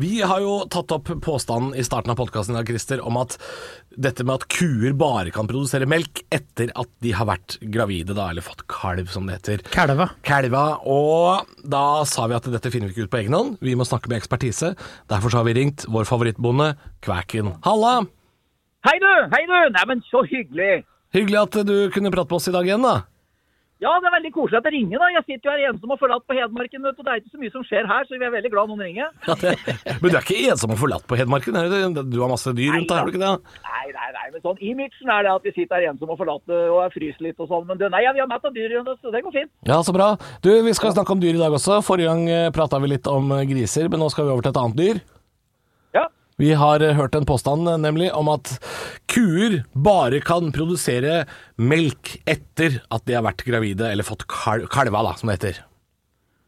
Vi 0.00 0.22
har 0.24 0.40
jo 0.40 0.52
tatt 0.72 0.92
opp 0.94 1.10
påstanden 1.20 1.74
i 1.76 1.82
starten 1.84 2.14
av 2.14 2.16
podkasten 2.16 2.56
Christer, 2.64 3.02
om 3.04 3.18
at 3.20 3.34
dette 3.92 4.24
med 4.24 4.38
at 4.38 4.46
kuer 4.48 4.94
bare 4.96 5.28
kan 5.34 5.48
produsere 5.50 5.88
melk 5.90 6.22
etter 6.32 6.70
at 6.72 6.88
de 7.04 7.12
har 7.12 7.28
vært 7.28 7.58
gravide, 7.60 8.16
da, 8.16 8.30
eller 8.32 8.46
fått 8.46 8.64
kalv, 8.70 9.10
som 9.12 9.28
det 9.28 9.36
heter. 9.36 9.64
Kalva. 9.74 10.06
Kalva. 10.24 10.64
Og 10.88 11.52
da 11.68 12.00
sa 12.08 12.24
vi 12.30 12.38
at 12.38 12.48
dette 12.48 12.72
finner 12.72 12.88
vi 12.88 12.96
ikke 12.96 13.10
ut 13.10 13.12
på 13.12 13.20
egen 13.20 13.36
hånd, 13.36 13.58
vi 13.60 13.76
må 13.76 13.84
snakke 13.84 14.08
med 14.08 14.22
ekspertise. 14.22 14.72
Derfor 15.12 15.34
så 15.34 15.42
har 15.42 15.50
vi 15.50 15.58
ringt 15.60 15.84
vår 15.84 16.08
favorittbonde, 16.08 16.72
Kvæken. 17.04 17.58
Halla! 17.68 17.98
Hei 18.88 18.96
du, 19.04 19.10
hei 19.36 19.44
du! 19.44 19.58
Nei, 19.76 19.84
men 19.92 20.00
så 20.08 20.24
hyggelig. 20.24 20.86
Hyggelig 21.12 21.42
at 21.42 21.60
du 21.68 21.76
kunne 21.92 22.14
prate 22.14 22.32
med 22.32 22.40
oss 22.40 22.48
i 22.48 22.56
dag 22.56 22.72
igjen, 22.72 22.88
da. 22.88 23.02
Ja, 23.80 23.94
det 23.96 24.10
er 24.10 24.12
veldig 24.12 24.30
koselig 24.34 24.58
at 24.58 24.66
det 24.68 24.74
ringer 24.74 25.00
da. 25.00 25.06
Jeg 25.14 25.24
sitter 25.24 25.48
jo 25.48 25.52
her 25.54 25.70
ensom 25.70 25.94
og 25.94 26.00
forlatt 26.02 26.24
på 26.28 26.36
Hedmarken, 26.36 26.82
vet 26.84 26.98
du. 26.98 27.04
Det 27.06 27.12
er 27.12 27.20
ikke 27.22 27.32
så 27.32 27.40
mye 27.40 27.52
som 27.54 27.62
skjer 27.64 27.86
her, 27.88 28.04
så 28.04 28.18
vi 28.20 28.26
er 28.26 28.34
veldig 28.34 28.50
glad 28.52 28.72
noen 28.72 28.82
ringer. 28.84 29.12
Ja, 29.30 29.36
det, 29.38 29.52
men 30.02 30.10
du 30.10 30.16
er 30.18 30.24
ikke 30.24 30.50
ensom 30.52 30.74
og 30.74 30.80
forlatt 30.80 31.04
på 31.08 31.16
Hedmarken? 31.16 31.56
Du, 32.10 32.16
har 32.20 32.32
masse 32.32 32.52
dyr 32.56 32.74
rundt 32.74 32.90
deg, 32.90 32.96
har 32.98 33.08
du 33.08 33.12
ikke 33.14 33.22
det? 33.22 33.60
Nei, 33.68 33.84
nei, 33.94 34.08
nei, 34.16 34.26
men 34.34 34.42
sånn 34.44 34.60
imagen 34.72 35.12
er 35.14 35.24
det 35.24 35.32
at 35.32 35.46
vi 35.46 35.52
sitter 35.54 35.78
her 35.78 35.94
ensom 35.94 36.12
og 36.12 36.18
forlatt 36.20 36.52
og 36.56 36.80
er 36.82 36.92
fryser 36.92 37.28
litt 37.28 37.40
og 37.40 37.48
sånn. 37.48 37.64
Men 37.70 37.80
du, 37.80 37.86
nei, 37.94 38.02
ja, 38.04 38.12
vi 38.16 38.20
har 38.20 38.28
mett 38.28 38.44
av 38.44 38.56
dyr 38.56 38.76
så 38.90 39.14
det 39.14 39.22
går 39.24 39.36
fint. 39.38 39.52
Ja, 39.70 39.80
så 39.86 39.94
bra. 39.96 40.10
Du, 40.44 40.50
Vi 40.66 40.74
skal 40.76 40.92
snakke 40.96 41.14
om 41.14 41.22
dyr 41.22 41.38
i 41.38 41.40
dag 41.40 41.56
også. 41.56 41.80
Forrige 41.86 42.12
gang 42.12 42.52
prata 42.56 42.80
vi 42.82 42.92
litt 42.92 43.08
om 43.08 43.32
eh, 43.36 43.46
griser, 43.48 43.88
men 43.88 44.02
nå 44.02 44.10
skal 44.12 44.28
vi 44.28 44.34
over 44.34 44.44
til 44.44 44.52
et 44.52 44.60
annet 44.60 44.80
dyr. 44.80 45.02
Vi 46.40 46.54
har 46.56 46.80
eh, 46.80 46.96
hørt 46.96 47.14
en 47.14 47.26
påstand 47.28 47.68
eh, 47.68 47.80
nemlig 47.80 48.08
om 48.16 48.30
at 48.32 48.54
kuer 49.12 49.58
bare 49.76 50.22
kan 50.24 50.48
produsere 50.56 51.26
melk 51.60 52.14
etter 52.24 52.78
at 52.88 53.04
de 53.04 53.18
har 53.18 53.26
vært 53.26 53.44
gravide 53.44 53.90
eller 53.90 54.06
fått 54.06 54.24
kal 54.30 54.64
kalva, 54.72 55.02
da, 55.04 55.12
som 55.20 55.28
det 55.28 55.36
heter. 55.36 55.58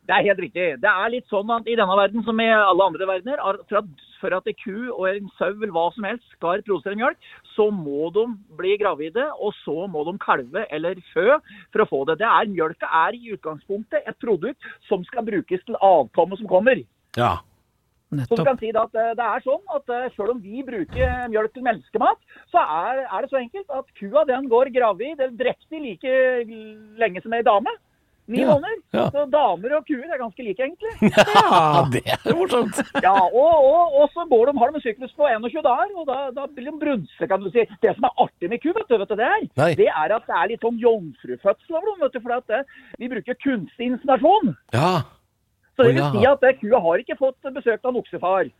Det 0.08 0.14
er 0.16 0.24
helt 0.30 0.40
riktig. 0.40 0.70
Det 0.80 0.94
er 1.04 1.12
litt 1.12 1.28
sånn 1.30 1.52
at 1.52 1.68
i 1.68 1.76
denne 1.78 1.98
verden 1.98 2.24
som 2.24 2.40
i 2.40 2.48
alle 2.48 2.88
andre 2.88 3.10
verdener, 3.10 3.36
er 3.36 3.60
for 3.68 3.82
at, 3.82 4.08
for 4.22 4.38
at 4.38 4.48
en 4.48 4.58
ku 4.62 4.72
og 4.94 5.04
en 5.12 5.28
sau 5.36 5.52
eller 5.52 5.76
hva 5.76 5.84
som 5.94 6.08
helst 6.08 6.24
skal 6.38 6.64
produsere 6.64 6.96
mjølk, 6.98 7.30
så 7.52 7.68
må 7.68 8.08
de 8.16 8.26
bli 8.58 8.74
gravide, 8.80 9.28
og 9.44 9.52
så 9.60 9.86
må 9.92 10.06
de 10.08 10.16
kalve 10.24 10.64
eller 10.72 11.04
fø 11.12 11.36
for 11.36 11.84
å 11.84 11.90
få 11.92 12.04
det. 12.08 12.22
det 12.24 12.32
er, 12.32 12.50
mjølka 12.56 12.88
er 13.04 13.20
i 13.20 13.36
utgangspunktet 13.36 14.08
et 14.08 14.20
produkt 14.24 14.72
som 14.88 15.04
skal 15.12 15.28
brukes 15.28 15.68
til 15.68 15.76
avkommet 15.84 16.40
som 16.40 16.50
kommer. 16.50 16.80
Ja. 17.20 17.36
Så 18.28 18.36
du 18.36 18.44
kan 18.44 18.58
si 18.60 18.72
at 18.74 18.98
eh, 18.98 19.12
det 19.18 19.28
er 19.28 19.44
sånn 19.46 19.62
at 19.76 19.94
eh, 19.94 20.10
selv 20.16 20.34
om 20.34 20.42
vi 20.42 20.64
bruker 20.66 21.30
mjølk 21.32 21.54
til 21.54 21.64
menneskemat, 21.68 22.20
så 22.52 22.60
er, 22.60 23.06
er 23.06 23.24
det 23.24 23.30
så 23.32 23.40
enkelt 23.40 23.78
at 23.78 23.88
kua 23.98 24.26
den 24.28 24.50
går 24.52 24.72
gravid 24.74 25.16
eller 25.16 25.32
drektig 25.38 25.80
like 25.80 26.18
lenge 27.00 27.24
som 27.24 27.32
ei 27.32 27.42
dame. 27.46 27.72
Ni 28.30 28.38
Ja, 28.38 28.52
måneder. 28.54 28.76
ja. 28.94 29.04
Så 29.10 29.24
damer 29.32 29.72
og 29.76 29.86
kuer 29.88 30.06
er 30.06 30.20
ganske 30.20 30.44
like, 30.46 30.62
egentlig. 30.62 30.92
ja, 31.10 31.82
det 31.90 32.02
er 32.06 32.36
morsomt. 32.38 32.78
Ja, 33.02 33.16
og, 33.18 33.64
og, 33.66 33.96
og 33.98 34.12
så 34.14 34.22
går 34.30 34.46
de, 34.46 34.54
har 34.60 34.70
de 34.70 34.78
en 34.78 34.84
syklus 34.84 35.14
på 35.18 35.26
21 35.26 35.64
dager, 35.66 35.90
og 35.98 36.06
da, 36.06 36.18
da 36.36 36.44
blir 36.46 36.70
de 36.70 36.76
brunse, 36.84 37.26
kan 37.28 37.42
du 37.42 37.50
si. 37.50 37.64
Det 37.82 37.96
som 37.96 38.06
er 38.06 38.22
artig 38.22 38.52
med 38.52 38.62
ku, 38.62 38.70
vet 38.76 38.86
du, 38.86 38.94
vet 39.02 39.10
du 39.10 39.16
det 39.18 39.26
er? 39.26 39.42
Nei. 39.58 39.72
Det 39.80 39.88
er 39.90 40.14
at 40.14 40.30
det 40.30 40.36
er 40.38 40.52
litt 40.52 40.62
sånn 40.62 40.78
jomfrufødsel 40.84 41.80
over 41.80 41.88
dem, 41.90 41.98
vet 42.04 42.14
du. 42.14 42.20
For 42.22 42.36
at 42.38 42.54
eh, 42.60 42.78
vi 43.02 43.10
bruker 43.10 43.40
kunstig 43.42 43.90
inseminasjon. 43.90 44.54
Ja. 44.76 44.92
Så 45.76 45.86
det 45.88 45.94
vil 45.96 46.10
si 46.16 46.26
at 46.28 46.44
eh, 46.48 46.58
kua 46.60 46.82
har 46.84 47.04
ikke 47.04 47.18
fått 47.20 47.54
besøk 47.54 47.80
av 47.80 47.92
en 47.92 48.02
oksefar. 48.02 48.52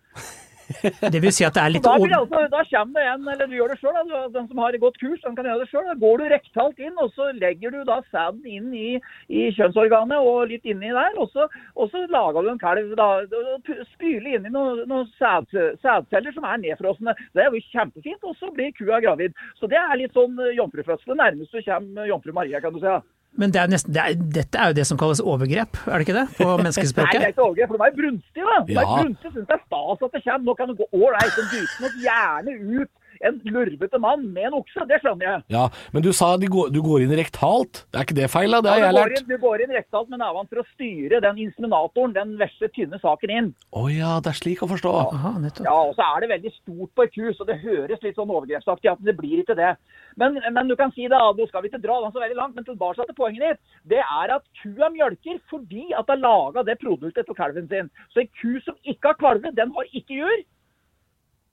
Det 1.13 1.21
vil 1.23 1.33
si 1.35 1.45
at 1.45 1.55
det 1.57 1.63
er 1.63 1.73
litt 1.75 1.85
Da, 1.85 1.97
det 1.99 2.07
over... 2.07 2.13
altså, 2.23 2.41
da 2.53 2.63
kommer 2.71 3.01
det 3.01 3.09
en, 3.11 3.27
eller 3.33 3.49
du 3.51 3.55
gjør 3.57 3.73
det 3.73 3.79
sjøl, 3.81 4.13
den 4.35 4.49
som 4.49 4.61
har 4.63 4.79
gått 4.85 4.99
kurs, 5.01 5.21
den 5.25 5.37
kan 5.37 5.49
gjøre 5.49 5.65
det 5.65 5.69
sjøl. 5.71 5.87
Da 5.89 5.97
går 6.01 6.23
du 6.23 6.25
rektalt 6.33 6.83
inn, 6.83 6.95
og 7.03 7.13
så 7.17 7.29
legger 7.37 7.75
du 7.75 7.83
da 7.89 7.99
sæden 8.09 8.47
inn 8.49 8.71
i, 8.73 8.91
i 9.29 9.45
kjønnsorganet 9.57 10.31
og 10.33 10.53
litt 10.53 10.69
inni 10.69 10.93
der. 10.95 11.19
Og 11.21 11.31
så, 11.35 11.49
og 11.77 11.93
så 11.93 12.05
lager 12.13 12.47
du 12.47 12.53
en 12.55 12.63
kalv. 12.63 12.95
da, 12.99 13.09
og 13.23 13.73
Spyler 13.95 14.39
inni 14.39 14.53
noen, 14.55 14.85
noen 14.91 15.09
sæd, 15.19 15.51
sædceller 15.83 16.37
som 16.37 16.47
er 16.49 16.63
nedfrosne. 16.65 17.17
Det 17.37 17.45
er 17.45 17.51
jo 17.53 17.65
kjempefint, 17.73 18.23
og 18.29 18.39
så 18.41 18.53
blir 18.55 18.75
kua 18.79 19.03
gravid. 19.05 19.37
Så 19.61 19.71
det 19.71 19.81
er 19.81 19.99
litt 20.01 20.17
sånn 20.17 20.39
eh, 20.41 20.55
jomfrufødsel. 20.61 21.13
Det 21.13 21.21
nærmeste 21.21 21.61
du 21.61 21.69
kommer 21.69 22.09
jomfru 22.09 22.37
Maria, 22.37 22.63
kan 22.63 22.75
du 22.75 22.81
si. 22.81 22.89
ja. 22.89 23.03
Men 23.41 23.53
det 23.55 23.61
er 23.63 23.71
nesten, 23.73 23.95
det 23.97 24.01
er, 24.03 24.17
dette 24.37 24.59
er 24.61 24.73
jo 24.73 24.75
det 24.77 24.85
som 24.87 24.99
kalles 25.01 25.21
overgrep, 25.25 25.79
er 25.89 25.93
det 25.99 26.05
ikke 26.07 26.17
det? 26.19 26.25
På 26.37 26.57
menneskespråket? 26.61 27.15
Nei, 27.17 27.21
det 27.23 27.29
er 27.31 27.33
ikke 27.33 27.47
overgrep, 27.47 27.71
for 27.73 27.81
de 27.81 27.87
er 27.89 27.95
brunstige, 28.01 28.45
da. 28.49 28.57
De 28.69 28.75
er 28.77 28.83
Ja. 28.83 28.97
brunstige, 29.01 29.33
synes 29.33 29.47
det 29.49 29.57
er 29.57 29.63
stas 29.65 30.03
at 30.07 30.13
det 30.17 30.23
kommer. 30.27 30.45
Nå 30.49 30.55
kan 30.59 30.69
du 30.69 30.75
gå 30.83 30.87
ålreit 31.01 31.39
og 31.41 31.47
dyte 31.55 31.77
nok 31.87 31.95
gjerne 32.05 32.57
ut 32.83 32.91
en 33.23 33.41
lurvete 33.45 33.99
mann 34.03 34.25
med 34.35 34.49
en 34.51 34.57
okse. 34.61 34.85
Det 34.91 34.99
skjønner 35.03 35.27
jeg. 35.29 35.43
Ja, 35.55 35.69
men 35.95 36.03
du 36.03 36.11
sa 36.13 36.33
du 36.37 36.47
går, 36.51 36.71
du 36.75 36.81
går 36.83 37.05
inn 37.05 37.15
rektalt. 37.19 37.85
Er 37.95 38.05
ikke 38.07 38.17
det 38.19 38.29
feil, 38.33 38.51
da? 38.51 38.61
Det 38.65 38.71
har 38.73 38.79
Ja, 38.83 38.87
jeg 38.91 38.97
lært. 38.99 39.19
inn, 39.21 39.29
du 39.29 39.39
går 39.43 39.63
inn 39.67 39.75
rektalt 39.77 40.09
med 40.11 40.19
nevene 40.23 40.49
for 40.51 40.63
å 40.63 40.67
styre 40.75 41.21
den 41.23 41.39
inseminatoren, 41.47 42.15
den 42.17 42.37
vesle, 42.41 42.69
tynne 42.75 42.99
saken 43.03 43.31
inn. 43.31 43.51
Å 43.73 43.85
ja, 43.93 44.13
det 44.25 44.33
er 44.33 44.39
slik 44.41 44.63
å 44.65 44.69
forstå. 44.71 44.93
Aha. 45.15 45.33
Ja, 45.63 45.77
og 45.89 45.95
så 45.99 46.03
er 46.17 46.21
det 46.27 46.31
veldig 46.35 46.53
stort 46.59 46.91
på 46.99 47.07
et 47.07 47.15
kurs, 47.15 47.41
og 47.41 47.47
det 47.47 47.61
høres 47.63 48.03
litt 48.03 48.17
sånn 48.19 48.31
overgrepsaktig 48.33 48.91
ut, 48.93 49.01
men 49.03 49.11
det 49.13 49.17
blir 49.21 49.43
ikke 49.45 49.57
det. 49.59 49.73
Men, 50.21 50.41
men 50.53 50.69
du 50.69 50.77
kan 50.77 50.93
si 50.93 51.07
det, 51.09 51.17
nå 51.17 51.47
skal 51.49 51.63
vi 51.65 51.71
ikke 51.73 51.83
dra 51.85 52.01
den 52.03 52.13
så 52.13 52.21
veldig 52.21 52.37
langt, 52.37 52.55
men 52.59 52.65
tilbake 52.67 53.07
til 53.09 53.17
poenget 53.17 53.45
ditt. 53.47 53.61
Det 53.95 54.03
er 54.03 54.35
at 54.37 54.45
kua 54.63 54.91
mjølker 54.93 55.39
fordi 55.51 55.87
at 55.97 56.07
det 56.09 56.17
har 56.19 56.23
laga 56.25 56.65
det 56.69 56.79
produktet 56.83 57.27
til 57.29 57.39
kalven 57.39 57.69
sin. 57.71 57.89
Så 58.13 58.25
en 58.25 58.33
ku 58.41 58.59
som 58.67 58.77
ikke 58.85 59.13
har 59.15 59.21
kalve, 59.23 59.55
den 59.57 59.73
har 59.77 59.89
ikke 59.95 60.19
jur. 60.21 60.43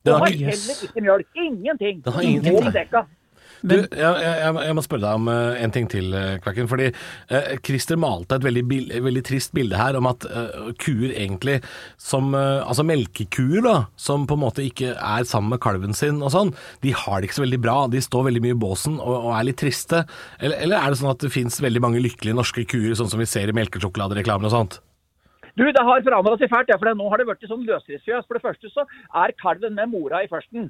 Den 0.05 0.19
har 0.19 0.27
heller 0.31 0.83
ikke 0.87 1.01
mjølk. 1.05 1.31
Ingenting. 1.35 2.03
Den 2.05 2.13
har 2.13 2.21
ingenting. 2.23 2.59
ingenting. 2.61 3.07
Du, 3.59 3.73
jeg, 3.75 3.89
jeg, 4.23 4.55
jeg 4.63 4.75
må- 4.77 4.83
spørre 4.85 5.01
deg 5.03 5.17
om 5.19 5.25
eh, 5.27 5.57
en 5.65 5.71
ting 5.75 5.89
til, 5.91 6.13
eh, 6.15 6.37
Kvakken. 6.39 6.69
Fordi 6.71 6.85
eh, 6.87 7.57
Christer 7.67 7.97
malte 7.99 8.37
et 8.39 8.45
veldig, 8.45 8.63
veldig 9.03 9.23
trist 9.27 9.51
bilde 9.57 9.75
her 9.75 9.97
om 9.99 10.07
at 10.07 10.23
eh, 10.29 10.69
kuer 10.79 11.11
egentlig 11.11 11.57
som 11.99 12.31
eh, 12.39 12.61
Altså 12.63 12.85
melkekuer, 12.87 13.59
da, 13.65 13.75
som 13.99 14.23
på 14.29 14.37
en 14.39 14.43
måte 14.45 14.63
ikke 14.63 14.93
er 14.95 15.27
sammen 15.27 15.51
med 15.51 15.59
kalven 15.65 15.91
sin 15.97 16.23
og 16.23 16.31
sånn, 16.31 16.53
de 16.85 16.95
har 16.95 17.19
det 17.19 17.27
ikke 17.27 17.41
så 17.41 17.43
veldig 17.43 17.59
bra. 17.67 17.77
De 17.91 17.99
står 18.05 18.29
veldig 18.29 18.45
mye 18.47 18.55
i 18.55 18.61
båsen 18.63 18.95
og, 19.01 19.15
og 19.25 19.33
er 19.35 19.49
litt 19.51 19.59
triste. 19.59 20.05
Eller, 20.39 20.55
eller 20.63 20.79
er 20.79 20.93
det 20.95 21.01
sånn 21.01 21.11
at 21.11 21.25
det 21.27 21.33
fins 21.35 21.59
veldig 21.59 21.83
mange 21.83 21.99
lykkelige 22.05 22.39
norske 22.39 22.63
kuer, 22.63 22.95
sånn 22.95 23.11
som 23.11 23.19
vi 23.19 23.27
ser 23.27 23.51
i 23.51 23.57
melkesjokoladereklamen 23.59 24.47
og 24.47 24.55
sånt? 24.55 24.79
Du, 25.59 25.65
det 25.75 25.81
har 25.83 26.03
forandra 26.05 26.37
seg 26.39 26.47
fælt, 26.47 26.69
ja, 26.71 26.77
for 26.79 26.95
nå 26.95 27.07
har 27.11 27.19
det 27.19 27.25
blitt 27.27 27.49
sånn 27.51 27.65
løsdriftsfjøs. 27.67 28.27
For 28.29 28.37
det 28.37 28.45
første 28.45 28.69
så 28.71 28.85
er 29.23 29.33
kalven 29.43 29.75
med 29.75 29.91
mora 29.91 30.21
i 30.23 30.29
førsten. 30.31 30.69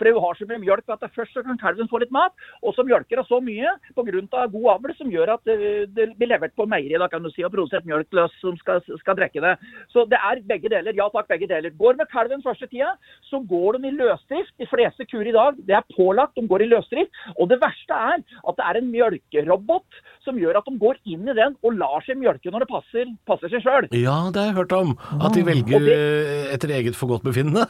For 0.00 0.08
hun 0.08 0.22
har 0.24 0.38
så 0.38 0.48
mye 0.48 0.62
mjølk 0.62 0.94
at 0.94 1.02
det 1.04 1.12
først 1.12 1.36
så 1.36 1.44
kan 1.44 1.60
kalven 1.60 1.90
få 1.90 2.00
litt 2.00 2.14
mat, 2.14 2.32
og 2.64 2.72
så 2.76 2.84
mjølker 2.88 3.20
hun 3.20 3.28
så 3.28 3.40
mye 3.44 3.74
pga. 3.92 4.46
god 4.54 4.68
avl 4.74 4.94
som 4.96 5.12
gjør 5.12 5.34
at 5.36 5.50
eh, 5.52 5.84
det 5.92 6.08
blir 6.16 6.32
levert 6.32 6.56
på 6.56 6.66
meieri 6.68 6.96
da 7.00 7.08
kan 7.12 7.22
du 7.22 7.28
si, 7.34 7.44
og 7.44 7.52
produsert 7.52 7.84
mjølk 7.88 8.08
til 8.08 8.22
oss 8.24 8.36
som 8.40 8.56
skal, 8.62 8.80
skal 9.02 9.18
drikke 9.18 9.44
det. 9.44 9.54
Så 9.92 10.06
det 10.08 10.18
er 10.18 10.40
begge 10.48 10.72
deler. 10.72 10.96
Ja 10.96 11.10
takk, 11.12 11.28
begge 11.28 11.48
deler. 11.50 11.74
Går 11.76 12.00
med 12.00 12.08
kalven 12.12 12.44
første 12.44 12.68
tida, 12.70 12.94
så 13.28 13.42
går 13.52 13.78
de 13.78 13.90
i 13.90 13.96
løsdrift. 13.98 14.56
De 14.60 14.68
fleste 14.70 15.06
kuer 15.10 15.28
i 15.28 15.36
dag, 15.36 15.60
det 15.68 15.76
er 15.76 15.86
pålagt, 15.96 16.36
de 16.38 16.48
går 16.48 16.64
i 16.64 16.70
løsdrift. 16.72 17.12
Og 17.36 17.50
det 17.52 17.60
verste 17.60 17.96
er 17.96 18.24
at 18.24 18.56
det 18.56 18.66
er 18.66 18.80
en 18.80 18.90
mjølkerobot 18.94 20.00
som 20.24 20.38
gjør 20.40 20.60
at 20.60 20.68
de 20.68 20.76
går 20.80 20.98
inn 21.08 21.28
i 21.28 21.36
den 21.36 21.56
og 21.64 21.76
lar 21.80 22.04
seg 22.06 22.18
mjølke 22.20 22.52
når 22.52 22.64
det 22.64 22.70
passer, 22.70 23.12
passer 23.28 23.52
seg 23.52 23.64
sjøl. 23.64 23.88
Ja, 23.96 24.16
det 24.32 24.42
har 24.42 24.50
jeg 24.50 24.58
hørt 24.62 24.76
om. 24.76 24.96
At 25.20 25.36
de 25.36 25.44
velger 25.46 25.90
eh, 25.94 26.50
etter 26.54 26.72
eget 26.76 26.98
forgodtbefinnende. 26.98 27.66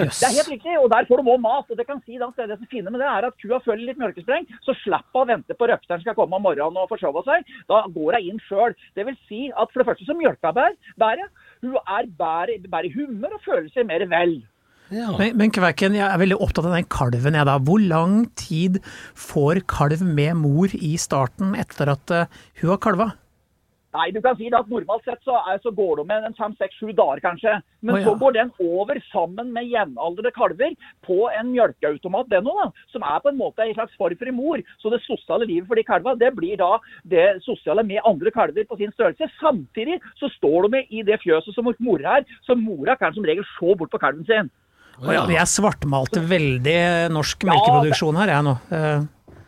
Yes. 0.00 0.20
Det 0.20 0.28
er 0.30 0.36
helt 0.38 0.52
riktig, 0.54 0.76
og 0.80 0.88
der 0.92 1.04
får 1.08 1.20
de 1.20 1.32
òg 1.34 1.40
mat. 1.44 1.59
Og 1.68 1.80
Det 1.80 1.86
kan 1.88 2.00
si 2.06 2.18
da, 2.20 2.30
så 2.32 2.44
er 2.44 2.52
det 2.52 2.60
som 2.60 2.70
fine 2.70 2.92
med 2.92 3.02
det 3.02 3.08
er 3.10 3.28
at 3.28 3.36
kua 3.42 3.60
følger 3.64 3.90
litt 3.90 4.00
mjølkespreng, 4.00 4.46
så 4.64 4.76
slipper 4.82 5.20
hun 5.20 5.26
å 5.26 5.32
vente 5.34 5.56
på 5.56 5.68
røkteren 5.70 6.04
skal 6.04 6.16
komme 6.18 6.38
om 6.38 6.46
morgenen 6.46 6.80
og 6.80 6.88
forsove 6.92 7.24
seg. 7.26 7.44
Da 7.70 7.82
går 7.90 8.18
hun 8.18 8.30
inn 8.30 8.40
sjøl. 8.46 8.76
Det 8.96 9.06
vil 9.08 9.18
si 9.28 9.42
at 9.50 9.72
for 9.72 9.82
det 9.82 9.90
første 9.90 10.08
så 10.08 10.16
mjølka 10.16 10.54
bær, 10.56 10.78
bæret. 11.00 11.44
Hun 11.60 11.76
er 11.82 12.08
bedre 12.20 12.86
i 12.86 12.94
humør 12.94 13.36
og 13.36 13.44
føler 13.44 13.68
seg 13.74 13.88
mer 13.90 14.06
vel. 14.10 14.40
Ja. 14.90 15.12
Men, 15.14 15.36
men 15.38 15.52
Kverken, 15.54 15.94
jeg 15.94 16.02
er 16.02 16.18
veldig 16.18 16.40
opptatt 16.42 16.66
av 16.66 16.74
den 16.74 16.88
kalven. 16.90 17.36
Jeg 17.38 17.46
da. 17.46 17.56
Hvor 17.62 17.82
lang 17.82 18.24
tid 18.38 18.80
får 19.14 19.62
kalv 19.70 20.02
med 20.02 20.40
mor 20.42 20.74
i 20.74 20.96
starten 20.98 21.54
etter 21.58 21.92
at 21.94 22.14
uh, 22.14 22.40
hun 22.62 22.72
har 22.74 22.80
kalva? 22.82 23.10
Nei, 23.90 24.10
du 24.14 24.20
kan 24.22 24.36
si 24.38 24.46
det 24.46 24.54
at 24.54 24.68
normalt 24.70 25.02
sett 25.02 25.18
så, 25.26 25.40
er, 25.50 25.58
så 25.64 25.72
går 25.74 25.98
det 25.98 26.04
med 26.06 26.26
en 26.28 26.36
fem, 26.38 26.52
seks, 26.60 26.76
sju 26.78 26.92
dager 26.94 27.18
kanskje. 27.24 27.56
Men 27.82 27.96
oh, 27.96 27.98
ja. 27.98 28.06
så 28.06 28.14
går 28.20 28.36
den 28.36 28.52
over 28.62 29.00
sammen 29.08 29.50
med 29.56 29.66
jevnaldrende 29.66 30.30
kalver 30.36 30.76
på 31.06 31.18
en 31.34 31.50
mjølkeautomat, 31.50 32.30
den 32.30 32.46
òg, 32.52 32.60
da. 32.62 32.86
Som 32.94 33.02
er 33.02 33.18
på 33.24 33.32
en 33.32 33.40
måte 33.40 33.66
en 33.66 33.74
slags 33.74 33.98
farfri 33.98 34.34
mor. 34.34 34.62
Så 34.78 34.94
det 34.94 35.02
sosiale 35.08 35.48
livet 35.50 35.66
for 35.66 35.80
de 35.80 35.86
kalva, 35.88 36.14
det 36.20 36.30
blir 36.38 36.54
da 36.60 36.76
det 37.10 37.26
sosiale 37.46 37.82
med 37.86 38.04
andre 38.06 38.30
kalver 38.34 38.68
på 38.70 38.78
sin 38.78 38.94
størrelse. 38.94 39.26
Samtidig 39.42 39.98
så 40.22 40.30
står 40.38 40.70
de 40.70 40.84
i 40.86 41.02
det 41.06 41.18
fjøset 41.24 41.56
som 41.56 41.66
mora 41.82 42.20
er, 42.20 42.30
så 42.46 42.54
mora 42.54 42.94
kan 43.00 43.14
som 43.16 43.26
regel 43.26 43.46
se 43.56 43.74
bort 43.74 43.90
på 43.90 44.02
kalven 44.02 44.26
sin. 44.28 44.54
Oh, 45.00 45.08
ja, 45.14 45.24
Jeg 45.32 45.48
svartmalte 45.48 46.20
veldig 46.28 46.80
norsk 47.14 47.46
melkeproduksjon 47.48 48.18
her, 48.20 48.34
jeg 48.36 48.46
nå. 48.46 48.54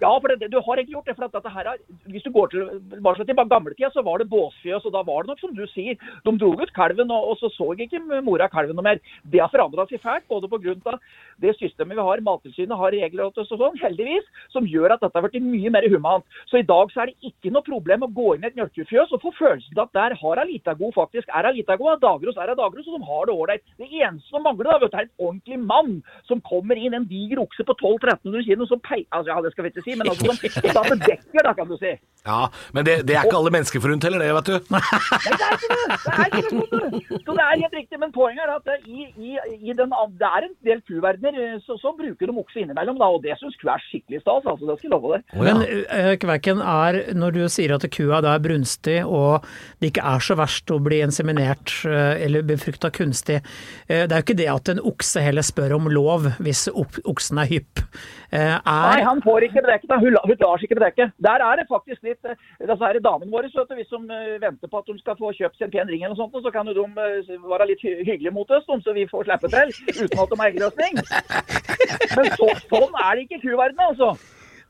Ja, 0.02 0.10
for 0.18 0.32
det, 0.32 0.50
du 0.50 0.58
har 0.58 0.76
egentlig 0.76 0.96
gjort 0.96 1.06
det. 1.06 1.16
for 1.16 1.24
at 1.28 1.34
dette 1.36 1.50
her 1.54 1.68
er, 1.72 1.78
Hvis 2.10 2.24
du 2.26 2.30
går 2.34 2.46
til, 2.50 2.62
bare 3.04 3.16
så 3.16 3.24
til 3.24 3.36
gamletida, 3.36 3.90
så 3.94 4.02
var 4.02 4.18
det 4.18 4.30
båsfjøs, 4.30 4.84
og 4.84 4.92
da 4.92 5.02
var 5.06 5.22
det 5.22 5.30
nok 5.30 5.40
som 5.40 5.54
du 5.54 5.66
sier. 5.70 5.94
De 6.26 6.32
dro 6.38 6.50
ut 6.58 6.74
kalven, 6.74 7.10
og, 7.10 7.28
og 7.30 7.36
så 7.38 7.50
så 7.54 7.70
ikke 7.78 8.00
mora 8.22 8.48
kalven 8.48 8.74
noe 8.76 8.86
mer. 8.88 8.98
Det 9.30 9.40
har 9.40 9.52
forandra 9.52 9.86
seg 9.86 10.02
fælt, 10.02 10.26
både 10.28 10.50
pga. 10.50 10.98
det 11.42 11.54
systemet 11.58 11.96
vi 11.96 12.06
har, 12.08 12.20
Mattilsynet 12.20 12.78
har 12.78 12.92
regler 12.92 13.24
og 13.28 13.46
sånn, 13.46 13.78
heldigvis, 13.78 14.26
som 14.50 14.66
gjør 14.66 14.96
at 14.96 15.04
dette 15.04 15.18
har 15.18 15.28
blitt 15.28 15.46
mye 15.46 15.70
mer 15.70 15.86
humant. 15.90 16.26
Så 16.50 16.58
i 16.58 16.66
dag 16.66 16.90
så 16.92 17.02
er 17.02 17.12
det 17.12 17.30
ikke 17.30 17.52
noe 17.54 17.66
problem 17.66 18.06
å 18.06 18.10
gå 18.10 18.34
inn 18.34 18.44
i 18.46 18.50
et 18.50 18.58
mjølkefjøs 18.58 19.14
og 19.14 19.22
få 19.22 19.32
følelsen 19.38 19.78
av 19.78 19.86
at 19.86 19.96
der 19.98 20.16
har 20.18 20.42
Alitago 20.42 20.90
faktisk 20.96 21.30
er 21.30 21.50
Alitago, 21.50 21.90
og 21.92 22.02
Dagros 22.02 22.38
er 22.38 22.54
Dagros, 22.58 22.88
og 22.88 22.98
de 22.98 23.10
har 23.10 23.26
det 23.28 23.36
ålreit. 23.36 23.64
Det 23.78 23.88
eneste 23.90 24.30
som 24.30 24.42
mangler, 24.46 24.70
da, 24.70 24.78
vet 24.82 24.92
du, 24.92 24.98
er 24.98 25.08
en 25.08 25.26
ordentlig 25.28 25.60
mann 25.62 25.94
som 26.28 26.42
kommer 26.48 26.78
inn, 26.78 26.94
en 26.96 27.08
diger 27.08 27.42
okse 27.42 27.66
på 27.66 27.76
1200-1300 27.78 28.46
kg 28.48 28.68
som 28.70 28.82
peier 28.82 29.06
Altså, 29.12 29.32
ja, 29.32 29.40
det 29.44 29.52
skal 29.52 29.66
vi 29.66 29.72
ikke 29.72 29.84
si, 29.84 29.91
men 29.98 30.08
altså 30.12 30.32
som 30.32 30.90
som 30.92 31.04
dekker, 31.04 31.44
da, 31.46 31.54
kan 31.56 31.68
du 31.70 31.76
si. 31.80 31.96
Ja, 32.22 32.46
men 32.70 32.84
det, 32.86 33.00
det 33.08 33.16
er 33.18 33.26
ikke 33.26 33.38
alle 33.40 33.50
mennesker 33.50 33.82
forunt 33.82 34.04
heller, 34.06 34.22
det, 34.22 34.30
vet 34.36 34.48
du. 34.52 34.68
Nei, 34.70 34.80
det 35.26 35.42
er 35.42 35.56
ikke 35.56 35.70
det! 35.72 35.86
Det 36.04 36.12
er 36.12 36.28
ikke 36.28 36.42
det. 36.52 37.18
Så 37.24 37.34
det 37.34 37.42
er 37.42 37.56
helt 37.64 37.74
riktig. 37.74 37.98
Men 37.98 38.12
poenget 38.14 38.44
er 38.44 38.52
at 38.54 38.68
det, 38.68 38.76
i, 38.86 39.08
i, 39.18 39.32
i 39.58 39.74
den, 39.74 39.94
det 40.20 40.28
er 40.28 40.46
en 40.46 40.54
del 40.68 40.82
kuverdener, 40.86 41.38
eh, 41.42 41.56
så, 41.66 41.74
så 41.82 41.90
bruker 41.98 42.30
de 42.30 42.36
okse 42.44 42.62
innimellom, 42.62 43.00
da, 43.02 43.08
og 43.10 43.26
det 43.26 43.34
syns 43.40 43.58
ku 43.58 43.66
er 43.72 43.82
skikkelig 43.88 44.22
stas. 44.22 44.46
altså, 44.46 44.68
Det 44.70 44.76
skal 44.78 44.88
jeg 44.88 44.94
love 44.94 45.16
deg. 45.16 45.24
Ja. 45.34 45.42
Men 45.48 45.64
eh, 45.66 46.12
Kverken, 46.22 46.62
er, 46.62 47.00
når 47.18 47.34
du 47.34 47.40
sier 47.50 47.74
at 47.74 47.88
kua 47.90 48.22
da 48.22 48.36
er 48.36 48.44
brunstig 48.44 49.00
og 49.02 49.48
det 49.82 49.90
ikke 49.90 50.06
er 50.12 50.22
så 50.22 50.38
verst 50.38 50.70
å 50.70 50.78
bli 50.82 51.02
inseminert 51.02 51.74
eh, 51.90 52.22
eller 52.22 52.46
befrukta 52.46 52.92
kunstig, 52.94 53.40
det 53.90 54.06
er 54.06 54.20
jo 54.20 54.22
ikke 54.22 54.38
det 54.38 54.48
at 54.52 54.70
en 54.70 54.80
okse 54.92 55.20
heller 55.24 55.44
spør 55.44 55.74
om 55.76 55.90
lov 55.90 56.28
hvis 56.42 56.68
oksen 56.70 57.40
er 57.42 57.50
hypp. 57.50 57.82
Er... 58.30 58.60
Nei, 58.62 59.02
han 59.04 59.20
får 59.24 59.48
ikke 59.48 59.64
bedekket. 59.64 59.81
Da. 59.90 59.98
Hun, 60.02 60.16
hun 60.28 60.36
lar 60.40 60.60
seg 60.60 60.68
ikke 60.68 60.78
bedekke. 60.80 61.08
Der 61.26 61.44
er 61.48 61.60
det 61.60 61.66
faktisk 61.70 62.02
litt 62.06 62.28
eh, 62.28 62.36
altså 62.68 62.84
her 62.84 62.98
er 62.98 63.04
Damene 63.04 63.32
våre, 63.32 63.50
du, 63.52 63.74
hvis 63.78 63.92
de 63.92 64.00
eh, 64.18 64.40
venter 64.42 64.70
på 64.70 64.82
at 64.82 64.90
de 64.90 64.98
skal 65.00 65.18
få 65.20 65.32
kjøpt 65.38 65.58
seg 65.58 65.68
en 65.68 65.74
pen 65.74 65.92
ring, 65.92 66.04
eller 66.04 66.18
sånt, 66.18 66.36
så 66.44 66.52
kan 66.54 66.68
jo 66.70 66.76
de 66.78 66.86
eh, 67.06 67.48
være 67.52 67.70
litt 67.70 67.82
hy 67.86 67.96
hyggelige 68.02 68.34
mot 68.34 68.50
oss, 68.50 68.68
så 68.84 68.96
vi 68.96 69.08
får 69.10 69.28
slippe 69.28 69.52
til 69.52 69.74
uten 70.04 70.22
at 70.24 70.34
de 70.34 70.40
har 70.42 70.52
eggløsning. 70.52 71.02
Men 72.16 72.30
så, 72.38 72.52
sånn 72.68 73.02
er 73.04 73.10
det 73.16 73.26
ikke 73.26 73.40
i 73.40 73.44
kuverdenen, 73.48 73.88
altså. 73.90 74.14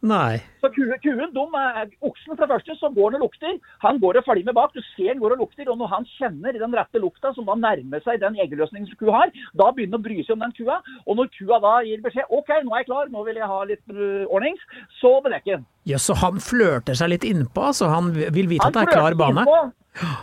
Nei. 0.02 0.40
Så 0.62 0.70
kuen, 0.74 0.92
kuen 1.02 1.32
de 1.34 1.44
er, 1.58 1.90
Oksen 2.04 2.32
for 2.32 2.42
det 2.42 2.48
første, 2.50 2.76
så 2.78 2.90
går 2.94 3.10
han 3.10 3.18
og 3.18 3.24
lukter. 3.26 3.58
Han 3.84 4.00
går 4.02 4.18
og 4.20 4.26
følger 4.26 4.48
med 4.48 4.56
bak. 4.58 4.74
Du 4.74 4.82
ser 4.92 5.12
han 5.12 5.22
går 5.22 5.36
og 5.36 5.42
lukter. 5.44 5.70
Og 5.72 5.78
når 5.80 5.90
han 5.94 6.08
kjenner 6.14 6.58
den 6.58 6.76
rette 6.78 7.02
lukta, 7.02 7.32
som 7.36 7.48
da 7.48 7.56
nærmer 7.58 8.02
seg 8.04 8.22
den 8.22 8.38
eggeløsningen 8.44 8.88
som 8.90 9.00
kua 9.00 9.18
har, 9.20 9.34
da 9.58 9.70
begynner 9.70 9.98
han 9.98 10.02
å 10.02 10.06
bry 10.06 10.18
seg 10.22 10.36
om 10.36 10.46
den 10.46 10.56
kua. 10.58 10.80
Og 11.06 11.18
når 11.20 11.30
kua 11.36 11.60
da 11.64 11.74
gir 11.86 12.02
beskjed 12.04 12.30
OK, 12.30 12.54
nå 12.62 12.74
er 12.74 12.82
jeg 12.82 12.90
klar, 12.90 13.12
nå 13.12 13.26
vil 13.28 13.42
jeg 13.42 13.52
ha 13.52 13.60
litt 13.70 13.94
øh, 13.94 14.24
ordnings, 14.28 14.66
så 15.00 15.16
bedekker 15.24 15.58
han. 15.58 15.68
Ja, 15.88 15.98
så 16.02 16.16
han 16.22 16.42
flørter 16.42 16.98
seg 16.98 17.14
litt 17.14 17.26
innpå, 17.26 17.70
altså. 17.72 17.90
Han 17.92 18.12
vil 18.14 18.50
vite 18.50 18.68
at 18.70 18.78
det 18.78 18.86
er 18.86 18.94
klar 18.94 19.18
bane. 19.18 19.46
innpå. 19.46 19.62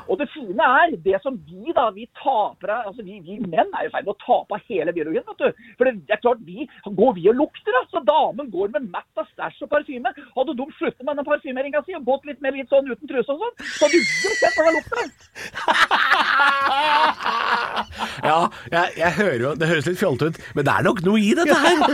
Og 0.09 0.17
det 0.19 0.29
fine 0.33 0.65
er, 0.81 0.95
det 1.05 1.19
som 1.23 1.37
vi 1.45 1.73
da, 1.75 1.89
vi 1.93 2.07
taper 2.17 2.71
altså 2.79 3.05
vi, 3.05 3.19
vi 3.25 3.37
menn 3.43 3.69
er 3.77 3.85
i 3.87 3.91
ferd 3.93 4.07
med 4.07 4.15
å 4.15 4.21
tape 4.23 4.57
av 4.57 4.71
hele 4.71 4.93
biologien, 4.95 5.25
vet 5.29 5.43
du. 5.43 5.63
For 5.77 5.89
det, 5.89 5.95
er 6.09 6.21
klart, 6.23 6.41
vi, 6.47 6.65
går 6.87 7.15
vi 7.19 7.27
og 7.31 7.37
lukter, 7.43 7.75
da, 7.75 7.83
så 7.93 8.03
damen 8.07 8.49
går 8.53 8.73
med 8.75 8.89
matt 8.93 9.21
av 9.21 9.29
stæsj 9.33 9.65
og 9.67 9.73
parfyme. 9.75 10.13
Hadde 10.35 10.57
de 10.57 10.69
sluttet 10.79 11.05
med 11.05 11.21
den 11.21 11.29
parfymeringa 11.29 11.83
si 11.85 11.97
og 11.97 12.07
gått 12.09 12.29
litt 12.29 12.41
mer 12.45 12.57
litt 12.57 12.71
sånn 12.73 12.89
uten 12.89 13.11
truse 13.11 13.35
og 13.35 13.45
sånn, 13.45 13.57
så 13.77 13.85
hadde 13.85 14.01
du 14.01 14.13
jo 14.25 14.37
sett 14.41 14.57
hvordan 14.57 14.79
lukter. 14.79 16.07
Ja, 18.19 18.37
jeg, 18.71 18.91
jeg 18.99 19.11
hører 19.15 19.41
jo 19.43 19.51
Det 19.59 19.67
høres 19.69 19.85
litt 19.87 19.99
fjollete 19.99 20.29
ut, 20.29 20.37
men 20.57 20.65
det 20.67 20.73
er 20.73 20.85
nok 20.85 20.99
noe 21.05 21.19
i 21.21 21.29
dette 21.37 21.55
her. 21.55 21.83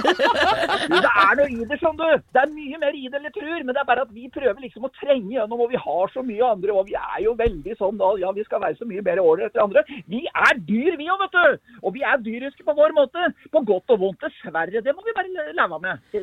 Du, 0.85 0.93
det 1.01 1.09
er 1.09 1.37
noe 1.39 1.47
i 1.49 1.65
det, 1.65 1.77
skjønner 1.81 2.17
du. 2.17 2.23
Det 2.35 2.41
er 2.43 2.49
mye 2.53 2.79
mer 2.81 2.97
i 2.97 3.07
det 3.09 3.17
enn 3.17 3.25
jeg 3.25 3.33
tror. 3.37 3.61
Men 3.65 3.73
det 3.73 3.81
er 3.81 3.87
bare 3.89 4.03
at 4.05 4.11
vi 4.13 4.27
prøver 4.33 4.59
liksom 4.61 4.85
å 4.85 4.91
trenge 4.99 5.31
gjennom, 5.33 5.63
og 5.65 5.71
vi 5.71 5.79
har 5.81 6.11
så 6.13 6.21
mye 6.25 6.45
andre. 6.45 6.75
Og 6.77 6.89
vi 6.89 6.97
er 6.99 7.21
jo 7.23 7.33
veldig 7.39 7.77
sånn 7.79 7.97
da, 8.01 8.11
ja, 8.21 8.29
vi 8.35 8.45
skal 8.45 8.61
være 8.61 8.77
så 8.77 8.85
mye 8.89 9.01
bedre 9.05 9.23
året 9.25 9.47
etter 9.49 9.63
andre. 9.63 9.81
Vi 10.11 10.21
er 10.29 10.59
dyr, 10.67 10.97
vi 10.99 11.07
òg, 11.09 11.23
vet 11.23 11.37
du. 11.37 11.71
Og 11.81 11.95
vi 11.97 12.03
er 12.05 12.21
dyriske 12.25 12.65
på 12.67 12.75
vår 12.77 12.93
måte. 12.97 13.31
På 13.53 13.63
godt 13.65 13.95
og 13.95 14.03
vondt, 14.03 14.21
dessverre. 14.27 14.83
Det 14.85 14.93
må 14.93 15.05
vi 15.07 15.15
bare 15.17 15.47
leve 15.57 15.79
med. 15.87 16.19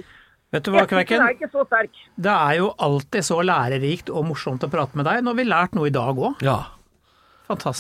Vet 0.53 0.69
du 0.69 0.71
hva, 0.75 0.85
Kvekken? 0.87 1.25
er 1.25 1.35
ikke 1.35 1.51
så 1.51 1.65
sterk. 1.67 1.99
Det 2.29 2.37
er 2.37 2.61
jo 2.61 2.71
alltid 2.87 3.27
så 3.27 3.41
lærerikt 3.47 4.13
og 4.13 4.29
morsomt 4.31 4.67
å 4.67 4.71
prate 4.71 4.99
med 5.01 5.09
deg. 5.09 5.25
Nå 5.25 5.35
har 5.35 5.41
vi 5.43 5.49
lært 5.49 5.75
noe 5.79 5.91
i 5.91 5.95
dag 5.95 6.23
òg. 6.23 6.39
Ja. 6.45 6.61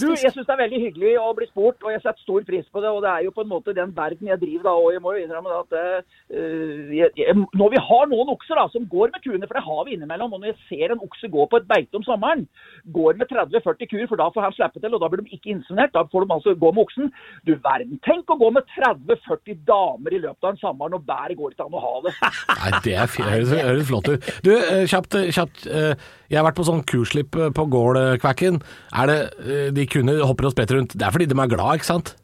Du, 0.03 0.13
jeg 0.27 0.33
syns 0.35 0.49
det 0.49 0.55
er 0.55 0.63
veldig 0.65 0.81
hyggelig 0.87 1.13
å 1.23 1.33
bli 1.39 1.49
spurt, 1.51 1.79
og 1.85 1.93
jeg 1.95 2.03
setter 2.03 2.23
stor 2.25 2.47
pris 2.49 2.67
på 2.73 2.83
det. 2.85 2.91
Og 2.93 3.03
det 3.05 3.11
er 3.13 3.27
jo 3.27 3.35
på 3.37 3.45
en 3.45 3.53
måte 3.53 3.75
den 3.77 3.95
verden 3.97 4.31
jeg 4.33 4.41
driver 4.43 4.69
da, 4.69 4.75
og 4.79 4.93
jeg 4.97 5.03
må 5.05 5.15
jo 5.17 5.25
innrømme 5.25 5.59
at 5.63 5.77
uh, 5.79 6.93
jeg, 6.93 7.11
jeg, 7.19 7.37
Når 7.59 7.73
vi 7.75 7.83
har 7.89 8.11
noen 8.11 8.33
okser 8.35 8.59
da, 8.59 8.67
som 8.73 8.87
går 8.91 9.13
med 9.15 9.25
kuene, 9.25 9.49
for 9.49 9.59
det 9.59 9.65
har 9.67 9.83
vi 9.89 9.97
innimellom, 9.97 10.33
og 10.37 10.43
når 10.43 10.53
jeg 10.53 10.61
ser 10.69 10.95
en 10.95 11.05
okse 11.07 11.31
gå 11.33 11.47
på 11.51 11.61
et 11.61 11.69
beite 11.71 11.99
om 11.99 12.07
sommeren, 12.07 12.47
går 12.95 13.19
med 13.21 13.31
30-40 13.33 13.91
kuer, 13.93 14.07
for 14.11 14.21
da 14.21 14.29
får 14.35 14.47
han 14.49 14.57
slippe 14.57 14.83
til, 14.83 14.97
og 14.97 15.03
da 15.03 15.11
blir 15.13 15.25
de 15.25 15.37
ikke 15.37 15.53
inseminert. 15.55 15.95
Da 15.95 16.05
får 16.13 16.27
de 16.27 16.37
altså 16.37 16.57
gå 16.59 16.73
med 16.73 16.85
oksen. 16.87 17.13
Du 17.49 17.55
verden, 17.55 18.01
tenk 18.07 18.31
å 18.33 18.39
gå 18.41 18.51
med 18.55 18.69
30-40 18.77 19.63
damer 19.69 20.17
i 20.17 20.23
løpet 20.23 20.47
av 20.49 20.55
en 20.55 20.61
sommer, 20.63 20.97
og 20.97 21.07
bæret 21.09 21.39
går 21.39 21.53
det 21.53 21.59
ikke 21.59 21.69
an 21.69 21.79
å 21.79 21.85
ha 21.85 21.95
det. 22.07 22.15
Nei, 22.63 22.73
det 22.87 22.97
er 23.05 23.13
fint. 23.13 23.31
Høres, 23.33 23.55
høres 23.69 23.89
flott 23.91 24.11
ut. 24.13 24.31
Du, 24.45 24.53
eh, 24.57 24.85
kjapt, 24.91 25.19
kjapt. 25.35 25.67
eh, 25.69 25.95
Jeg 26.33 26.41
har 26.41 26.47
vært 26.49 26.59
på 26.61 26.65
sånn 26.65 26.85
kurslipp 26.89 27.37
på 27.37 27.65
gård, 27.73 27.99
eh, 28.01 28.17
Er 28.23 29.11
det 29.11 29.19
de 29.71 29.87
kunne 29.91 30.19
hopper 30.27 30.49
og 30.49 30.55
spretter 30.55 30.79
rundt? 30.79 30.97
Det 30.99 31.07
er 31.07 31.15
fordi 31.15 31.29
de 31.31 31.39
er 31.39 31.53
glad, 31.53 31.79
ikke 31.79 31.89
sant? 31.89 32.17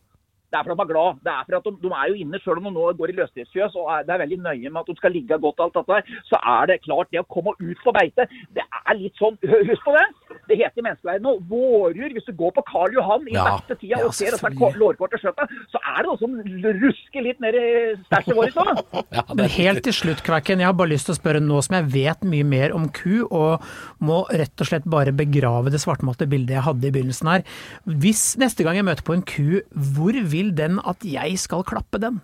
Det 0.49 0.57
er 0.59 0.65
for 0.65 0.73
at 0.73 0.79
de 0.81 0.85
er 0.87 0.93
glad. 0.93 1.19
Det 1.27 1.33
er 1.35 1.43
for 1.49 1.57
at 1.59 1.67
de, 1.69 1.73
de 1.85 1.89
er 1.93 2.07
jo 2.09 2.15
inne, 2.25 2.39
selv 2.45 2.61
om 2.63 2.69
de 2.69 2.73
nå 2.73 2.85
går 2.97 3.11
i 3.13 3.17
løsdriftsfjøs 3.19 3.75
og 3.77 3.91
er, 3.93 4.07
det 4.09 4.15
er 4.15 4.23
veldig 4.25 4.39
nøye 4.47 4.71
med 4.73 4.81
at 4.81 4.89
de 4.89 4.97
skal 4.97 5.13
ligge 5.13 5.37
godt 5.43 5.61
alt 5.61 5.75
dette 5.77 5.93
der, 5.99 6.15
så 6.31 6.41
er 6.57 6.71
det 6.71 6.79
klart 6.87 7.11
det 7.13 7.21
å 7.21 7.27
komme 7.29 7.53
ut 7.61 7.83
på 7.85 7.93
beite, 7.97 8.25
det 8.57 8.65
er 8.65 8.97
litt 8.97 9.17
sånn 9.21 9.37
Husk 9.69 9.85
på 9.85 9.93
det! 9.97 10.07
Det 10.49 10.57
heter 10.57 10.81
i 10.81 10.85
menneskeverdenen 10.87 11.27
nå 11.29 11.35
vårjur. 11.51 12.13
Hvis 12.17 12.25
du 12.29 12.33
går 12.39 12.53
på 12.57 12.63
Karl 12.71 12.95
Johan 12.97 13.27
i 13.29 13.35
Ja. 13.37 13.45
beste 13.59 13.77
tida 13.83 13.99
Ja, 13.99 14.07
og 14.09 14.15
ser 14.17 14.31
dette 14.33 14.41
selvfølgelig. 14.41 14.81
lårkortet 14.81 15.21
skjøttet, 15.21 15.53
så 15.73 15.81
er 15.85 15.99
det 15.99 16.09
noe 16.09 16.21
som 16.23 16.37
rusker 16.83 17.25
litt 17.27 17.41
ned 17.45 17.59
i 17.59 17.67
stæsjet 18.07 18.37
vårt. 18.39 18.55
Sånn. 18.57 18.73
Ja, 19.19 19.25
det 19.35 19.45
er 19.45 19.55
helt 19.59 19.83
til 19.85 19.93
slutt, 19.97 20.23
Kvekken, 20.25 20.61
jeg 20.63 20.69
har 20.69 20.77
bare 20.77 20.93
lyst 20.95 21.09
til 21.09 21.15
å 21.15 21.19
spørre 21.19 21.41
nå 21.45 21.59
som 21.65 21.77
jeg 21.79 21.89
vet 21.93 22.25
mye 22.29 22.47
mer 22.47 22.73
om 22.77 22.87
ku, 22.95 23.27
og 23.29 23.65
må 24.05 24.23
rett 24.33 24.61
og 24.65 24.69
slett 24.71 24.87
bare 24.89 25.13
begrave 25.17 25.73
det 25.75 25.81
svartmalte 25.83 26.29
bildet 26.31 26.57
jeg 26.57 26.65
hadde 26.69 26.89
i 26.89 26.93
begynnelsen 26.95 27.31
her. 27.33 27.45
Hvis 27.89 28.23
neste 28.41 28.65
gang 28.67 28.79
jeg 28.79 28.87
møter 28.89 29.05
på 29.07 29.17
en 29.17 29.25
ku, 29.27 29.61
hvor 29.75 30.17
vil 30.17 30.38
den 30.57 30.78
at 30.86 31.05
jeg 31.05 31.39
skal 31.41 31.66
klappe 31.66 32.01
den? 32.03 32.20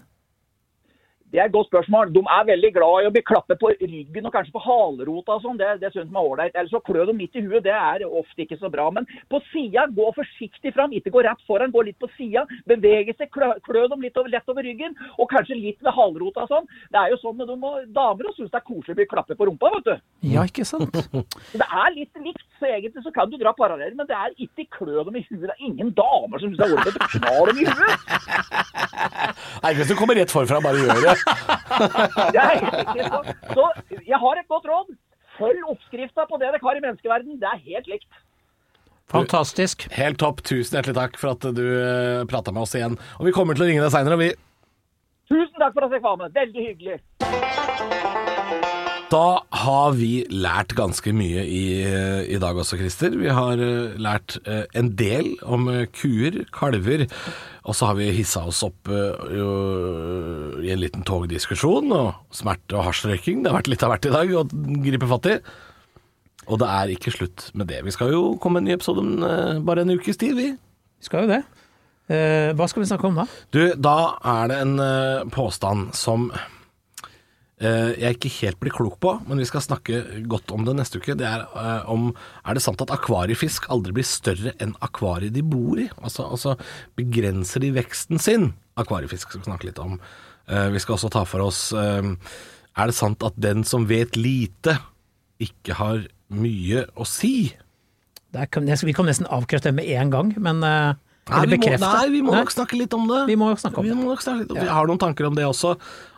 Det 1.34 1.40
er 1.42 1.48
et 1.48 1.54
godt 1.54 1.66
spørsmål. 1.66 2.12
De 2.14 2.20
er 2.30 2.44
veldig 2.46 2.68
glad 2.76 3.02
i 3.02 3.06
å 3.08 3.12
bli 3.14 3.20
klappet 3.26 3.58
på 3.58 3.72
ryggen 3.74 4.28
og 4.28 4.34
kanskje 4.36 4.52
på 4.54 4.60
halerota 4.62 5.34
og 5.34 5.42
sånn. 5.42 5.56
Det, 5.58 5.70
det 5.82 5.88
syns 5.90 6.06
de 6.06 6.14
er 6.14 6.28
ålreit. 6.28 6.54
Eller 6.54 6.70
så 6.70 6.78
klø 6.86 7.02
dem 7.08 7.18
midt 7.18 7.34
i 7.34 7.42
huet. 7.42 7.64
Det 7.64 7.72
er 7.74 8.04
ofte 8.06 8.44
ikke 8.44 8.58
så 8.60 8.70
bra. 8.70 8.84
Men 8.94 9.08
på 9.32 9.40
sida, 9.48 9.88
gå 9.96 10.06
forsiktig 10.14 10.70
fram. 10.76 10.94
Ikke 10.94 11.10
gå 11.10 11.24
rett 11.26 11.42
foran, 11.48 11.74
gå 11.74 11.82
litt 11.88 11.98
på 11.98 12.06
sida. 12.14 12.44
Bevege 12.70 13.16
seg, 13.18 13.32
klø, 13.34 13.48
klø 13.66 13.82
dem 13.90 14.06
litt 14.06 14.20
over, 14.20 14.30
lett 14.30 14.52
over 14.54 14.62
ryggen. 14.62 14.94
Og 15.18 15.26
kanskje 15.32 15.58
litt 15.58 15.82
ved 15.82 15.96
halerota 15.98 16.44
og 16.46 16.52
sånn. 16.54 16.70
Det 16.94 17.02
er 17.02 17.10
jo 17.10 17.18
sånn 17.24 17.40
med 17.40 17.50
de 17.50 17.74
damer 17.98 18.30
og 18.30 18.38
syns 18.38 18.54
det 18.54 18.60
er 18.60 18.66
koselig 18.70 18.94
å 18.94 19.00
bli 19.02 19.08
klappet 19.10 19.40
på 19.40 19.50
rumpa, 19.50 19.72
vet 19.74 19.90
du. 19.90 20.06
Ja, 20.36 20.46
ikke 20.46 20.68
sant? 20.68 20.94
Det 21.64 21.66
er 21.66 21.90
litt 21.94 22.22
likt, 22.22 22.46
så 22.60 22.68
egentlig 22.68 23.02
så 23.04 23.10
kan 23.14 23.30
du 23.30 23.36
dra 23.40 23.52
paralleller, 23.56 23.94
men 23.98 24.06
det 24.08 24.14
er 24.16 24.32
ikke 24.42 24.66
klø 24.78 25.02
dem 25.06 25.16
i 25.18 25.22
huet. 25.26 25.44
Det 25.44 25.52
er 25.52 25.66
ingen 25.66 25.90
damer 25.96 26.40
som 26.42 26.50
syns 26.50 26.60
det 26.60 26.66
er 26.66 26.74
ålreit 26.74 26.98
å 26.98 27.10
kna 27.14 27.34
dem 27.48 27.60
i 27.62 27.66
huet. 27.68 28.64
Nei, 29.64 29.72
hvis 29.78 29.90
du 29.90 29.94
kommer 29.98 30.18
rett 30.18 30.32
forfra, 30.34 30.60
bare 30.64 30.82
gjør 30.82 31.02
det. 31.04 31.23
Riktig. 32.34 33.08
Så, 33.08 33.20
så 33.54 33.66
jeg 34.00 34.20
har 34.26 34.40
et 34.40 34.48
godt 34.50 34.68
råd. 34.70 34.94
Følg 35.38 35.66
oppskrifta 35.72 36.28
på 36.30 36.38
det 36.38 36.52
dere 36.52 36.62
har 36.62 36.78
i 36.78 36.84
menneskeverden. 36.84 37.40
Det 37.42 37.50
er 37.50 37.62
helt 37.74 37.90
likt. 37.90 38.22
Fantastisk. 39.12 39.88
Helt 39.94 40.18
topp. 40.22 40.42
Tusen 40.46 40.78
hjertelig 40.78 40.96
takk 40.98 41.18
for 41.20 41.34
at 41.34 41.48
du 41.56 41.64
uh, 41.64 42.24
prata 42.30 42.54
med 42.54 42.64
oss 42.64 42.74
igjen. 42.78 42.98
Og 43.18 43.28
vi 43.28 43.34
kommer 43.36 43.58
til 43.58 43.66
å 43.66 43.70
ringe 43.70 43.84
deg 43.84 43.92
seinere, 43.94 44.20
vi. 44.20 44.30
Tusen 45.30 45.56
takk 45.58 45.74
for 45.74 45.84
at 45.84 45.90
jeg 45.90 45.98
fikk 45.98 46.06
være 46.08 46.22
med. 46.24 46.38
Veldig 46.38 46.68
hyggelig. 46.70 48.22
Da 49.14 49.44
har 49.62 49.92
vi 49.94 50.24
lært 50.32 50.72
ganske 50.74 51.12
mye 51.14 51.44
i, 51.46 51.64
i 52.34 52.38
dag 52.42 52.56
også, 52.58 52.78
Christer. 52.80 53.14
Vi 53.20 53.28
har 53.30 53.60
eh, 53.62 53.92
lært 54.02 54.40
eh, 54.42 54.64
en 54.74 54.88
del 54.98 55.36
om 55.46 55.68
eh, 55.70 55.84
kuer, 55.94 56.40
kalver, 56.54 57.04
og 57.62 57.76
så 57.78 57.92
har 57.92 57.98
vi 58.00 58.08
hissa 58.16 58.42
oss 58.48 58.64
opp 58.66 58.90
i 58.90 60.72
en 60.72 60.80
liten 60.82 61.04
togdiskusjon, 61.06 61.94
og 61.94 62.34
smerte 62.34 62.74
og 62.74 62.88
hasjrøyking. 62.88 63.44
Det 63.44 63.52
har 63.52 63.60
vært 63.60 63.70
litt 63.70 63.84
av 63.86 63.94
hvert 63.94 64.08
i 64.10 64.14
dag 64.16 64.34
å 64.34 64.42
gripe 64.82 65.10
fatt 65.12 65.30
i. 65.30 65.36
Og 66.50 66.60
det 66.60 66.72
er 66.74 66.92
ikke 66.96 67.14
slutt 67.14 67.46
med 67.54 67.70
det. 67.70 67.84
Vi 67.86 67.94
skal 67.94 68.10
jo 68.12 68.24
komme 68.42 68.60
en 68.60 68.66
ny 68.66 68.74
episode 68.74 69.04
om 69.04 69.62
bare 69.64 69.86
en 69.86 69.94
ukes 69.94 70.18
tid, 70.20 70.34
vi. 70.36 70.50
Vi 70.58 71.06
skal 71.06 71.24
jo 71.24 71.36
det. 71.36 71.40
Hva 72.58 72.66
skal 72.68 72.82
vi 72.82 72.90
snakke 72.90 73.08
om 73.08 73.22
da? 73.22 73.24
Du, 73.54 73.62
da 73.80 73.96
er 74.34 74.50
det 74.50 74.58
en 74.66 74.76
påstand 75.32 75.94
som 75.96 76.28
eh, 77.62 77.92
jeg 78.00 78.16
ikke 78.16 78.32
helt 78.40 78.60
blir 78.62 78.74
klok 78.74 78.96
på, 79.02 79.12
men 79.28 79.40
vi 79.40 79.46
skal 79.48 79.62
snakke 79.64 80.00
godt 80.30 80.52
om 80.54 80.66
det 80.66 80.76
neste 80.78 81.00
uke. 81.00 81.16
Det 81.18 81.26
er 81.28 81.46
uh, 81.54 81.86
om 81.90 82.10
Er 82.44 82.56
det 82.56 82.64
sant 82.64 82.80
at 82.82 82.92
akvariefisk 82.94 83.68
aldri 83.72 83.94
blir 83.96 84.08
større 84.08 84.54
enn 84.62 84.74
akvariet 84.84 85.34
de 85.36 85.44
bor 85.46 85.78
i? 85.80 85.88
Altså, 86.02 86.26
altså 86.26 86.56
begrenser 86.98 87.64
de 87.64 87.74
veksten 87.76 88.22
sin? 88.22 88.52
Akvariefisk 88.80 89.30
skal 89.30 89.42
vi 89.42 89.50
snakke 89.50 89.70
litt 89.70 89.82
om. 89.82 89.98
Uh, 90.50 90.68
vi 90.74 90.82
skal 90.82 90.98
også 90.98 91.12
ta 91.14 91.24
for 91.24 91.40
oss 91.44 91.70
uh, 91.72 92.04
Er 92.74 92.90
det 92.90 92.98
sant 92.98 93.22
at 93.24 93.38
den 93.40 93.64
som 93.64 93.88
vet 93.88 94.18
lite, 94.18 94.78
ikke 95.42 95.78
har 95.78 96.04
mye 96.34 96.86
å 96.98 97.06
si? 97.06 97.54
Kan, 98.50 98.66
vi 98.66 98.94
kan 98.96 99.06
nesten 99.06 99.30
avkrefte 99.30 99.70
det 99.70 99.78
med 99.78 99.90
en 99.94 100.10
gang, 100.10 100.32
men 100.42 100.64
Nei, 101.24 101.46
vi 101.48 101.56
må, 101.56 101.68
nei, 101.80 102.08
vi 102.12 102.18
må 102.20 102.32
Nei. 102.34 102.40
nok 102.42 102.50
snakke 102.52 102.76
litt 102.76 102.92
om 102.92 103.06
det. 103.08 103.22
Vi 103.30 103.36
må 103.40 103.46
snakke 103.56 103.80
om 103.80 103.86
vi 103.86 103.92
det. 103.94 103.96
Må 103.96 104.10
nok 104.12 104.20
snakke 104.20 104.42
litt 104.42 104.50
om 104.52 104.58
det. 104.58 104.66
Vi 104.66 104.74
har 104.76 104.90
noen 104.90 105.00
tanker 105.00 105.24
om 105.30 105.38
det 105.38 105.46
også. 105.48 105.70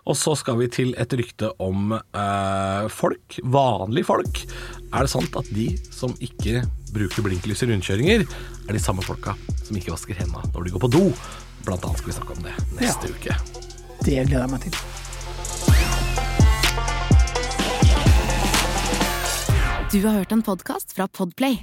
Og 0.07 0.17
så 0.19 0.35
skal 0.39 0.59
vi 0.59 0.67
til 0.71 0.91
et 0.99 1.15
rykte 1.19 1.53
om 1.63 1.95
eh, 1.95 2.89
folk, 2.91 3.39
vanlige 3.43 4.07
folk. 4.09 4.43
Er 4.91 5.07
det 5.07 5.13
sant 5.13 5.39
at 5.39 5.47
de 5.55 5.69
som 5.95 6.11
ikke 6.23 6.65
bruker 6.95 7.23
blinklys 7.27 7.63
i 7.63 7.71
rundkjøringer, 7.71 8.27
er 8.67 8.73
de 8.75 8.83
samme 8.83 9.03
folka 9.07 9.37
som 9.63 9.79
ikke 9.79 9.95
vasker 9.95 10.19
hendene 10.19 10.51
når 10.55 10.67
de 10.67 10.75
går 10.75 10.85
på 10.89 10.93
do? 10.99 11.05
Blant 11.67 11.87
annet 11.87 12.03
skal 12.03 12.11
vi 12.11 12.19
snakke 12.19 12.37
om 12.39 12.43
det 12.47 12.55
neste 12.81 13.11
uke. 13.15 13.39
det 14.03 14.21
gleder 14.27 14.43
jeg 14.43 14.51
meg 14.51 14.67
til. 14.67 14.75
Du 19.95 20.03
har 20.03 20.19
hørt 20.19 20.33
en 20.35 20.43
podkast 20.43 20.95
fra 20.99 21.07
Podplay. 21.07 21.63